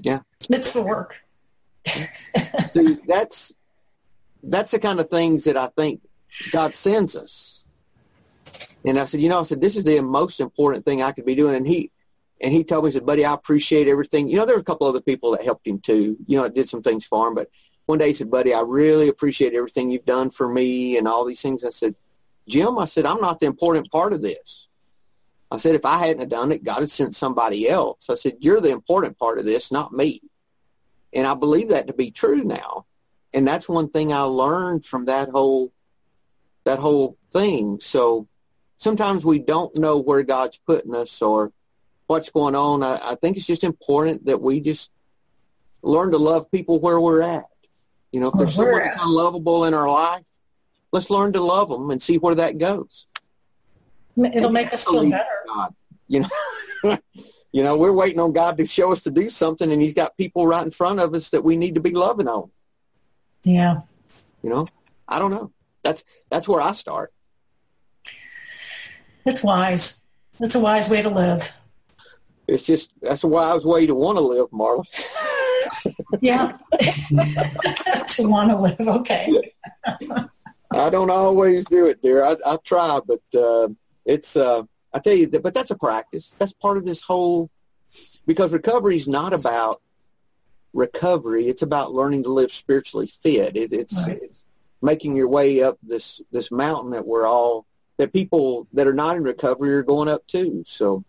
Yeah. 0.00 0.20
Mitzvah 0.50 0.82
work. 0.82 1.20
See, 1.86 2.98
that's, 3.06 3.52
that's 4.42 4.72
the 4.72 4.78
kind 4.78 4.98
of 4.98 5.08
things 5.10 5.44
that 5.44 5.56
I 5.56 5.68
think 5.68 6.02
God 6.50 6.74
sends 6.74 7.16
us. 7.16 7.64
And 8.84 8.98
I 8.98 9.04
said, 9.04 9.20
you 9.20 9.28
know, 9.28 9.40
I 9.40 9.44
said, 9.44 9.60
this 9.60 9.76
is 9.76 9.84
the 9.84 10.00
most 10.00 10.40
important 10.40 10.84
thing 10.84 11.02
I 11.02 11.12
could 11.12 11.24
be 11.24 11.36
doing. 11.36 11.54
And 11.54 11.66
he, 11.66 11.92
and 12.42 12.52
he 12.52 12.64
told 12.64 12.84
me, 12.84 12.90
he 12.90 12.94
said, 12.94 13.06
buddy, 13.06 13.24
I 13.24 13.32
appreciate 13.32 13.86
everything. 13.86 14.28
You 14.28 14.38
know, 14.38 14.46
there 14.46 14.56
were 14.56 14.60
a 14.60 14.64
couple 14.64 14.88
other 14.88 15.00
people 15.00 15.30
that 15.32 15.44
helped 15.44 15.68
him 15.68 15.78
too. 15.78 16.16
You 16.26 16.38
know, 16.38 16.44
I 16.44 16.48
did 16.48 16.68
some 16.68 16.82
things 16.82 17.06
for 17.06 17.28
him. 17.28 17.34
But 17.34 17.48
one 17.86 17.98
day 17.98 18.08
he 18.08 18.14
said, 18.14 18.30
buddy, 18.30 18.52
I 18.52 18.62
really 18.62 19.08
appreciate 19.08 19.54
everything 19.54 19.88
you've 19.88 20.04
done 20.04 20.30
for 20.30 20.52
me 20.52 20.96
and 20.96 21.06
all 21.06 21.24
these 21.24 21.40
things. 21.40 21.62
I 21.62 21.70
said, 21.70 21.94
Jim, 22.48 22.78
I 22.78 22.86
said, 22.86 23.06
I'm 23.06 23.20
not 23.20 23.40
the 23.40 23.46
important 23.46 23.90
part 23.90 24.12
of 24.12 24.22
this. 24.22 24.66
I 25.50 25.58
said, 25.58 25.74
if 25.74 25.84
I 25.84 25.98
hadn't 25.98 26.20
have 26.20 26.30
done 26.30 26.50
it, 26.50 26.64
God 26.64 26.80
had 26.80 26.90
sent 26.90 27.14
somebody 27.14 27.68
else. 27.68 28.08
I 28.08 28.14
said, 28.14 28.36
you're 28.40 28.60
the 28.60 28.70
important 28.70 29.18
part 29.18 29.38
of 29.38 29.44
this, 29.44 29.70
not 29.70 29.92
me. 29.92 30.22
And 31.12 31.26
I 31.26 31.34
believe 31.34 31.68
that 31.68 31.88
to 31.88 31.92
be 31.92 32.10
true 32.10 32.42
now. 32.42 32.86
And 33.34 33.46
that's 33.46 33.68
one 33.68 33.90
thing 33.90 34.12
I 34.12 34.22
learned 34.22 34.84
from 34.84 35.04
that 35.06 35.28
whole, 35.28 35.72
that 36.64 36.78
whole 36.78 37.18
thing. 37.32 37.80
So 37.80 38.28
sometimes 38.78 39.24
we 39.24 39.38
don't 39.38 39.76
know 39.78 39.98
where 39.98 40.22
God's 40.22 40.58
putting 40.66 40.94
us 40.94 41.20
or 41.20 41.52
what's 42.06 42.30
going 42.30 42.54
on. 42.54 42.82
I, 42.82 42.98
I 43.02 43.14
think 43.14 43.36
it's 43.36 43.46
just 43.46 43.64
important 43.64 44.26
that 44.26 44.40
we 44.40 44.60
just 44.60 44.90
learn 45.82 46.12
to 46.12 46.18
love 46.18 46.50
people 46.50 46.80
where 46.80 47.00
we're 47.00 47.22
at. 47.22 47.44
You 48.10 48.20
know, 48.20 48.28
if 48.28 48.34
there's 48.34 48.54
someone 48.54 48.80
that's 48.80 48.98
unlovable 49.00 49.64
in 49.66 49.74
our 49.74 49.88
life, 49.88 50.24
let's 50.92 51.10
learn 51.10 51.32
to 51.32 51.40
love 51.40 51.68
them 51.68 51.90
and 51.90 52.02
see 52.02 52.18
where 52.18 52.34
that 52.34 52.58
goes. 52.58 53.06
It'll 54.16 54.46
and 54.46 54.52
make 54.52 54.72
us 54.72 54.84
feel 54.84 55.08
better. 55.08 55.26
God, 55.46 55.74
you 56.06 56.20
know, 56.20 56.98
you 57.52 57.62
know, 57.62 57.76
we're 57.76 57.92
waiting 57.92 58.20
on 58.20 58.32
God 58.32 58.58
to 58.58 58.66
show 58.66 58.92
us 58.92 59.02
to 59.02 59.10
do 59.10 59.30
something, 59.30 59.72
and 59.72 59.80
He's 59.80 59.94
got 59.94 60.16
people 60.16 60.46
right 60.46 60.64
in 60.64 60.70
front 60.70 61.00
of 61.00 61.14
us 61.14 61.30
that 61.30 61.42
we 61.42 61.56
need 61.56 61.74
to 61.76 61.80
be 61.80 61.92
loving 61.92 62.28
on. 62.28 62.50
Yeah. 63.44 63.80
You 64.42 64.50
know, 64.50 64.66
I 65.08 65.18
don't 65.18 65.30
know. 65.30 65.52
That's 65.82 66.04
that's 66.30 66.46
where 66.46 66.60
I 66.60 66.72
start. 66.72 67.12
That's 69.24 69.42
wise. 69.42 70.00
That's 70.38 70.54
a 70.54 70.60
wise 70.60 70.88
way 70.88 71.02
to 71.02 71.08
live. 71.08 71.52
It's 72.46 72.64
just 72.64 72.92
that's 73.00 73.24
a 73.24 73.28
wise 73.28 73.64
way 73.64 73.86
to 73.86 73.94
want 73.94 74.18
to 74.18 74.22
live, 74.22 74.50
Marla. 74.50 74.84
yeah, 76.20 76.58
to 78.08 78.28
want 78.28 78.50
to 78.50 78.56
live. 78.56 78.80
Okay. 78.80 79.52
I 80.74 80.90
don't 80.90 81.10
always 81.10 81.64
do 81.64 81.86
it, 81.86 82.02
dear. 82.02 82.24
I, 82.24 82.36
I 82.46 82.56
try, 82.64 83.00
but 83.06 83.22
uh, 83.38 83.68
it's. 84.04 84.36
Uh, 84.36 84.64
I 84.94 84.98
tell 84.98 85.14
you, 85.14 85.26
that, 85.28 85.42
but 85.42 85.54
that's 85.54 85.70
a 85.70 85.76
practice. 85.76 86.34
That's 86.38 86.52
part 86.52 86.76
of 86.76 86.84
this 86.84 87.00
whole 87.00 87.50
because 88.26 88.52
recovery 88.52 88.96
is 88.96 89.08
not 89.08 89.32
about 89.32 89.80
recovery. 90.72 91.48
It's 91.48 91.62
about 91.62 91.92
learning 91.92 92.24
to 92.24 92.30
live 92.30 92.52
spiritually 92.52 93.06
fit. 93.06 93.56
It, 93.56 93.72
it's, 93.72 94.06
right. 94.06 94.20
it's 94.22 94.44
making 94.82 95.16
your 95.16 95.28
way 95.28 95.62
up 95.62 95.78
this 95.82 96.20
this 96.30 96.50
mountain 96.50 96.90
that 96.90 97.06
we're 97.06 97.26
all 97.26 97.66
that 97.98 98.12
people 98.12 98.66
that 98.72 98.86
are 98.86 98.94
not 98.94 99.16
in 99.16 99.22
recovery 99.22 99.74
are 99.74 99.82
going 99.82 100.08
up 100.08 100.26
to. 100.28 100.64
So 100.66 101.04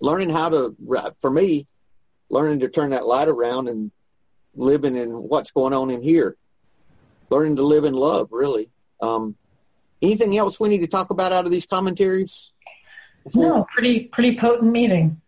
learning 0.00 0.30
how 0.30 0.48
to, 0.48 0.76
for 1.20 1.30
me, 1.30 1.66
learning 2.30 2.60
to 2.60 2.68
turn 2.68 2.90
that 2.90 3.06
light 3.06 3.28
around 3.28 3.68
and 3.68 3.90
living 4.54 4.96
in 4.96 5.10
what's 5.10 5.50
going 5.50 5.72
on 5.72 5.90
in 5.90 6.02
here. 6.02 6.36
Learning 7.30 7.56
to 7.56 7.62
live 7.62 7.84
in 7.84 7.94
love, 7.94 8.28
really. 8.32 8.70
Um, 9.00 9.36
anything 10.02 10.36
else 10.36 10.58
we 10.58 10.68
need 10.68 10.80
to 10.80 10.86
talk 10.86 11.10
about 11.10 11.32
out 11.32 11.46
of 11.46 11.52
these 11.52 11.66
commentaries? 11.66 12.50
No, 13.34 13.66
pretty 13.72 14.04
pretty 14.04 14.36
potent 14.36 14.72
meeting. 14.72 15.20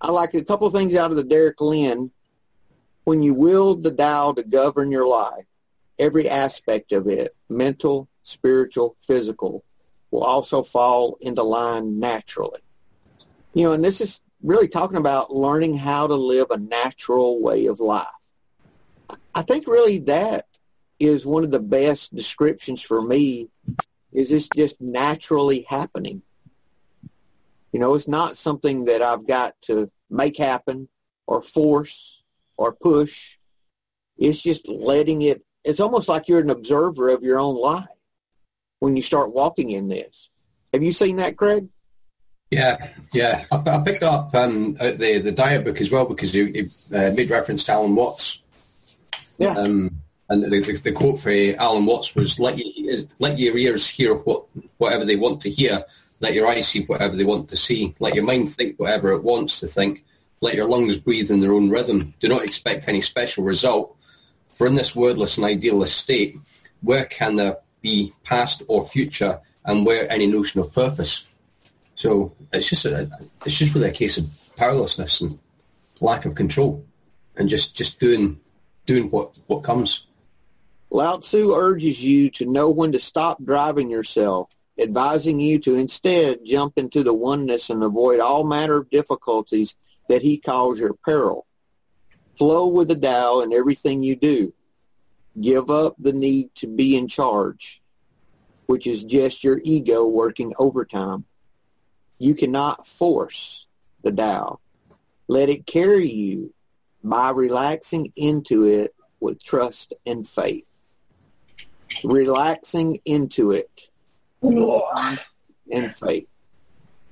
I 0.00 0.10
like 0.10 0.34
a 0.34 0.44
couple 0.44 0.66
of 0.66 0.72
things 0.72 0.94
out 0.94 1.10
of 1.10 1.16
the 1.16 1.24
Derek 1.24 1.60
Lin. 1.60 2.10
When 3.04 3.22
you 3.22 3.34
willed 3.34 3.82
the 3.82 3.90
Tao 3.90 4.32
to 4.32 4.42
govern 4.42 4.90
your 4.90 5.06
life, 5.06 5.46
every 5.98 6.28
aspect 6.28 6.92
of 6.92 7.06
it, 7.06 7.34
mental, 7.48 8.08
spiritual, 8.22 8.96
physical, 9.00 9.64
will 10.10 10.22
also 10.22 10.62
fall 10.62 11.16
into 11.20 11.42
line 11.42 11.98
naturally. 11.98 12.60
You 13.54 13.64
know, 13.64 13.72
and 13.72 13.84
this 13.84 14.00
is 14.00 14.22
really 14.42 14.68
talking 14.68 14.96
about 14.96 15.32
learning 15.32 15.76
how 15.76 16.06
to 16.06 16.14
live 16.14 16.50
a 16.50 16.58
natural 16.58 17.42
way 17.42 17.66
of 17.66 17.80
life. 17.80 18.06
I 19.34 19.42
think 19.42 19.66
really 19.66 19.98
that 19.98 20.46
is 21.00 21.24
one 21.26 21.42
of 21.42 21.50
the 21.50 21.58
best 21.58 22.14
descriptions 22.14 22.82
for 22.82 23.00
me 23.00 23.48
is 24.12 24.28
this 24.28 24.48
just 24.54 24.80
naturally 24.80 25.66
happening. 25.68 26.22
You 27.72 27.80
know, 27.80 27.94
it's 27.94 28.08
not 28.08 28.36
something 28.36 28.84
that 28.84 29.00
I've 29.00 29.26
got 29.26 29.54
to 29.62 29.90
make 30.10 30.36
happen 30.36 30.88
or 31.26 31.40
force 31.40 32.22
or 32.56 32.72
push. 32.72 33.38
It's 34.18 34.42
just 34.42 34.68
letting 34.68 35.22
it, 35.22 35.42
it's 35.64 35.80
almost 35.80 36.08
like 36.08 36.28
you're 36.28 36.40
an 36.40 36.50
observer 36.50 37.08
of 37.08 37.22
your 37.22 37.40
own 37.40 37.56
life 37.56 37.86
when 38.80 38.96
you 38.96 39.02
start 39.02 39.32
walking 39.32 39.70
in 39.70 39.88
this. 39.88 40.28
Have 40.72 40.82
you 40.82 40.92
seen 40.92 41.16
that, 41.16 41.36
Craig? 41.36 41.68
Yeah, 42.50 42.88
yeah. 43.12 43.44
I, 43.52 43.62
I 43.64 43.78
picked 43.82 44.02
up 44.02 44.34
um, 44.34 44.74
the 44.74 45.20
the 45.22 45.30
Dyer 45.32 45.62
book 45.62 45.80
as 45.80 45.90
well 45.90 46.04
because 46.04 46.34
you, 46.34 46.46
you 46.46 46.68
uh, 46.92 47.12
made 47.14 47.30
reference 47.30 47.62
to 47.64 47.72
Alan 47.72 47.94
Watts. 47.94 48.42
Yeah. 49.38 49.52
Um, 49.52 49.89
and 50.30 50.44
the, 50.44 50.48
the, 50.48 50.80
the, 50.84 50.92
quote 50.92 51.18
for 51.18 51.30
Alan 51.58 51.86
Watts 51.86 52.14
was, 52.14 52.38
"Let 52.38 52.58
let 53.18 53.38
your 53.38 53.58
ears 53.58 53.88
hear 53.88 54.14
what 54.14 54.46
whatever 54.78 55.04
they 55.04 55.16
want 55.16 55.40
to 55.42 55.50
hear. 55.50 55.84
Let 56.20 56.34
your 56.34 56.46
eyes 56.46 56.68
see 56.68 56.84
whatever 56.84 57.16
they 57.16 57.24
want 57.24 57.48
to 57.48 57.56
see. 57.56 57.94
Let 57.98 58.14
your 58.14 58.24
mind 58.24 58.48
think 58.48 58.78
whatever 58.78 59.10
it 59.10 59.24
wants 59.24 59.58
to 59.60 59.66
think. 59.66 60.04
Let 60.40 60.54
your 60.54 60.68
lungs 60.68 60.98
breathe 60.98 61.32
in 61.32 61.40
their 61.40 61.52
own 61.52 61.68
rhythm. 61.68 62.14
Do 62.20 62.28
not 62.28 62.44
expect 62.44 62.86
any 62.86 63.00
special 63.00 63.42
result. 63.42 63.96
For 64.48 64.68
in 64.68 64.74
this 64.74 64.94
wordless 64.94 65.36
and 65.36 65.46
idealist 65.46 65.96
state, 65.96 66.36
where 66.82 67.06
can 67.06 67.34
there 67.34 67.56
be 67.82 68.12
past 68.22 68.62
or 68.68 68.86
future, 68.86 69.40
and 69.64 69.84
where 69.84 70.10
any 70.12 70.28
notion 70.28 70.60
of 70.60 70.72
purpose?" 70.72 71.26
So 71.96 72.32
it's 72.52 72.68
just 72.68 72.84
a, 72.84 73.10
it's 73.44 73.58
just 73.58 73.74
really 73.74 73.88
a 73.88 73.92
case 73.92 74.16
of 74.16 74.26
powerlessness 74.56 75.22
and 75.22 75.40
lack 76.00 76.24
of 76.24 76.36
control, 76.36 76.84
and 77.34 77.48
just 77.48 77.74
just 77.74 77.98
doing 77.98 78.38
doing 78.86 79.10
what 79.10 79.36
what 79.48 79.64
comes. 79.64 80.06
Lao 80.92 81.18
Tzu 81.18 81.52
urges 81.54 82.02
you 82.02 82.30
to 82.30 82.46
know 82.46 82.68
when 82.68 82.90
to 82.92 82.98
stop 82.98 83.42
driving 83.44 83.90
yourself, 83.90 84.50
advising 84.76 85.38
you 85.38 85.60
to 85.60 85.76
instead 85.76 86.40
jump 86.44 86.76
into 86.76 87.04
the 87.04 87.14
oneness 87.14 87.70
and 87.70 87.82
avoid 87.84 88.18
all 88.18 88.42
manner 88.42 88.78
of 88.78 88.90
difficulties 88.90 89.76
that 90.08 90.22
he 90.22 90.36
calls 90.36 90.80
your 90.80 90.94
peril. 90.94 91.46
Flow 92.36 92.66
with 92.66 92.88
the 92.88 92.96
Tao 92.96 93.40
in 93.40 93.52
everything 93.52 94.02
you 94.02 94.16
do. 94.16 94.52
Give 95.40 95.70
up 95.70 95.94
the 95.96 96.12
need 96.12 96.52
to 96.56 96.66
be 96.66 96.96
in 96.96 97.06
charge, 97.06 97.80
which 98.66 98.88
is 98.88 99.04
just 99.04 99.44
your 99.44 99.60
ego 99.62 100.08
working 100.08 100.52
overtime. 100.58 101.24
You 102.18 102.34
cannot 102.34 102.84
force 102.84 103.66
the 104.02 104.10
Tao. 104.10 104.58
Let 105.28 105.50
it 105.50 105.66
carry 105.66 106.10
you 106.10 106.52
by 107.04 107.30
relaxing 107.30 108.12
into 108.16 108.64
it 108.64 108.92
with 109.20 109.40
trust 109.40 109.94
and 110.04 110.26
faith. 110.26 110.69
Relaxing 112.04 112.98
into 113.04 113.52
it 113.52 113.90
and 114.42 115.94
faith. 115.94 116.28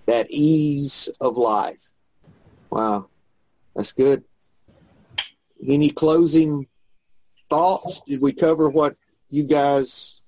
That 0.06 0.30
ease 0.30 1.08
of 1.20 1.36
life. 1.36 1.90
Wow. 2.70 3.08
That's 3.74 3.92
good. 3.92 4.24
Any 5.66 5.90
closing 5.90 6.66
thoughts? 7.50 8.02
Did 8.06 8.20
we 8.20 8.32
cover 8.32 8.68
what 8.68 8.96
you 9.30 9.44
guys, 9.44 10.20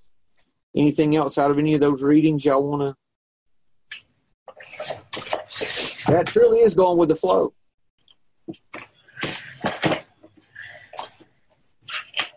anything 0.75 1.17
else 1.17 1.39
out 1.39 1.51
of 1.51 1.59
any 1.59 1.75
of 1.75 1.81
those 1.81 2.03
readings 2.03 2.45
y'all 2.45 2.69
want 2.69 2.83
to 2.83 2.97
That 6.07 6.27
truly 6.27 6.61
is 6.61 6.75
going 6.75 6.99
with 6.99 7.09
the 7.09 7.17
flow. 7.17 7.53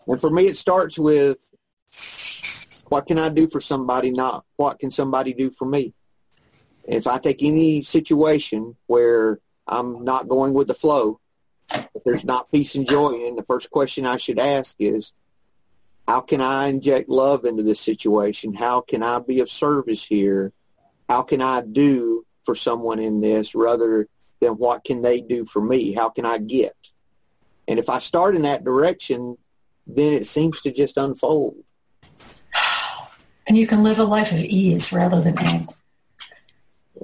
And 0.06 0.20
for 0.20 0.30
me, 0.30 0.46
it 0.46 0.56
starts 0.56 0.98
with 0.98 1.53
what 2.94 3.06
can 3.06 3.18
I 3.18 3.28
do 3.28 3.48
for 3.48 3.60
somebody, 3.60 4.12
not 4.12 4.44
what 4.54 4.78
can 4.78 4.92
somebody 4.92 5.34
do 5.34 5.50
for 5.50 5.64
me. 5.64 5.94
If 6.84 7.08
I 7.08 7.18
take 7.18 7.42
any 7.42 7.82
situation 7.82 8.76
where 8.86 9.40
I'm 9.66 10.04
not 10.04 10.28
going 10.28 10.54
with 10.54 10.68
the 10.68 10.74
flow, 10.74 11.18
if 11.72 12.04
there's 12.04 12.24
not 12.24 12.52
peace 12.52 12.76
and 12.76 12.88
joy 12.88 13.14
in, 13.14 13.34
the 13.34 13.42
first 13.42 13.72
question 13.72 14.06
I 14.06 14.16
should 14.16 14.38
ask 14.38 14.76
is, 14.78 15.12
how 16.06 16.20
can 16.20 16.40
I 16.40 16.68
inject 16.68 17.08
love 17.08 17.44
into 17.44 17.64
this 17.64 17.80
situation? 17.80 18.54
How 18.54 18.80
can 18.80 19.02
I 19.02 19.18
be 19.18 19.40
of 19.40 19.50
service 19.50 20.04
here? 20.04 20.52
How 21.08 21.22
can 21.22 21.42
I 21.42 21.62
do 21.62 22.24
for 22.44 22.54
someone 22.54 23.00
in 23.00 23.20
this 23.20 23.56
rather 23.56 24.06
than 24.40 24.52
what 24.52 24.84
can 24.84 25.02
they 25.02 25.20
do 25.20 25.46
for 25.46 25.60
me? 25.60 25.94
How 25.94 26.10
can 26.10 26.24
I 26.24 26.38
get? 26.38 26.76
And 27.66 27.80
if 27.80 27.88
I 27.88 27.98
start 27.98 28.36
in 28.36 28.42
that 28.42 28.62
direction, 28.62 29.36
then 29.84 30.12
it 30.12 30.28
seems 30.28 30.60
to 30.60 30.70
just 30.70 30.96
unfold. 30.96 31.56
And 33.46 33.56
you 33.56 33.66
can 33.66 33.82
live 33.82 33.98
a 33.98 34.04
life 34.04 34.32
of 34.32 34.38
ease 34.38 34.92
rather 34.92 35.20
than 35.20 35.36
angst. 35.36 35.82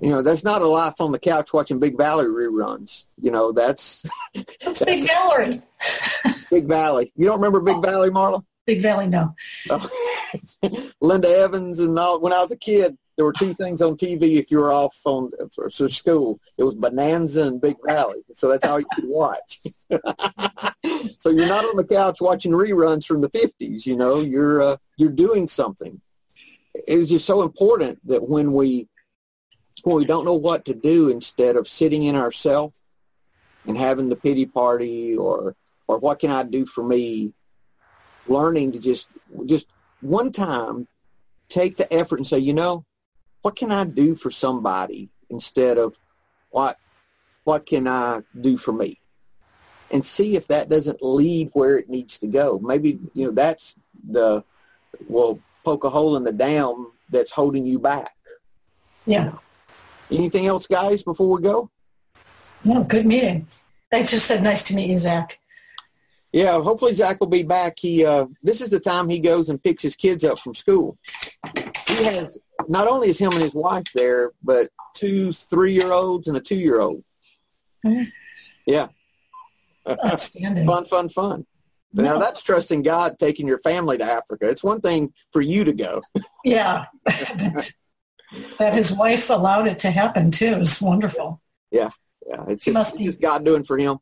You 0.00 0.10
know, 0.10 0.22
that's 0.22 0.44
not 0.44 0.62
a 0.62 0.68
life 0.68 1.00
on 1.00 1.12
the 1.12 1.18
couch 1.18 1.52
watching 1.52 1.78
Big 1.78 1.98
Valley 1.98 2.24
reruns. 2.24 3.04
You 3.20 3.30
know, 3.30 3.52
that's 3.52 4.06
That's 4.64 4.84
Big 4.84 5.06
Valley. 5.06 5.60
Big 6.50 6.66
Valley. 6.66 7.12
You 7.16 7.26
don't 7.26 7.40
remember 7.40 7.60
Big 7.60 7.82
Valley, 7.82 8.10
Marla? 8.10 8.42
Big 8.66 8.82
Valley, 8.82 9.08
no. 9.08 9.34
Linda 11.00 11.28
Evans 11.28 11.80
and 11.80 11.98
all. 11.98 12.20
When 12.20 12.32
I 12.32 12.40
was 12.40 12.52
a 12.52 12.56
kid, 12.56 12.96
there 13.16 13.24
were 13.24 13.32
two 13.32 13.52
things 13.52 13.82
on 13.82 13.96
TV 13.96 14.38
if 14.38 14.50
you 14.50 14.58
were 14.58 14.72
off 14.72 14.96
on 15.04 15.30
for, 15.54 15.68
for 15.68 15.88
school. 15.88 16.40
It 16.56 16.62
was 16.62 16.74
Bonanza 16.74 17.42
and 17.42 17.60
Big 17.60 17.76
Valley. 17.84 18.22
So 18.32 18.48
that's 18.48 18.64
all 18.64 18.80
you 18.80 18.86
could 18.94 19.08
watch. 19.08 19.60
so 21.18 21.30
you're 21.30 21.46
not 21.46 21.64
on 21.64 21.76
the 21.76 21.86
couch 21.86 22.20
watching 22.20 22.52
reruns 22.52 23.04
from 23.04 23.20
the 23.20 23.30
50s. 23.30 23.84
You 23.84 23.96
know, 23.96 24.20
you're 24.20 24.62
uh, 24.62 24.76
you're 24.96 25.10
doing 25.10 25.48
something. 25.48 26.00
It 26.86 26.98
was 26.98 27.08
just 27.08 27.26
so 27.26 27.42
important 27.42 27.98
that 28.06 28.28
when 28.28 28.52
we 28.52 28.88
when 29.82 29.96
we 29.96 30.04
don't 30.04 30.24
know 30.24 30.34
what 30.34 30.64
to 30.66 30.74
do, 30.74 31.08
instead 31.08 31.56
of 31.56 31.66
sitting 31.66 32.02
in 32.02 32.14
ourselves 32.14 32.76
and 33.66 33.76
having 33.76 34.08
the 34.08 34.16
pity 34.16 34.46
party 34.46 35.16
or 35.16 35.56
or 35.88 35.98
what 35.98 36.18
can 36.18 36.30
I 36.30 36.42
do 36.44 36.66
for 36.66 36.84
me, 36.84 37.32
learning 38.26 38.72
to 38.72 38.78
just 38.78 39.08
just 39.46 39.66
one 40.00 40.32
time 40.32 40.86
take 41.48 41.76
the 41.76 41.92
effort 41.92 42.20
and 42.20 42.26
say, 42.26 42.38
you 42.38 42.54
know, 42.54 42.84
what 43.42 43.56
can 43.56 43.72
I 43.72 43.84
do 43.84 44.14
for 44.14 44.30
somebody 44.30 45.10
instead 45.28 45.78
of 45.78 45.98
what 46.50 46.76
what 47.44 47.66
can 47.66 47.88
I 47.88 48.22
do 48.38 48.56
for 48.56 48.72
me? 48.72 49.00
And 49.90 50.04
see 50.04 50.36
if 50.36 50.46
that 50.48 50.68
doesn't 50.68 51.02
lead 51.02 51.50
where 51.52 51.76
it 51.76 51.88
needs 51.88 52.18
to 52.18 52.28
go. 52.28 52.60
Maybe, 52.60 53.00
you 53.14 53.26
know, 53.26 53.32
that's 53.32 53.74
the 54.08 54.44
well, 55.08 55.40
poke 55.70 55.84
a 55.84 55.90
hole 55.90 56.16
in 56.16 56.24
the 56.24 56.32
dam 56.32 56.90
that's 57.10 57.30
holding 57.30 57.64
you 57.64 57.78
back. 57.78 58.12
Yeah. 59.06 59.32
Anything 60.10 60.46
else, 60.46 60.66
guys, 60.66 61.04
before 61.04 61.36
we 61.36 61.40
go? 61.42 61.70
No, 62.64 62.82
good 62.82 63.06
meeting. 63.06 63.46
They 63.92 64.02
just 64.02 64.26
said, 64.26 64.42
nice 64.42 64.64
to 64.64 64.74
meet 64.74 64.90
you, 64.90 64.98
Zach. 64.98 65.38
Yeah, 66.32 66.60
hopefully 66.60 66.92
Zach 66.94 67.20
will 67.20 67.28
be 67.28 67.44
back. 67.44 67.78
He 67.78 68.04
uh, 68.04 68.26
this 68.42 68.60
is 68.60 68.70
the 68.70 68.78
time 68.78 69.08
he 69.08 69.18
goes 69.18 69.48
and 69.48 69.60
picks 69.62 69.82
his 69.82 69.96
kids 69.96 70.22
up 70.24 70.38
from 70.38 70.54
school. 70.54 70.96
He 71.88 72.04
has 72.04 72.38
not 72.68 72.86
only 72.86 73.08
is 73.10 73.18
him 73.18 73.32
and 73.32 73.42
his 73.42 73.52
wife 73.54 73.88
there, 73.94 74.30
but 74.42 74.68
two 74.94 75.32
three 75.32 75.72
year 75.74 75.90
olds 75.92 76.28
and 76.28 76.36
a 76.36 76.40
two 76.40 76.54
year 76.54 76.80
old. 76.80 77.02
Mhm. 77.84 78.12
Yeah, 78.64 78.88
Outstanding. 79.88 80.66
fun, 80.68 80.84
fun, 80.84 81.08
fun. 81.08 81.46
But 81.92 82.04
Now 82.04 82.18
that's 82.18 82.42
trusting 82.42 82.82
God 82.82 83.18
taking 83.18 83.46
your 83.48 83.58
family 83.58 83.98
to 83.98 84.04
Africa. 84.04 84.48
It's 84.48 84.62
one 84.62 84.80
thing 84.80 85.12
for 85.32 85.40
you 85.42 85.64
to 85.64 85.72
go. 85.72 86.02
Yeah. 86.44 86.86
That 88.58 88.74
his 88.74 88.92
wife 88.92 89.28
allowed 89.28 89.66
it 89.66 89.80
to 89.80 89.90
happen 89.90 90.30
too 90.30 90.54
is 90.58 90.80
wonderful. 90.80 91.40
Yeah, 91.72 91.90
Yeah. 92.24 92.44
it's 92.48 92.64
He 92.64 92.70
just, 92.70 92.74
must 92.74 92.98
be- 92.98 93.06
just 93.06 93.20
God 93.20 93.44
doing 93.44 93.64
for 93.64 93.76
him. 93.76 93.98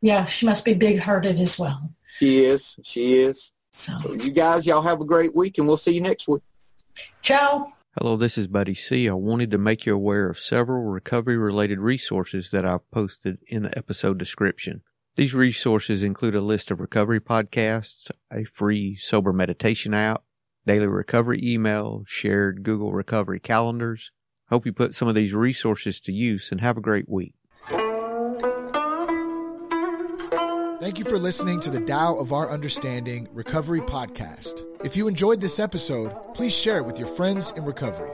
Yeah, 0.00 0.24
she 0.24 0.46
must 0.46 0.64
be 0.64 0.72
big 0.72 0.98
hearted 1.00 1.38
as 1.40 1.58
well. 1.58 1.90
She 2.18 2.44
is. 2.46 2.76
She 2.84 3.18
is. 3.18 3.52
So, 3.72 3.92
So 3.98 4.12
you 4.14 4.30
guys, 4.32 4.64
y'all 4.66 4.80
have 4.82 5.00
a 5.02 5.04
great 5.04 5.34
week, 5.36 5.58
and 5.58 5.66
we'll 5.66 5.76
see 5.76 5.92
you 5.92 6.00
next 6.00 6.26
week. 6.26 6.40
ciao. 7.22 7.72
Hello, 7.98 8.16
this 8.16 8.38
is 8.38 8.46
Buddy 8.46 8.74
C. 8.74 9.08
I 9.08 9.12
wanted 9.14 9.50
to 9.50 9.58
make 9.58 9.84
you 9.84 9.94
aware 9.94 10.28
of 10.30 10.38
several 10.38 10.84
recovery 10.84 11.36
related 11.36 11.78
resources 11.78 12.50
that 12.52 12.64
I've 12.64 12.90
posted 12.90 13.38
in 13.48 13.62
the 13.64 13.76
episode 13.76 14.18
description. 14.18 14.82
These 15.16 15.34
resources 15.34 16.02
include 16.02 16.34
a 16.34 16.42
list 16.42 16.70
of 16.70 16.78
recovery 16.78 17.20
podcasts, 17.20 18.10
a 18.30 18.44
free 18.44 18.96
sober 18.96 19.32
meditation 19.32 19.94
app, 19.94 20.22
daily 20.66 20.86
recovery 20.86 21.40
email, 21.42 22.02
shared 22.06 22.62
Google 22.62 22.92
recovery 22.92 23.40
calendars. 23.40 24.12
Hope 24.50 24.66
you 24.66 24.74
put 24.74 24.94
some 24.94 25.08
of 25.08 25.14
these 25.14 25.32
resources 25.32 26.00
to 26.00 26.12
use 26.12 26.52
and 26.52 26.60
have 26.60 26.76
a 26.76 26.82
great 26.82 27.08
week. 27.08 27.32
Thank 30.80 30.98
you 30.98 31.06
for 31.06 31.18
listening 31.18 31.60
to 31.60 31.70
the 31.70 31.80
Tao 31.80 32.16
of 32.16 32.34
Our 32.34 32.50
Understanding 32.50 33.26
Recovery 33.32 33.80
Podcast. 33.80 34.62
If 34.84 34.98
you 34.98 35.08
enjoyed 35.08 35.40
this 35.40 35.58
episode, 35.58 36.14
please 36.34 36.54
share 36.54 36.76
it 36.76 36.84
with 36.84 36.98
your 36.98 37.08
friends 37.08 37.52
in 37.52 37.64
recovery. 37.64 38.12